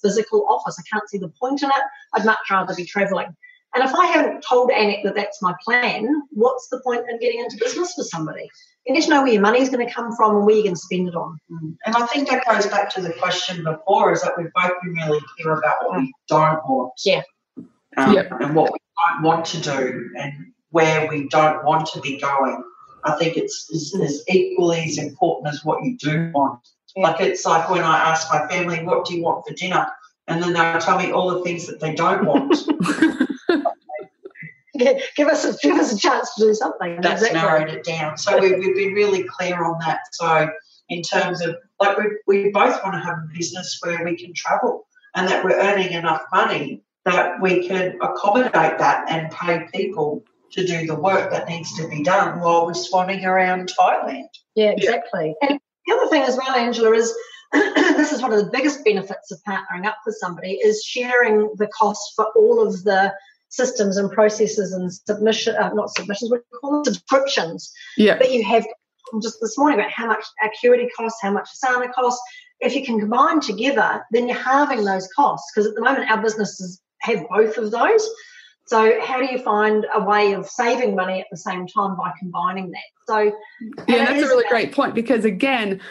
physical 0.01 0.45
office. 0.49 0.77
I 0.79 0.84
can't 0.91 1.10
see 1.10 1.17
the 1.17 1.32
point 1.39 1.62
in 1.63 1.69
it. 1.69 1.84
I'd 2.13 2.25
much 2.25 2.38
rather 2.49 2.75
be 2.75 2.86
travelling. 2.86 3.36
And 3.75 3.84
if 3.84 3.93
I 3.93 4.08
haven't 4.08 4.43
told 4.47 4.71
Annette 4.71 5.03
that 5.03 5.15
that's 5.15 5.41
my 5.41 5.53
plan, 5.63 6.23
what's 6.32 6.69
the 6.69 6.79
point 6.79 7.05
in 7.08 7.19
getting 7.19 7.39
into 7.39 7.58
business 7.58 7.93
with 7.97 8.08
somebody? 8.08 8.49
You 8.88 8.95
need 8.95 9.03
to 9.03 9.10
know 9.10 9.21
where 9.21 9.32
your 9.32 9.43
money's 9.43 9.69
going 9.69 9.86
to 9.86 9.93
come 9.93 10.15
from 10.15 10.38
and 10.38 10.45
where 10.45 10.55
you're 10.55 10.63
going 10.63 10.75
to 10.75 10.82
spend 10.82 11.08
it 11.08 11.15
on. 11.15 11.38
Mm. 11.51 11.77
And 11.86 11.95
I 11.95 12.05
think 12.08 12.29
that 12.29 12.45
goes 12.47 12.65
back 12.65 12.89
to 12.95 13.01
the 13.01 13.13
question 13.13 13.63
before 13.63 14.12
is 14.12 14.23
that 14.23 14.34
we've 14.38 14.51
both 14.55 14.71
been 14.84 14.93
really 14.93 15.21
clear 15.38 15.53
about 15.53 15.75
what 15.86 15.99
we 15.99 16.12
don't 16.27 16.67
want. 16.67 16.93
Yeah. 17.05 17.21
Um, 17.97 18.13
Yep. 18.13 18.32
And 18.39 18.55
what 18.55 18.73
we 18.73 18.79
don't 19.08 19.23
want 19.23 19.45
to 19.45 19.62
do 19.62 20.10
and 20.17 20.34
where 20.71 21.08
we 21.08 21.27
don't 21.27 21.63
want 21.63 21.88
to 21.93 22.01
be 22.01 22.19
going. 22.19 22.63
I 23.10 23.17
think 23.17 23.38
it's 23.38 23.69
is, 23.69 23.93
is 23.93 24.24
equally 24.28 24.82
as 24.82 24.98
important 24.98 25.54
as 25.54 25.63
what 25.65 25.84
you 25.84 25.98
do 25.98 26.32
want. 26.34 26.60
Yeah. 26.95 27.10
Like 27.10 27.22
it's 27.22 27.45
like 27.45 27.69
when 27.69 27.84
I 27.84 27.98
ask 27.98 28.32
my 28.32 28.48
family, 28.48 28.84
what 28.84 29.06
do 29.06 29.15
you 29.15 29.24
want 29.24 29.45
for 29.48 29.54
dinner? 29.54 29.88
And 30.28 30.41
then 30.43 30.54
they'll 30.54 30.80
tell 30.80 30.98
me 30.98 31.12
all 31.12 31.30
the 31.32 31.41
things 31.41 31.65
that 31.67 31.80
they 31.80 31.95
don't 31.95 32.26
want. 32.26 32.56
give 35.15 35.28
us 35.28 35.45
a, 35.45 35.58
give 35.62 35.76
us 35.76 35.93
a 35.93 35.98
chance 35.98 36.34
to 36.36 36.45
do 36.45 36.54
something. 36.54 37.02
That's 37.02 37.22
Exactly. 37.24 37.41
narrowed 37.41 37.69
it 37.69 37.84
down. 37.84 38.17
So 38.17 38.39
we, 38.39 38.54
we've 38.54 38.76
been 38.76 38.93
really 38.93 39.24
clear 39.24 39.63
on 39.63 39.80
that. 39.86 40.02
So 40.12 40.50
in 40.89 41.02
terms 41.02 41.41
of 41.41 41.56
like 41.80 41.98
we, 41.98 42.06
we 42.28 42.52
both 42.52 42.82
want 42.84 42.93
to 42.95 43.00
have 43.00 43.17
a 43.17 43.28
business 43.36 43.80
where 43.82 44.04
we 44.04 44.15
can 44.15 44.34
travel 44.34 44.88
and 45.15 45.28
that 45.28 45.43
we're 45.43 45.60
earning 45.60 45.91
enough 45.93 46.22
money 46.32 46.84
that 47.06 47.41
we 47.41 47.67
can 47.67 47.98
accommodate 48.02 48.78
that 48.78 49.06
and 49.10 49.32
pay 49.32 49.67
people 49.74 50.24
to 50.52 50.66
do 50.66 50.86
the 50.86 50.96
work 50.96 51.32
that 51.32 51.48
needs 51.48 51.76
to 51.78 51.88
be 51.88 52.04
done 52.04 52.40
while 52.40 52.66
we're 52.66 52.74
swanning 52.74 53.26
around 53.26 53.72
Thailand. 53.80 54.28
Yeah, 54.56 54.72
exactly. 54.72 55.36
And 55.42 55.60
the 55.86 55.94
other 55.94 56.08
thing 56.10 56.24
as 56.24 56.38
well, 56.38 56.56
Angela, 56.56 56.92
is 56.94 57.14
this 57.52 58.12
is 58.12 58.22
one 58.22 58.34
of 58.34 58.40
the 58.44 58.52
biggest 58.52 58.84
benefits 58.84 59.32
of 59.32 59.40
partnering 59.48 59.86
up 59.86 59.98
with 60.06 60.16
somebody 60.20 60.54
is 60.54 60.84
sharing 60.84 61.52
the 61.58 61.68
cost 61.68 62.14
for 62.16 62.28
all 62.36 62.66
of 62.66 62.84
the 62.84 63.14
systems 63.50 63.98
and 63.98 64.12
processes 64.12 64.72
and 64.72 64.94
submission, 64.94 65.56
uh, 65.56 65.74
not 65.74 65.90
submissions, 65.90 66.30
what 66.30 66.38
do 66.42 66.46
you 66.52 66.60
call 66.60 66.84
them? 66.84 66.94
Subscriptions 66.94 67.72
Yeah. 67.98 68.18
that 68.18 68.32
you 68.32 68.44
have 68.44 68.66
just 69.24 69.40
this 69.42 69.58
morning 69.58 69.80
about 69.80 69.92
how 69.92 70.06
much 70.06 70.24
Acuity 70.44 70.88
costs, 70.96 71.20
how 71.22 71.32
much 71.32 71.50
Asana 71.50 71.92
costs. 71.92 72.22
If 72.60 72.76
you 72.76 72.86
can 72.86 73.00
combine 73.00 73.40
together, 73.40 74.06
then 74.12 74.28
you're 74.28 74.38
halving 74.38 74.84
those 74.84 75.08
costs 75.16 75.52
because 75.52 75.68
at 75.68 75.74
the 75.74 75.82
moment 75.82 76.12
our 76.12 76.22
businesses 76.22 76.80
have 77.02 77.26
both 77.30 77.58
of 77.58 77.72
those. 77.72 78.10
So 78.69 79.01
how 79.01 79.17
do 79.17 79.25
you 79.25 79.39
find 79.39 79.88
a 79.95 80.03
way 80.03 80.34
of 80.34 80.47
saving 80.47 80.95
money 80.95 81.19
at 81.19 81.25
the 81.32 81.38
same 81.38 81.65
time 81.65 81.97
by 81.97 82.12
combining 82.19 82.69
that? 82.69 82.84
So 83.08 83.32
Yeah, 83.88 84.05
that's 84.05 84.21
a 84.21 84.27
really 84.27 84.43
about- 84.43 84.49
great 84.51 84.71
point 84.71 84.93
because 84.93 85.25
again, 85.25 85.82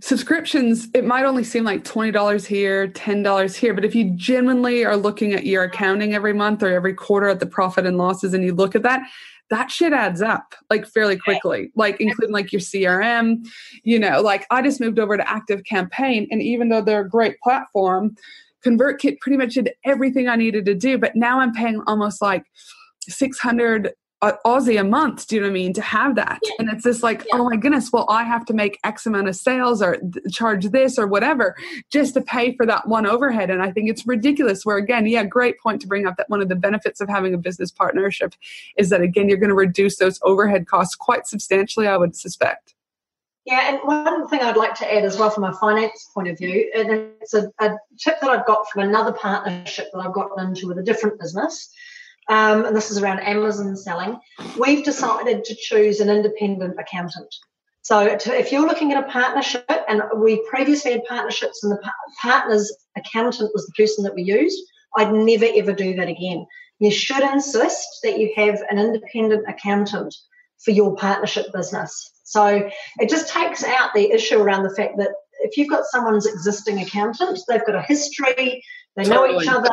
subscriptions 0.00 0.88
it 0.94 1.04
might 1.04 1.26
only 1.26 1.44
seem 1.44 1.64
like 1.64 1.84
$20 1.84 2.46
here 2.46 2.88
$10 2.88 3.54
here 3.54 3.72
but 3.72 3.84
if 3.84 3.94
you 3.94 4.10
genuinely 4.16 4.84
are 4.84 4.96
looking 4.96 5.32
at 5.32 5.46
your 5.46 5.62
accounting 5.62 6.14
every 6.14 6.32
month 6.32 6.62
or 6.62 6.72
every 6.72 6.92
quarter 6.92 7.28
at 7.28 7.40
the 7.40 7.46
profit 7.46 7.86
and 7.86 7.96
losses 7.96 8.34
and 8.34 8.44
you 8.44 8.52
look 8.52 8.74
at 8.74 8.82
that 8.82 9.00
that 9.50 9.70
shit 9.70 9.92
adds 9.92 10.20
up 10.20 10.54
like 10.68 10.84
fairly 10.84 11.16
quickly 11.16 11.70
like 11.76 11.98
including 12.00 12.32
like 12.34 12.52
your 12.52 12.60
crm 12.60 13.46
you 13.84 13.98
know 13.98 14.20
like 14.20 14.44
i 14.50 14.60
just 14.60 14.80
moved 14.80 14.98
over 14.98 15.16
to 15.16 15.22
ActiveCampaign 15.22 16.26
and 16.30 16.42
even 16.42 16.68
though 16.68 16.82
they're 16.82 17.02
a 17.02 17.08
great 17.08 17.38
platform 17.40 18.14
ConvertKit 18.64 19.20
pretty 19.20 19.36
much 19.36 19.54
did 19.54 19.70
everything 19.84 20.28
i 20.28 20.36
needed 20.36 20.64
to 20.64 20.74
do 20.74 20.98
but 20.98 21.14
now 21.14 21.40
i'm 21.40 21.52
paying 21.52 21.82
almost 21.86 22.20
like 22.22 22.44
600 23.08 23.92
uh, 24.22 24.32
Aussie 24.46 24.80
a 24.80 24.84
month. 24.84 25.26
Do 25.26 25.34
you 25.34 25.42
know 25.42 25.48
what 25.48 25.50
I 25.50 25.54
mean? 25.54 25.74
To 25.74 25.82
have 25.82 26.14
that, 26.16 26.38
Yeah. 26.42 26.52
and 26.58 26.70
it's 26.70 26.84
just 26.84 27.02
like, 27.02 27.20
Yeah. 27.30 27.40
oh 27.40 27.44
my 27.44 27.56
goodness. 27.56 27.90
Well, 27.92 28.06
I 28.08 28.22
have 28.24 28.46
to 28.46 28.54
make 28.54 28.78
X 28.82 29.04
amount 29.04 29.28
of 29.28 29.36
sales 29.36 29.82
or 29.82 29.96
th- 29.98 30.32
charge 30.34 30.64
this 30.70 30.98
or 30.98 31.06
whatever 31.06 31.54
just 31.90 32.14
to 32.14 32.22
pay 32.22 32.56
for 32.56 32.64
that 32.64 32.88
one 32.88 33.04
overhead. 33.06 33.50
And 33.50 33.60
I 33.62 33.70
think 33.70 33.90
it's 33.90 34.06
ridiculous. 34.06 34.64
Where 34.64 34.78
again, 34.78 35.06
yeah, 35.06 35.24
great 35.24 35.58
point 35.60 35.82
to 35.82 35.86
bring 35.86 36.06
up 36.06 36.16
that 36.16 36.30
one 36.30 36.40
of 36.40 36.48
the 36.48 36.56
benefits 36.56 37.02
of 37.02 37.08
having 37.10 37.34
a 37.34 37.38
business 37.38 37.70
partnership 37.70 38.34
is 38.78 38.88
that 38.88 39.02
again, 39.02 39.28
you're 39.28 39.36
going 39.36 39.50
to 39.50 39.54
reduce 39.54 39.96
those 39.98 40.18
overhead 40.22 40.66
costs 40.66 40.94
quite 40.94 41.26
substantially. 41.26 41.86
I 41.86 41.98
would 41.98 42.16
suspect. 42.16 42.73
Yeah, 43.44 43.68
and 43.68 43.80
one 43.84 44.26
thing 44.28 44.40
I'd 44.40 44.56
like 44.56 44.74
to 44.76 44.92
add 44.92 45.04
as 45.04 45.18
well 45.18 45.28
from 45.28 45.44
a 45.44 45.52
finance 45.52 46.08
point 46.14 46.28
of 46.28 46.38
view, 46.38 46.70
and 46.74 46.90
it's 47.20 47.34
a, 47.34 47.52
a 47.60 47.76
tip 47.98 48.18
that 48.20 48.30
I've 48.30 48.46
got 48.46 48.70
from 48.70 48.88
another 48.88 49.12
partnership 49.12 49.88
that 49.92 50.00
I've 50.00 50.14
gotten 50.14 50.46
into 50.46 50.66
with 50.66 50.78
a 50.78 50.82
different 50.82 51.20
business. 51.20 51.70
Um, 52.30 52.64
and 52.64 52.74
this 52.74 52.90
is 52.90 53.02
around 53.02 53.20
Amazon 53.20 53.76
selling. 53.76 54.18
We've 54.58 54.82
decided 54.82 55.44
to 55.44 55.54
choose 55.54 56.00
an 56.00 56.08
independent 56.08 56.76
accountant. 56.80 57.34
So 57.82 58.16
to, 58.16 58.38
if 58.38 58.50
you're 58.50 58.66
looking 58.66 58.92
at 58.92 59.04
a 59.04 59.10
partnership, 59.10 59.70
and 59.88 60.02
we 60.16 60.42
previously 60.48 60.92
had 60.92 61.04
partnerships, 61.04 61.62
and 61.62 61.70
the 61.70 61.76
pa- 61.82 61.92
partner's 62.22 62.74
accountant 62.96 63.50
was 63.52 63.66
the 63.66 63.74
person 63.76 64.04
that 64.04 64.14
we 64.14 64.22
used, 64.22 64.58
I'd 64.96 65.12
never 65.12 65.46
ever 65.54 65.74
do 65.74 65.94
that 65.96 66.08
again. 66.08 66.46
You 66.78 66.90
should 66.90 67.22
insist 67.22 68.00
that 68.04 68.18
you 68.18 68.32
have 68.36 68.58
an 68.70 68.78
independent 68.78 69.44
accountant 69.46 70.14
for 70.62 70.70
your 70.70 70.94
partnership 70.96 71.46
business. 71.52 72.12
So 72.24 72.68
it 72.98 73.08
just 73.08 73.28
takes 73.28 73.64
out 73.64 73.90
the 73.94 74.10
issue 74.10 74.38
around 74.38 74.62
the 74.62 74.74
fact 74.74 74.96
that 74.98 75.10
if 75.40 75.56
you've 75.56 75.68
got 75.68 75.84
someone's 75.86 76.26
existing 76.26 76.80
accountant, 76.80 77.38
they've 77.48 77.64
got 77.66 77.74
a 77.74 77.82
history, 77.82 78.64
they 78.96 79.04
know 79.04 79.28
each 79.40 79.48
other. 79.48 79.68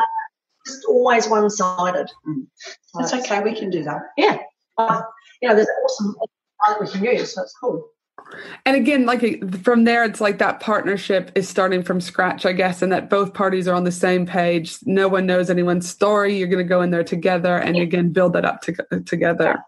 Just 0.67 0.85
always 0.87 1.27
one-sided. 1.27 2.07
Mm. 2.27 2.45
That's 2.93 3.13
okay. 3.13 3.41
We 3.41 3.55
can 3.55 3.71
do 3.71 3.83
that. 3.83 4.01
Yeah, 4.15 4.37
uh, 4.77 5.01
you 5.41 5.49
know, 5.49 5.55
there's 5.55 5.67
awesome 5.83 6.15
we 6.79 6.87
can 6.87 7.03
use. 7.03 7.33
So 7.33 7.41
it's 7.41 7.55
cool. 7.59 7.89
And 8.65 8.77
again, 8.77 9.05
like 9.05 9.61
from 9.63 9.83
there, 9.83 10.03
it's 10.03 10.21
like 10.21 10.37
that 10.37 10.59
partnership 10.59 11.31
is 11.35 11.49
starting 11.49 11.83
from 11.83 11.99
scratch, 11.99 12.45
I 12.45 12.53
guess, 12.53 12.81
and 12.81 12.91
that 12.91 13.09
both 13.09 13.33
parties 13.33 13.67
are 13.67 13.73
on 13.73 13.83
the 13.83 13.91
same 13.91 14.25
page. 14.25 14.77
No 14.85 15.07
one 15.07 15.25
knows 15.25 15.49
anyone's 15.49 15.89
story. 15.89 16.37
You're 16.37 16.47
going 16.47 16.63
to 16.63 16.69
go 16.69 16.81
in 16.81 16.91
there 16.91 17.03
together 17.03 17.57
and 17.57 17.75
yeah. 17.75 17.83
again 17.83 18.13
build 18.13 18.33
that 18.33 18.45
up 18.45 18.61
to, 18.61 19.01
together. 19.05 19.63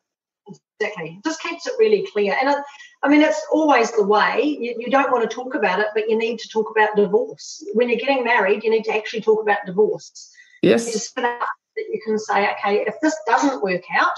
Exactly. 0.84 1.19
Just 1.23 1.41
keeps 1.41 1.65
it 1.65 1.73
really 1.79 2.05
clear. 2.11 2.36
And 2.39 2.49
I, 2.49 2.55
I 3.03 3.07
mean, 3.07 3.21
it's 3.21 3.41
always 3.51 3.91
the 3.91 4.03
way. 4.03 4.41
You, 4.43 4.75
you, 4.77 4.89
don't 4.89 5.11
want 5.11 5.29
to 5.29 5.34
talk 5.34 5.55
about 5.55 5.79
it, 5.79 5.88
but 5.93 6.09
you 6.09 6.17
need 6.17 6.39
to 6.39 6.49
talk 6.49 6.69
about 6.71 6.95
divorce. 6.95 7.63
When 7.73 7.89
you're 7.89 7.99
getting 7.99 8.23
married, 8.23 8.63
you 8.63 8.69
need 8.69 8.84
to 8.86 8.93
actually 8.93 9.21
talk 9.21 9.41
about 9.41 9.59
divorce. 9.65 10.31
Yes. 10.61 11.13
You 11.15 11.23
that 11.23 11.86
you 11.91 12.01
can 12.05 12.19
say, 12.19 12.51
okay, 12.51 12.84
if 12.86 12.95
this 13.01 13.15
doesn't 13.25 13.63
work 13.63 13.84
out, 13.97 14.17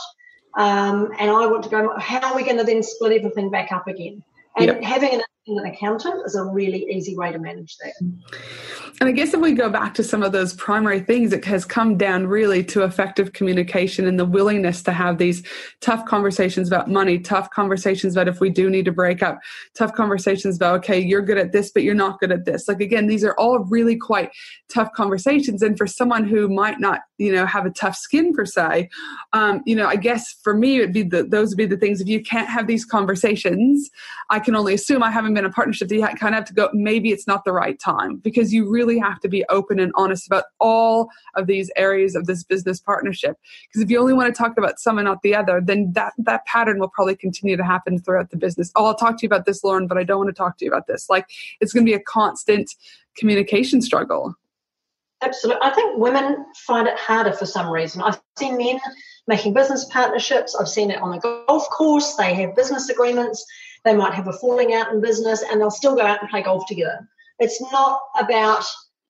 um, 0.57 1.11
and 1.19 1.29
I 1.29 1.47
want 1.47 1.63
to 1.63 1.69
go, 1.69 1.97
how 1.97 2.19
are 2.21 2.35
we 2.35 2.43
going 2.43 2.57
to 2.57 2.63
then 2.63 2.81
split 2.81 3.13
everything 3.13 3.49
back 3.49 3.71
up 3.71 3.87
again? 3.87 4.23
And 4.57 4.67
yep. 4.67 4.83
having 4.83 5.13
an 5.13 5.21
an 5.47 5.65
accountant 5.65 6.25
is 6.25 6.35
a 6.35 6.43
really 6.43 6.87
easy 6.89 7.15
way 7.15 7.31
to 7.31 7.37
manage 7.37 7.77
that. 7.77 7.93
And 8.99 9.09
I 9.09 9.11
guess 9.11 9.33
if 9.33 9.41
we 9.41 9.51
go 9.51 9.69
back 9.69 9.93
to 9.95 10.03
some 10.03 10.23
of 10.23 10.31
those 10.31 10.53
primary 10.53 10.99
things, 11.01 11.33
it 11.33 11.45
has 11.45 11.65
come 11.65 11.97
down 11.97 12.25
really 12.25 12.63
to 12.65 12.83
effective 12.83 13.33
communication 13.33 14.07
and 14.07 14.19
the 14.19 14.25
willingness 14.25 14.81
to 14.83 14.91
have 14.91 15.19
these 15.19 15.43
tough 15.81 16.05
conversations 16.05 16.67
about 16.67 16.89
money, 16.89 17.19
tough 17.19 17.51
conversations 17.51 18.15
about 18.15 18.27
if 18.27 18.39
we 18.39 18.49
do 18.49 18.69
need 18.69 18.85
to 18.85 18.91
break 18.91 19.21
up, 19.21 19.39
tough 19.77 19.93
conversations 19.93 20.55
about, 20.55 20.77
okay, 20.77 20.99
you're 20.99 21.21
good 21.21 21.37
at 21.37 21.51
this, 21.51 21.71
but 21.71 21.83
you're 21.83 21.93
not 21.93 22.19
good 22.19 22.31
at 22.31 22.45
this. 22.45 22.67
Like, 22.67 22.81
again, 22.81 23.05
these 23.05 23.23
are 23.23 23.35
all 23.37 23.59
really 23.59 23.97
quite 23.97 24.31
tough 24.73 24.91
conversations. 24.93 25.61
And 25.61 25.77
for 25.77 25.85
someone 25.85 26.23
who 26.25 26.49
might 26.49 26.79
not, 26.79 27.01
you 27.17 27.31
know, 27.31 27.45
have 27.45 27.67
a 27.67 27.71
tough 27.71 27.95
skin 27.95 28.33
per 28.33 28.45
se, 28.45 28.89
um, 29.33 29.61
you 29.65 29.75
know, 29.75 29.87
I 29.87 29.95
guess 29.95 30.33
for 30.43 30.55
me, 30.55 30.77
it'd 30.77 30.93
be 30.93 31.03
the, 31.03 31.23
those 31.23 31.49
would 31.49 31.57
be 31.57 31.67
the 31.67 31.77
things. 31.77 32.01
If 32.01 32.07
you 32.07 32.23
can't 32.23 32.49
have 32.49 32.65
these 32.65 32.85
conversations, 32.85 33.91
I 34.31 34.39
can 34.39 34.55
only 34.55 34.73
assume 34.73 35.03
I 35.03 35.11
haven't 35.11 35.34
been 35.35 35.45
a 35.45 35.51
partnership 35.51 35.87
that 35.89 35.95
you 35.95 36.01
kind 36.01 36.33
of 36.33 36.39
have 36.39 36.45
to 36.45 36.53
go, 36.53 36.69
maybe 36.73 37.11
it's 37.11 37.27
not 37.27 37.45
the 37.45 37.51
right 37.51 37.79
time 37.79 38.17
because 38.17 38.51
you 38.51 38.69
really 38.69 38.97
have 38.97 39.19
to 39.19 39.27
be 39.27 39.45
open 39.49 39.79
and 39.79 39.91
honest 39.95 40.25
about 40.25 40.45
all 40.59 41.09
of 41.35 41.45
these 41.45 41.69
areas 41.75 42.15
of 42.15 42.25
this 42.25 42.43
business 42.43 42.79
partnership. 42.79 43.37
Because 43.67 43.83
if 43.83 43.91
you 43.91 43.99
only 43.99 44.13
want 44.13 44.33
to 44.33 44.37
talk 44.37 44.57
about 44.57 44.79
some 44.79 44.97
and 44.97 45.05
not 45.05 45.21
the 45.21 45.35
other, 45.35 45.61
then 45.61 45.91
that, 45.93 46.13
that 46.17 46.45
pattern 46.45 46.79
will 46.79 46.89
probably 46.89 47.15
continue 47.15 47.55
to 47.55 47.63
happen 47.63 47.99
throughout 47.99 48.31
the 48.31 48.37
business. 48.37 48.71
Oh, 48.75 48.85
I'll 48.85 48.95
talk 48.95 49.17
to 49.17 49.23
you 49.23 49.27
about 49.27 49.45
this, 49.45 49.63
Lauren, 49.63 49.87
but 49.87 49.97
I 49.97 50.03
don't 50.03 50.17
want 50.17 50.29
to 50.29 50.33
talk 50.33 50.57
to 50.57 50.65
you 50.65 50.71
about 50.71 50.87
this. 50.87 51.09
Like 51.09 51.27
it's 51.61 51.71
going 51.71 51.85
to 51.85 51.89
be 51.89 51.95
a 51.95 51.99
constant 51.99 52.73
communication 53.15 53.81
struggle. 53.81 54.35
Absolutely. 55.21 55.61
I 55.63 55.69
think 55.71 55.97
women 55.97 56.45
find 56.67 56.87
it 56.87 56.97
harder 56.97 57.33
for 57.33 57.45
some 57.45 57.69
reason. 57.69 58.01
I've 58.01 58.19
seen 58.37 58.57
men 58.57 58.79
making 59.27 59.53
business 59.53 59.85
partnerships. 59.85 60.55
I've 60.55 60.69
seen 60.69 60.91
it 60.91 61.01
on 61.01 61.11
the 61.11 61.17
golf 61.47 61.69
course. 61.69 62.15
They 62.15 62.33
have 62.35 62.55
business 62.55 62.89
agreements 62.89 63.45
they 63.85 63.93
might 63.93 64.13
have 64.13 64.27
a 64.27 64.33
falling 64.33 64.73
out 64.73 64.91
in 64.91 64.99
business 64.99 65.43
and 65.43 65.61
they'll 65.61 65.71
still 65.71 65.95
go 65.95 66.01
out 66.01 66.19
and 66.19 66.29
play 66.29 66.41
golf 66.41 66.65
together. 66.67 67.07
It's 67.39 67.61
not 67.71 68.01
about, 68.19 68.65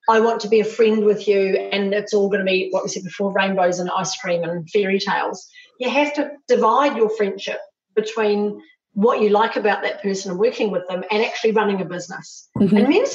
I 0.10 0.20
want 0.20 0.42
to 0.42 0.50
be 0.50 0.60
a 0.60 0.66
friend 0.66 1.06
with 1.06 1.28
you 1.28 1.58
and 1.72 1.94
it's 1.94 2.14
all 2.14 2.30
going 2.30 2.46
to 2.46 2.46
be 2.46 2.68
what 2.72 2.84
we 2.84 2.90
said 2.90 3.04
before 3.04 3.34
rainbows 3.34 3.80
and 3.80 3.90
ice 3.90 4.16
cream 4.18 4.44
and 4.44 4.70
fairy 4.70 5.00
tales. 5.00 5.48
You 5.80 5.90
have 5.90 6.14
to 6.16 6.32
divide 6.48 6.98
your 6.98 7.10
friendship 7.10 7.60
between 7.96 8.62
what 8.94 9.22
you 9.22 9.30
like 9.30 9.56
about 9.56 9.84
that 9.84 10.02
person 10.02 10.32
and 10.32 10.40
working 10.40 10.72
with 10.72 10.88
them 10.88 11.04
and 11.10 11.24
actually 11.24 11.52
running 11.52 11.82
a 11.82 11.86
business. 11.86 12.50
Mm-hmm. 12.58 12.78
And 12.78 12.90
men 12.90 13.06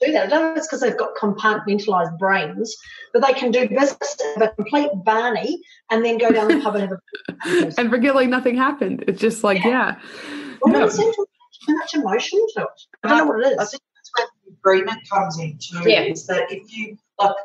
do 0.00 0.12
that. 0.12 0.26
I 0.26 0.26
don't 0.26 0.42
know 0.42 0.52
if 0.52 0.58
it's 0.58 0.66
because 0.66 0.80
they've 0.80 0.96
got 0.96 1.14
compartmentalized 1.14 2.18
brains, 2.18 2.76
but 3.12 3.24
they 3.24 3.32
can 3.32 3.50
do 3.50 3.68
business 3.68 4.16
of 4.36 4.42
a 4.42 4.48
complete 4.48 4.90
Barney 5.04 5.60
and 5.90 6.04
then 6.04 6.18
go 6.18 6.30
down 6.30 6.48
the 6.48 6.60
pub 6.60 6.76
and 6.76 6.90
have 6.90 6.92
a 6.92 7.74
and 7.78 7.90
forget 7.90 8.14
like 8.14 8.28
nothing 8.28 8.56
happened. 8.56 9.04
It's 9.06 9.20
just 9.20 9.44
like, 9.44 9.62
yeah. 9.64 9.96
yeah. 10.28 10.43
Well, 10.64 10.72
no. 10.72 10.88
too 10.88 11.26
much 11.68 11.94
emotion 11.94 12.40
to 12.54 12.62
it. 12.62 12.68
I 13.02 13.08
don't 13.08 13.18
know 13.18 13.26
what 13.26 13.46
it 13.46 13.52
is. 13.52 13.58
I 13.58 13.64
think 13.64 13.82
that's 13.94 14.10
where 14.16 14.26
the 14.44 14.52
agreement 14.52 15.08
comes 15.08 15.38
in 15.38 15.58
too. 15.58 15.88
Yeah. 15.88 16.02
Is 16.02 16.26
that 16.26 16.50
if 16.50 16.76
you 16.76 16.96
like, 17.18 17.36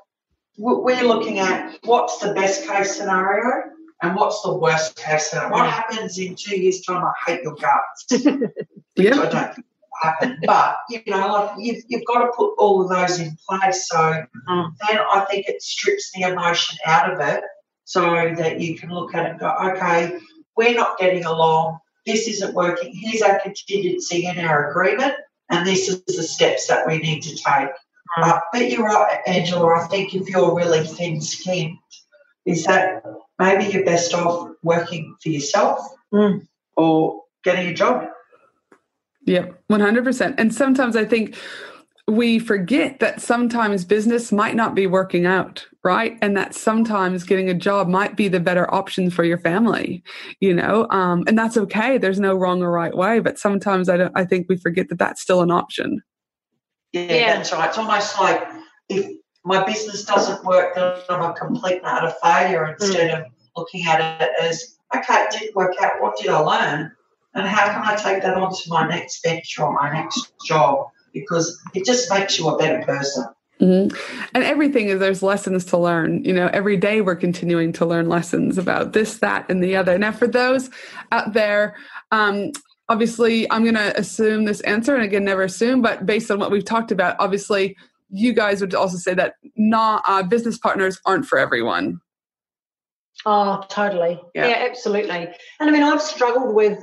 we're 0.58 1.04
looking 1.04 1.40
at 1.40 1.78
what's 1.84 2.20
the 2.20 2.34
best 2.34 2.68
case 2.68 2.96
scenario 2.96 3.64
and 4.02 4.16
what's 4.16 4.42
the 4.42 4.54
worst 4.54 4.96
case 4.96 5.30
scenario. 5.30 5.52
What 5.52 5.70
happens 5.70 6.18
in 6.18 6.36
two 6.36 6.60
years' 6.60 6.82
time? 6.82 7.04
I 7.04 7.12
hate 7.26 7.44
your 7.44 7.56
guts. 7.56 8.08
yeah. 8.96 9.12
I 9.22 9.30
don't 9.30 9.56
think 9.56 9.66
happen. 10.02 10.38
But 10.46 10.78
you 10.90 11.02
know, 11.08 11.28
like 11.28 11.52
you've, 11.60 11.84
you've 11.88 12.06
got 12.06 12.20
to 12.20 12.32
put 12.36 12.54
all 12.58 12.82
of 12.82 12.90
those 12.90 13.20
in 13.20 13.38
place. 13.48 13.88
So 13.88 13.98
mm. 13.98 14.72
then 14.88 15.00
I 15.00 15.26
think 15.30 15.48
it 15.48 15.62
strips 15.62 16.12
the 16.14 16.24
emotion 16.24 16.78
out 16.86 17.12
of 17.12 17.20
it, 17.20 17.44
so 17.86 18.02
that 18.38 18.60
you 18.60 18.78
can 18.78 18.90
look 18.90 19.14
at 19.16 19.26
it 19.26 19.32
and 19.32 19.40
go, 19.40 19.54
okay, 19.72 20.20
we're 20.56 20.76
not 20.76 20.98
getting 20.98 21.26
along 21.26 21.80
this 22.10 22.28
isn't 22.28 22.54
working. 22.54 22.94
Here's 22.94 23.22
our 23.22 23.40
contingency 23.40 24.26
in 24.26 24.40
our 24.40 24.72
agreement, 24.72 25.14
and 25.50 25.66
this 25.66 25.88
is 25.88 26.04
the 26.06 26.24
steps 26.24 26.68
that 26.68 26.88
we 26.88 26.98
need 26.98 27.22
to 27.22 27.36
take. 27.36 27.70
Mm. 28.18 28.24
Uh, 28.24 28.40
but 28.52 28.72
you're 28.72 28.84
right, 28.84 29.20
Angela. 29.28 29.80
I 29.80 29.88
think 29.88 30.16
if 30.16 30.28
you're 30.28 30.56
really 30.56 30.84
thin 30.84 31.22
skinned, 31.22 31.78
is 32.46 32.64
that 32.66 33.04
maybe 33.38 33.66
you're 33.66 33.86
best 33.86 34.14
off 34.14 34.52
working 34.64 35.16
for 35.22 35.30
yourself 35.30 35.80
mm. 36.14 36.46
or 36.76 37.24
getting 37.44 37.68
a 37.68 37.74
job. 37.74 38.08
Yep, 39.26 39.62
100%. 39.70 40.36
And 40.40 40.54
sometimes 40.54 40.96
I 40.96 41.06
think 41.06 41.38
we 42.10 42.40
forget 42.40 43.00
that 43.00 43.22
sometimes 43.22 43.86
business 43.86 44.32
might 44.32 44.56
not 44.56 44.76
be 44.76 44.88
working 44.88 45.26
out, 45.26 45.66
right? 45.84 46.18
And 46.22 46.36
that 46.36 46.56
sometimes 46.56 47.24
getting 47.24 47.50
a 47.50 47.54
job 47.54 47.88
might 47.88 48.16
be 48.16 48.28
the 48.28 48.40
better 48.40 48.74
option 48.74 49.10
for 49.10 49.24
your 49.24 49.38
family, 49.38 50.04
you 50.40 50.54
know? 50.54 50.88
Um, 50.90 51.24
and 51.28 51.38
that's 51.38 51.58
okay. 51.58 51.98
There's 51.98 52.20
no 52.20 52.36
wrong 52.36 52.62
or 52.62 52.72
right 52.72 52.96
way, 52.96 53.20
but 53.20 53.38
sometimes 53.38 53.90
I 53.90 53.98
don't, 53.98 54.12
I 54.16 54.26
think 54.26 54.48
we 54.50 54.58
forget 54.58 54.90
that 54.90 55.00
that's 55.00 55.22
still 55.22 55.42
an 55.42 55.52
option. 55.52 56.02
Yeah, 56.92 57.02
yeah. 57.02 57.36
that's 57.36 57.52
right. 57.52 57.70
It's 57.70 57.78
almost 57.78 58.20
like 58.20 58.48
if 58.90 59.08
my 59.46 59.64
business 59.64 60.04
doesn't 60.04 60.44
work, 60.44 60.76
then 60.76 60.96
I'm 61.10 61.22
a 61.22 61.34
complete 61.34 61.78
and 61.78 61.86
utter 61.86 62.14
failure 62.22 62.68
instead 62.68 63.12
mm. 63.12 63.20
of 63.20 63.32
looking 63.56 63.86
at 63.88 64.22
it 64.22 64.32
as, 64.42 64.78
okay, 64.96 65.24
it 65.24 65.32
didn't 65.32 65.56
work 65.56 65.76
out. 65.82 66.02
What 66.02 66.18
did 66.18 66.30
I 66.30 66.40
learn? 66.40 66.92
And 67.36 67.48
how 67.48 67.68
can 67.68 67.82
I 67.84 67.96
take 67.96 68.24
that 68.24 68.36
on 68.36 68.52
to 68.52 68.70
my 68.70 68.88
next 68.88 69.24
venture 69.24 69.64
or 69.64 69.74
my 69.74 69.94
next 69.94 70.34
job? 70.46 70.88
Because 71.14 71.60
it 71.74 71.86
just 71.86 72.12
makes 72.12 72.40
you 72.40 72.48
a 72.50 72.58
better 72.58 72.84
person. 72.86 73.26
Mm-hmm. 73.62 73.96
And 74.34 74.44
everything 74.44 74.88
is 74.88 75.00
there's 75.00 75.22
lessons 75.22 75.66
to 75.66 75.78
learn. 75.78 76.24
You 76.24 76.34
know, 76.34 76.50
every 76.54 76.78
day 76.78 77.02
we're 77.02 77.16
continuing 77.16 77.74
to 77.74 77.86
learn 77.86 78.08
lessons 78.08 78.58
about 78.58 78.94
this, 78.94 79.18
that, 79.18 79.50
and 79.50 79.62
the 79.62 79.76
other. 79.76 79.98
Now, 79.98 80.14
for 80.14 80.28
those 80.28 80.70
out 81.12 81.34
there, 81.34 81.76
um, 82.12 82.52
obviously, 82.88 83.52
I'm 83.52 83.64
going 83.64 83.76
to 83.76 83.98
assume 84.00 84.46
this 84.46 84.62
answer, 84.62 84.96
and 84.96 85.04
again, 85.04 85.26
never 85.26 85.44
assume, 85.44 85.82
but 85.82 86.06
based 86.06 86.32
on 86.32 86.40
what 86.40 86.52
we've 86.52 86.64
talked 86.64 86.92
about, 86.92 87.18
obviously, 87.20 87.76
you 88.10 88.34
guys 88.34 88.62
would 88.62 88.74
also 88.74 88.98
say 88.98 89.14
that 89.14 89.36
not 89.58 90.04
uh, 90.08 90.24
business 90.24 90.58
partners 90.58 91.00
aren't 91.06 91.26
for 91.26 91.38
everyone. 91.38 92.00
Oh, 93.26 93.64
totally. 93.70 94.22
Yeah. 94.34 94.48
yeah, 94.48 94.68
absolutely. 94.70 95.28
And 95.60 95.70
I 95.70 95.72
mean, 95.72 95.84
I've 95.84 96.02
struggled 96.02 96.56
with 96.56 96.82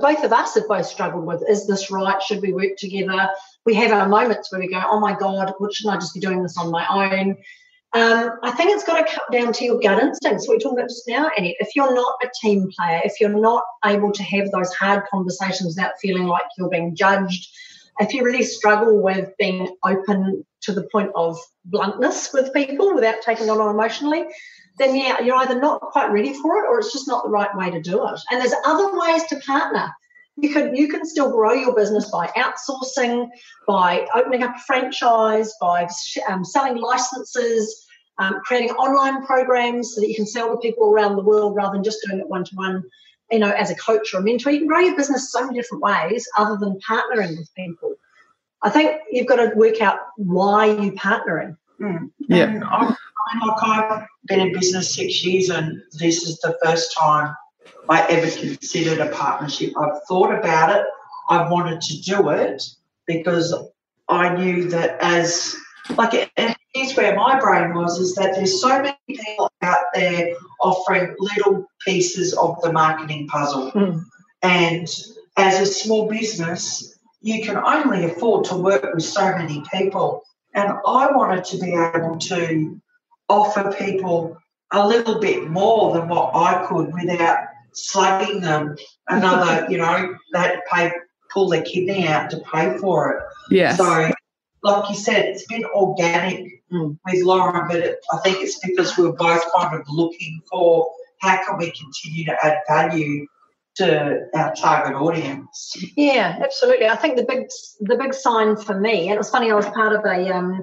both 0.00 0.24
of 0.24 0.32
us 0.32 0.54
have 0.54 0.68
both 0.68 0.86
struggled 0.86 1.26
with 1.26 1.42
is 1.48 1.66
this 1.66 1.90
right? 1.90 2.22
Should 2.22 2.42
we 2.42 2.52
work 2.52 2.76
together? 2.76 3.28
We 3.64 3.74
have 3.74 3.92
our 3.92 4.08
moments 4.08 4.50
where 4.50 4.60
we 4.60 4.68
go, 4.68 4.82
oh 4.84 5.00
my 5.00 5.16
God, 5.18 5.52
what 5.58 5.74
shouldn't 5.74 5.96
I 5.96 5.98
just 5.98 6.14
be 6.14 6.20
doing 6.20 6.42
this 6.42 6.58
on 6.58 6.70
my 6.70 6.86
own? 6.88 7.36
Um, 7.92 8.38
I 8.42 8.50
think 8.50 8.72
it's 8.72 8.84
got 8.84 9.06
to 9.06 9.12
come 9.12 9.24
down 9.32 9.52
to 9.54 9.64
your 9.64 9.78
gut 9.78 10.02
instincts. 10.02 10.48
We 10.48 10.56
are 10.56 10.58
talking 10.58 10.78
about 10.78 10.90
just 10.90 11.08
now, 11.08 11.30
and 11.36 11.46
if 11.46 11.74
you're 11.74 11.94
not 11.94 12.14
a 12.22 12.28
team 12.42 12.70
player, 12.76 13.00
if 13.04 13.20
you're 13.20 13.30
not 13.30 13.62
able 13.84 14.12
to 14.12 14.22
have 14.22 14.50
those 14.50 14.72
hard 14.74 15.04
conversations 15.10 15.76
without 15.76 15.92
feeling 16.00 16.26
like 16.26 16.42
you're 16.58 16.68
being 16.68 16.94
judged, 16.94 17.48
if 17.98 18.12
you 18.12 18.22
really 18.22 18.42
struggle 18.42 19.00
with 19.00 19.30
being 19.38 19.74
open 19.84 20.44
to 20.62 20.72
the 20.72 20.82
point 20.92 21.10
of 21.14 21.38
bluntness 21.64 22.32
with 22.34 22.52
people 22.52 22.94
without 22.94 23.22
taking 23.22 23.46
it 23.46 23.50
on 23.50 23.74
emotionally, 23.74 24.26
then 24.78 24.94
yeah, 24.94 25.20
you're 25.20 25.36
either 25.36 25.60
not 25.60 25.80
quite 25.80 26.10
ready 26.10 26.34
for 26.34 26.58
it 26.58 26.68
or 26.68 26.78
it's 26.78 26.92
just 26.92 27.08
not 27.08 27.24
the 27.24 27.30
right 27.30 27.54
way 27.56 27.70
to 27.70 27.80
do 27.80 28.06
it. 28.06 28.20
And 28.30 28.40
there's 28.40 28.54
other 28.64 28.98
ways 28.98 29.24
to 29.24 29.36
partner. 29.40 29.90
You 30.38 30.52
can 30.52 30.76
you 30.76 30.88
can 30.88 31.06
still 31.06 31.30
grow 31.30 31.54
your 31.54 31.74
business 31.74 32.10
by 32.10 32.26
outsourcing, 32.36 33.28
by 33.66 34.06
opening 34.14 34.42
up 34.42 34.54
a 34.54 34.60
franchise, 34.60 35.54
by 35.60 35.88
um, 36.28 36.44
selling 36.44 36.76
licenses, 36.76 37.86
um, 38.18 38.40
creating 38.44 38.70
online 38.72 39.24
programs 39.24 39.94
so 39.94 40.02
that 40.02 40.08
you 40.08 40.14
can 40.14 40.26
sell 40.26 40.50
to 40.50 40.58
people 40.58 40.90
around 40.90 41.16
the 41.16 41.22
world 41.22 41.54
rather 41.56 41.72
than 41.72 41.84
just 41.84 42.04
doing 42.06 42.20
it 42.20 42.28
one 42.28 42.44
to 42.44 42.54
one. 42.54 42.84
You 43.30 43.38
know, 43.38 43.50
as 43.50 43.70
a 43.70 43.74
coach 43.74 44.12
or 44.12 44.20
a 44.20 44.22
mentor, 44.22 44.50
you 44.50 44.58
can 44.58 44.68
grow 44.68 44.80
your 44.80 44.96
business 44.96 45.32
so 45.32 45.44
many 45.44 45.58
different 45.58 45.82
ways 45.82 46.28
other 46.36 46.56
than 46.58 46.78
partnering 46.86 47.36
with 47.36 47.52
people. 47.56 47.94
I 48.62 48.70
think 48.70 49.00
you've 49.10 49.26
got 49.26 49.36
to 49.36 49.52
work 49.56 49.80
out 49.80 49.98
why 50.16 50.66
you're 50.66 50.92
partnering. 50.92 51.56
Mm. 51.80 52.10
Yeah. 52.28 52.60
Look, 53.44 53.58
I've 53.62 54.06
been 54.26 54.40
in 54.40 54.52
business 54.52 54.94
six 54.94 55.24
years, 55.24 55.50
and 55.50 55.82
this 55.98 56.22
is 56.22 56.38
the 56.38 56.56
first 56.62 56.96
time 56.96 57.34
I 57.88 58.06
ever 58.08 58.30
considered 58.30 58.98
a 58.98 59.10
partnership. 59.10 59.72
I've 59.78 60.02
thought 60.08 60.32
about 60.32 60.76
it. 60.76 60.86
I 61.28 61.48
wanted 61.50 61.80
to 61.82 62.00
do 62.02 62.30
it 62.30 62.62
because 63.06 63.54
I 64.08 64.34
knew 64.36 64.68
that 64.70 64.98
as 65.00 65.56
like 65.96 66.30
and 66.36 66.56
here's 66.72 66.96
where 66.96 67.16
my 67.16 67.38
brain 67.38 67.74
was 67.74 67.98
is 67.98 68.14
that 68.16 68.34
there's 68.34 68.60
so 68.60 68.82
many 68.82 68.96
people 69.08 69.50
out 69.62 69.84
there 69.94 70.34
offering 70.60 71.14
little 71.18 71.66
pieces 71.84 72.34
of 72.34 72.60
the 72.62 72.72
marketing 72.72 73.28
puzzle. 73.28 73.70
Mm. 73.72 74.04
And 74.42 74.88
as 75.36 75.60
a 75.60 75.66
small 75.66 76.08
business, 76.08 76.98
you 77.20 77.44
can 77.44 77.56
only 77.56 78.04
afford 78.04 78.44
to 78.46 78.56
work 78.56 78.86
with 78.94 79.04
so 79.04 79.36
many 79.36 79.62
people. 79.72 80.22
And 80.56 80.72
I 80.86 81.12
wanted 81.12 81.44
to 81.44 81.58
be 81.58 81.74
able 81.74 82.18
to 82.18 82.80
offer 83.28 83.72
people 83.78 84.36
a 84.72 84.86
little 84.86 85.20
bit 85.20 85.48
more 85.48 85.92
than 85.92 86.08
what 86.08 86.34
I 86.34 86.66
could 86.66 86.92
without 86.92 87.38
slugging 87.72 88.40
them 88.40 88.76
another, 89.08 89.66
you 89.70 89.78
know, 89.78 90.16
they 90.32 90.38
had 90.38 90.52
to 90.54 90.62
pay 90.72 90.92
pull 91.32 91.48
their 91.48 91.62
kidney 91.62 92.06
out 92.06 92.30
to 92.30 92.40
pay 92.52 92.76
for 92.78 93.12
it. 93.12 93.22
Yeah. 93.50 93.76
So 93.76 94.10
like 94.62 94.88
you 94.88 94.96
said, 94.96 95.26
it's 95.26 95.46
been 95.46 95.64
organic 95.66 96.56
Mm. 96.72 96.98
with 97.04 97.22
Lauren, 97.22 97.68
but 97.68 97.76
it, 97.76 97.98
I 98.12 98.16
think 98.18 98.38
it's 98.40 98.58
because 98.58 98.98
we're 98.98 99.12
both 99.12 99.44
kind 99.54 99.80
of 99.80 99.86
looking 99.88 100.42
for 100.50 100.90
how 101.20 101.36
can 101.46 101.58
we 101.58 101.72
continue 101.72 102.24
to 102.24 102.36
add 102.44 102.58
value 102.68 103.24
to 103.76 104.26
our 104.34 104.54
target 104.54 104.94
audience. 104.94 105.74
Yeah, 105.96 106.38
absolutely. 106.42 106.86
I 106.86 106.96
think 106.96 107.16
the 107.16 107.24
big 107.24 107.48
the 107.80 107.96
big 107.96 108.14
sign 108.14 108.56
for 108.56 108.78
me, 108.78 109.08
and 109.08 109.14
it 109.14 109.18
was 109.18 109.30
funny, 109.30 109.50
I 109.50 109.54
was 109.54 109.66
part 109.66 109.92
of 109.92 110.04
a 110.04 110.34
um, 110.34 110.62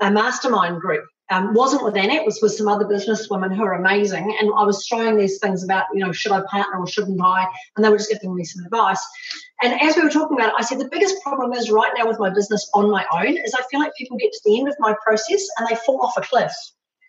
a 0.00 0.10
mastermind 0.10 0.80
group. 0.80 1.04
Um, 1.30 1.54
wasn't 1.54 1.84
with 1.84 1.94
Annette, 1.94 2.22
it 2.22 2.26
was 2.26 2.40
with 2.42 2.54
some 2.54 2.66
other 2.66 2.84
business 2.84 3.30
women 3.30 3.52
who 3.52 3.62
are 3.62 3.74
amazing. 3.74 4.36
And 4.40 4.50
I 4.56 4.64
was 4.64 4.84
throwing 4.88 5.16
these 5.16 5.38
things 5.38 5.62
about, 5.62 5.84
you 5.94 6.00
know, 6.04 6.10
should 6.10 6.32
I 6.32 6.42
partner 6.50 6.80
or 6.80 6.88
shouldn't 6.88 7.20
I? 7.22 7.46
And 7.76 7.84
they 7.84 7.88
were 7.88 7.98
just 7.98 8.10
giving 8.10 8.34
me 8.34 8.42
some 8.42 8.64
advice. 8.64 9.00
And 9.62 9.80
as 9.80 9.94
we 9.94 10.02
were 10.02 10.10
talking 10.10 10.36
about 10.36 10.48
it, 10.48 10.54
I 10.58 10.64
said 10.64 10.80
the 10.80 10.88
biggest 10.90 11.22
problem 11.22 11.52
is 11.52 11.70
right 11.70 11.92
now 11.96 12.08
with 12.08 12.18
my 12.18 12.30
business 12.30 12.68
on 12.74 12.90
my 12.90 13.06
own 13.12 13.36
is 13.36 13.54
I 13.54 13.62
feel 13.70 13.78
like 13.78 13.94
people 13.96 14.16
get 14.16 14.32
to 14.32 14.40
the 14.44 14.58
end 14.58 14.66
of 14.66 14.74
my 14.80 14.92
process 15.04 15.46
and 15.56 15.68
they 15.68 15.76
fall 15.76 16.02
off 16.02 16.16
a 16.16 16.22
cliff 16.22 16.52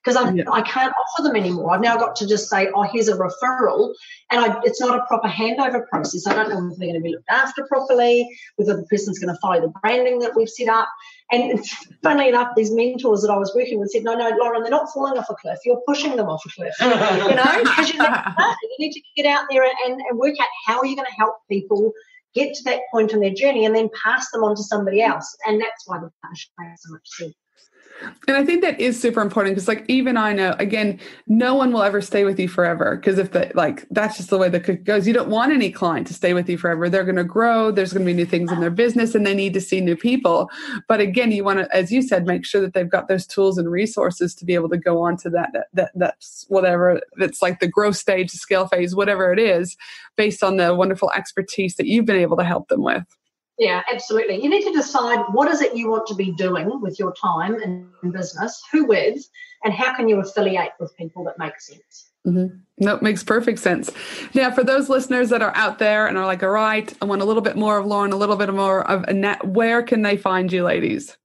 because 0.04 0.16
I, 0.16 0.32
Yeah. 0.32 0.44
I 0.52 0.62
can't 0.62 0.94
offer 0.94 1.28
them 1.28 1.36
anymore. 1.36 1.74
I've 1.74 1.82
now 1.82 1.98
got 1.98 2.16
to 2.18 2.28
just 2.28 2.50
say, 2.50 2.70
oh, 2.74 2.84
here's 2.84 3.08
a 3.08 3.16
referral, 3.16 3.94
and 4.32 4.46
I, 4.46 4.60
it's 4.64 4.82
not 4.82 4.98
a 4.98 5.06
proper 5.06 5.28
handover 5.28 5.88
process. 5.88 6.26
I 6.28 6.34
don't 6.34 6.50
know 6.50 6.72
if 6.72 6.78
they're 6.78 6.88
going 6.88 7.00
to 7.00 7.04
be 7.04 7.12
looked 7.12 7.30
after 7.30 7.66
properly, 7.68 8.28
whether 8.56 8.76
the 8.76 8.84
person's 8.84 9.20
going 9.20 9.34
to 9.34 9.40
follow 9.40 9.62
the 9.62 9.74
branding 9.82 10.20
that 10.20 10.36
we've 10.36 10.50
set 10.50 10.70
up. 10.70 10.90
And 11.32 11.60
funnily 12.04 12.30
enough, 12.30 12.50
these 12.56 12.72
mentors 12.72 13.22
that 13.22 13.32
I 13.32 13.38
was 13.38 13.54
working 13.56 13.80
with 13.80 13.92
said, 13.92 14.04
no, 14.04 14.16
no, 14.16 14.30
Lauren, 14.40 14.64
they're 14.64 14.72
not 14.72 14.92
falling 14.94 15.18
off 15.18 15.30
a 15.30 15.36
cliff. 15.36 15.60
You're 15.66 15.82
pushing 15.88 16.16
them 16.16 16.28
off 16.28 16.44
a 16.46 16.50
cliff. 16.50 16.74
You 16.82 17.36
know, 17.36 17.64
because 17.64 17.90
you, 17.90 18.00
need 18.00 18.08
to 18.08 18.36
you 18.64 18.76
need 18.80 18.92
to 18.94 19.02
get 19.16 19.26
out 19.26 19.46
there 19.50 19.64
and, 19.64 20.02
and 20.02 20.18
work 20.18 20.36
out 20.42 20.48
how 20.66 20.82
you're 20.84 20.92
you 20.92 20.96
going 20.96 21.08
to 21.08 21.16
help 21.18 21.36
people 21.50 21.92
get 22.34 22.54
to 22.54 22.64
that 22.64 22.82
point 22.92 23.12
in 23.12 23.20
their 23.20 23.34
journey 23.34 23.66
and 23.66 23.76
then 23.76 23.90
pass 24.04 24.30
them 24.32 24.44
on 24.44 24.56
to 24.56 24.64
somebody 24.64 25.02
else. 25.02 25.36
And 25.46 25.62
that's 25.62 25.88
why 25.88 25.98
the 26.00 26.12
partnership 26.22 26.52
makes 26.60 26.84
so 26.84 26.94
much 26.94 27.08
sense. 27.08 27.36
And 28.28 28.38
I 28.38 28.46
think 28.46 28.62
that 28.62 28.80
is 28.80 29.00
super 29.00 29.22
important 29.22 29.56
because, 29.56 29.68
like, 29.68 29.86
even 29.88 30.18
I 30.18 30.34
know, 30.34 30.56
again, 30.60 31.00
no 31.28 31.56
one 31.56 31.72
will 31.72 31.84
ever 31.84 32.02
stay 32.02 32.24
with 32.24 32.40
you 32.40 32.48
forever 32.48 32.96
because 32.96 33.18
if 33.18 33.32
the 33.32 33.52
like 33.56 33.86
that's 33.92 34.18
just 34.18 34.30
the 34.30 34.38
way 34.38 34.50
the 34.50 34.60
cookie 34.60 34.84
goes. 34.84 35.08
You 35.08 35.14
don't 35.14 35.30
want 35.30 35.52
any 35.52 35.72
client 35.72 36.08
to 36.08 36.14
stay 36.14 36.34
with 36.34 36.50
you 36.50 36.58
forever. 36.58 36.90
They're 36.90 37.04
going 37.04 37.16
to 37.16 37.24
grow. 37.24 37.72
There's 37.72 37.94
going 37.94 38.06
to 38.06 38.12
be 38.12 38.16
new 38.16 38.26
things 38.26 38.52
in 38.52 38.60
their 38.60 38.70
business, 38.70 39.16
and 39.16 39.26
they 39.26 39.34
need 39.34 39.54
to 39.54 39.62
see 39.62 39.82
new 39.82 39.96
people. 39.96 40.50
But 40.88 41.00
again, 41.00 41.32
you 41.32 41.44
want 41.44 41.60
to, 41.60 41.76
as 41.76 41.92
you 41.92 42.02
said, 42.02 42.26
make 42.26 42.46
sure 42.46 42.62
that 42.62 42.74
they've 42.74 42.90
got 42.90 43.08
those 43.08 43.26
tools 43.26 43.58
and 43.58 43.70
resources 43.70 44.34
to 44.36 44.46
be 44.46 44.56
able 44.56 44.70
to 44.70 44.78
go 44.78 45.02
on 45.02 45.18
to 45.18 45.30
that 45.32 45.50
that, 45.54 45.68
that 45.74 45.92
that's 45.96 46.46
whatever 46.48 47.02
that's 47.18 47.42
like 47.42 47.60
the 47.60 47.68
growth 47.68 47.98
stage, 47.98 48.32
the 48.32 48.38
scale 48.38 48.68
phase, 48.68 48.96
whatever 48.96 49.32
it 49.32 49.40
is, 49.40 49.78
based 50.16 50.44
on 50.44 50.58
the 50.58 50.74
wonderful 50.76 51.12
expertise 51.12 51.76
that 51.76 51.88
you've 51.88 52.06
been 52.06 52.16
able 52.16 52.38
to 52.38 52.44
help 52.44 52.68
them 52.70 52.84
with. 52.84 53.04
Yeah, 53.62 53.84
absolutely. 53.94 54.42
You 54.44 54.50
need 54.50 54.64
to 54.64 54.74
decide 54.74 55.24
what 55.34 55.48
is 55.48 55.62
it 55.62 55.76
you 55.76 55.88
want 55.88 56.08
to 56.08 56.16
be 56.16 56.32
doing 56.32 56.82
with 56.82 56.98
your 56.98 57.14
time 57.14 57.62
in 57.62 57.88
business, 58.12 58.60
who 58.72 58.86
with, 58.86 59.24
and 59.64 59.72
how 59.72 59.96
can 59.96 60.10
you 60.10 60.20
affiliate 60.20 60.72
with 60.80 60.98
people 60.98 61.24
that 61.26 61.38
make 61.38 61.62
sense. 61.62 62.10
Mm-hmm. 62.26 62.56
No, 62.80 62.96
it 62.96 63.04
makes 63.04 63.24
perfect 63.24 63.60
sense. 63.60 63.92
Now, 64.34 64.50
for 64.50 64.64
those 64.64 64.90
listeners 64.90 65.30
that 65.30 65.44
are 65.44 65.56
out 65.56 65.78
there 65.78 66.08
and 66.08 66.18
are 66.18 66.26
like, 66.26 66.42
all 66.42 66.50
right, 66.50 66.92
I 67.04 67.06
want 67.06 67.22
a 67.22 67.26
little 67.26 67.44
bit 67.44 67.56
more 67.56 67.78
of 67.78 67.86
Lauren, 67.86 68.12
a 68.12 68.16
little 68.18 68.36
bit 68.36 68.52
more 68.52 68.82
of 68.90 69.04
Annette, 69.04 69.46
where 69.46 69.84
can 69.84 70.02
they 70.02 70.18
find 70.18 70.52
you, 70.52 70.64
ladies? 70.64 71.16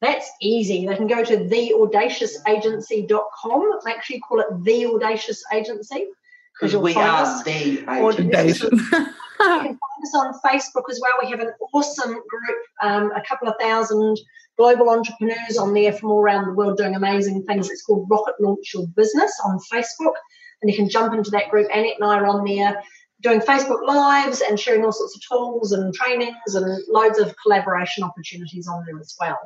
That's 0.00 0.30
easy. 0.40 0.86
They 0.86 0.94
can 0.94 1.08
go 1.08 1.24
to 1.24 1.36
theaudaciousagency.com. 1.36 3.78
I 3.86 3.90
actually 3.90 4.20
call 4.20 4.38
it 4.38 4.46
The 4.62 4.86
Audacious 4.86 5.42
Agency 5.52 6.06
Because 6.54 6.72
you'll 6.72 6.82
we 6.82 6.94
are 6.94 7.24
us. 7.24 7.42
the 7.42 7.84
Or- 7.88 8.12
agent. 8.12 8.80
You 9.42 9.60
can 9.60 9.78
find 9.78 10.02
us 10.02 10.14
on 10.14 10.40
Facebook 10.44 10.84
as 10.90 11.00
well. 11.00 11.12
We 11.22 11.30
have 11.30 11.40
an 11.40 11.52
awesome 11.72 12.12
group, 12.12 12.58
um, 12.82 13.12
a 13.12 13.22
couple 13.22 13.48
of 13.48 13.54
thousand 13.60 14.18
global 14.56 14.90
entrepreneurs 14.90 15.56
on 15.58 15.74
there 15.74 15.92
from 15.92 16.10
all 16.10 16.20
around 16.20 16.46
the 16.46 16.52
world 16.52 16.76
doing 16.76 16.94
amazing 16.94 17.44
things. 17.44 17.70
It's 17.70 17.82
called 17.82 18.06
Rocket 18.10 18.34
Launch 18.40 18.72
Your 18.74 18.86
Business 18.96 19.32
on 19.44 19.58
Facebook. 19.72 20.14
And 20.60 20.70
you 20.70 20.76
can 20.76 20.88
jump 20.88 21.14
into 21.14 21.30
that 21.30 21.48
group. 21.50 21.68
Annette 21.72 21.96
and 22.00 22.04
I 22.04 22.18
are 22.18 22.26
on 22.26 22.44
there 22.44 22.82
doing 23.20 23.40
Facebook 23.40 23.86
Lives 23.86 24.40
and 24.40 24.58
sharing 24.58 24.84
all 24.84 24.92
sorts 24.92 25.16
of 25.16 25.22
tools 25.28 25.72
and 25.72 25.94
trainings 25.94 26.54
and 26.54 26.82
loads 26.88 27.18
of 27.18 27.34
collaboration 27.42 28.04
opportunities 28.04 28.68
on 28.68 28.84
there 28.86 28.98
as 28.98 29.14
well. 29.18 29.38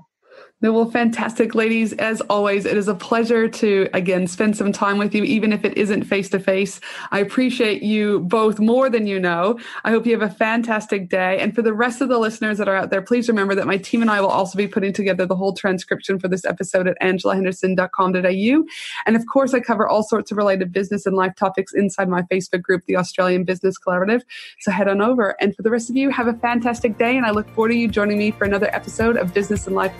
Well, 0.62 0.90
fantastic, 0.90 1.54
ladies. 1.54 1.92
As 1.92 2.22
always, 2.22 2.64
it 2.64 2.78
is 2.78 2.88
a 2.88 2.94
pleasure 2.94 3.46
to 3.46 3.90
again 3.92 4.26
spend 4.26 4.56
some 4.56 4.72
time 4.72 4.96
with 4.96 5.14
you, 5.14 5.22
even 5.22 5.52
if 5.52 5.66
it 5.66 5.76
isn't 5.76 6.04
face 6.04 6.30
to 6.30 6.40
face. 6.40 6.80
I 7.10 7.18
appreciate 7.18 7.82
you 7.82 8.20
both 8.20 8.58
more 8.58 8.88
than 8.88 9.06
you 9.06 9.20
know. 9.20 9.58
I 9.84 9.90
hope 9.90 10.06
you 10.06 10.18
have 10.18 10.28
a 10.28 10.34
fantastic 10.34 11.10
day. 11.10 11.38
And 11.40 11.54
for 11.54 11.60
the 11.60 11.74
rest 11.74 12.00
of 12.00 12.08
the 12.08 12.18
listeners 12.18 12.56
that 12.56 12.68
are 12.68 12.74
out 12.74 12.88
there, 12.88 13.02
please 13.02 13.28
remember 13.28 13.54
that 13.54 13.66
my 13.66 13.76
team 13.76 14.00
and 14.00 14.10
I 14.10 14.22
will 14.22 14.30
also 14.30 14.56
be 14.56 14.66
putting 14.66 14.94
together 14.94 15.26
the 15.26 15.36
whole 15.36 15.52
transcription 15.52 16.18
for 16.18 16.26
this 16.26 16.46
episode 16.46 16.88
at 16.88 16.98
angelahenderson.com.au. 17.02 18.64
And 19.04 19.16
of 19.16 19.26
course, 19.26 19.52
I 19.52 19.60
cover 19.60 19.86
all 19.86 20.04
sorts 20.04 20.30
of 20.30 20.38
related 20.38 20.72
business 20.72 21.04
and 21.04 21.14
life 21.14 21.34
topics 21.36 21.74
inside 21.74 22.08
my 22.08 22.22
Facebook 22.22 22.62
group, 22.62 22.86
the 22.86 22.96
Australian 22.96 23.44
Business 23.44 23.78
Collaborative. 23.78 24.22
So 24.60 24.70
head 24.70 24.88
on 24.88 25.02
over. 25.02 25.36
And 25.38 25.54
for 25.54 25.62
the 25.62 25.70
rest 25.70 25.90
of 25.90 25.96
you, 25.96 26.08
have 26.08 26.28
a 26.28 26.34
fantastic 26.34 26.96
day. 26.96 27.18
And 27.18 27.26
I 27.26 27.30
look 27.30 27.46
forward 27.50 27.68
to 27.68 27.76
you 27.76 27.88
joining 27.88 28.16
me 28.16 28.30
for 28.30 28.44
another 28.44 28.74
episode 28.74 29.18
of 29.18 29.34
Business 29.34 29.66
and 29.66 29.76
Life 29.76 29.96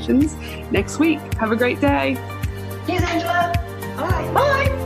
Conversations 0.00 0.70
next 0.70 0.98
week. 0.98 1.18
Have 1.34 1.52
a 1.52 1.56
great 1.56 1.78
day. 1.80 2.14
Cheers, 2.86 3.02
Angela. 3.02 3.52
Bye. 3.96 4.32
Bye. 4.32 4.76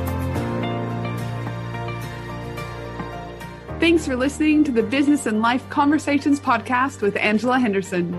Thanks 3.81 4.07
for 4.07 4.15
listening 4.17 4.65
to 4.65 4.73
the 4.73 4.83
Business 4.83 5.27
and 5.27 5.43
Life 5.43 5.69
Conversations 5.69 6.41
podcast 6.41 7.03
with 7.03 7.17
Angela 7.17 7.59
Henderson. 7.59 8.19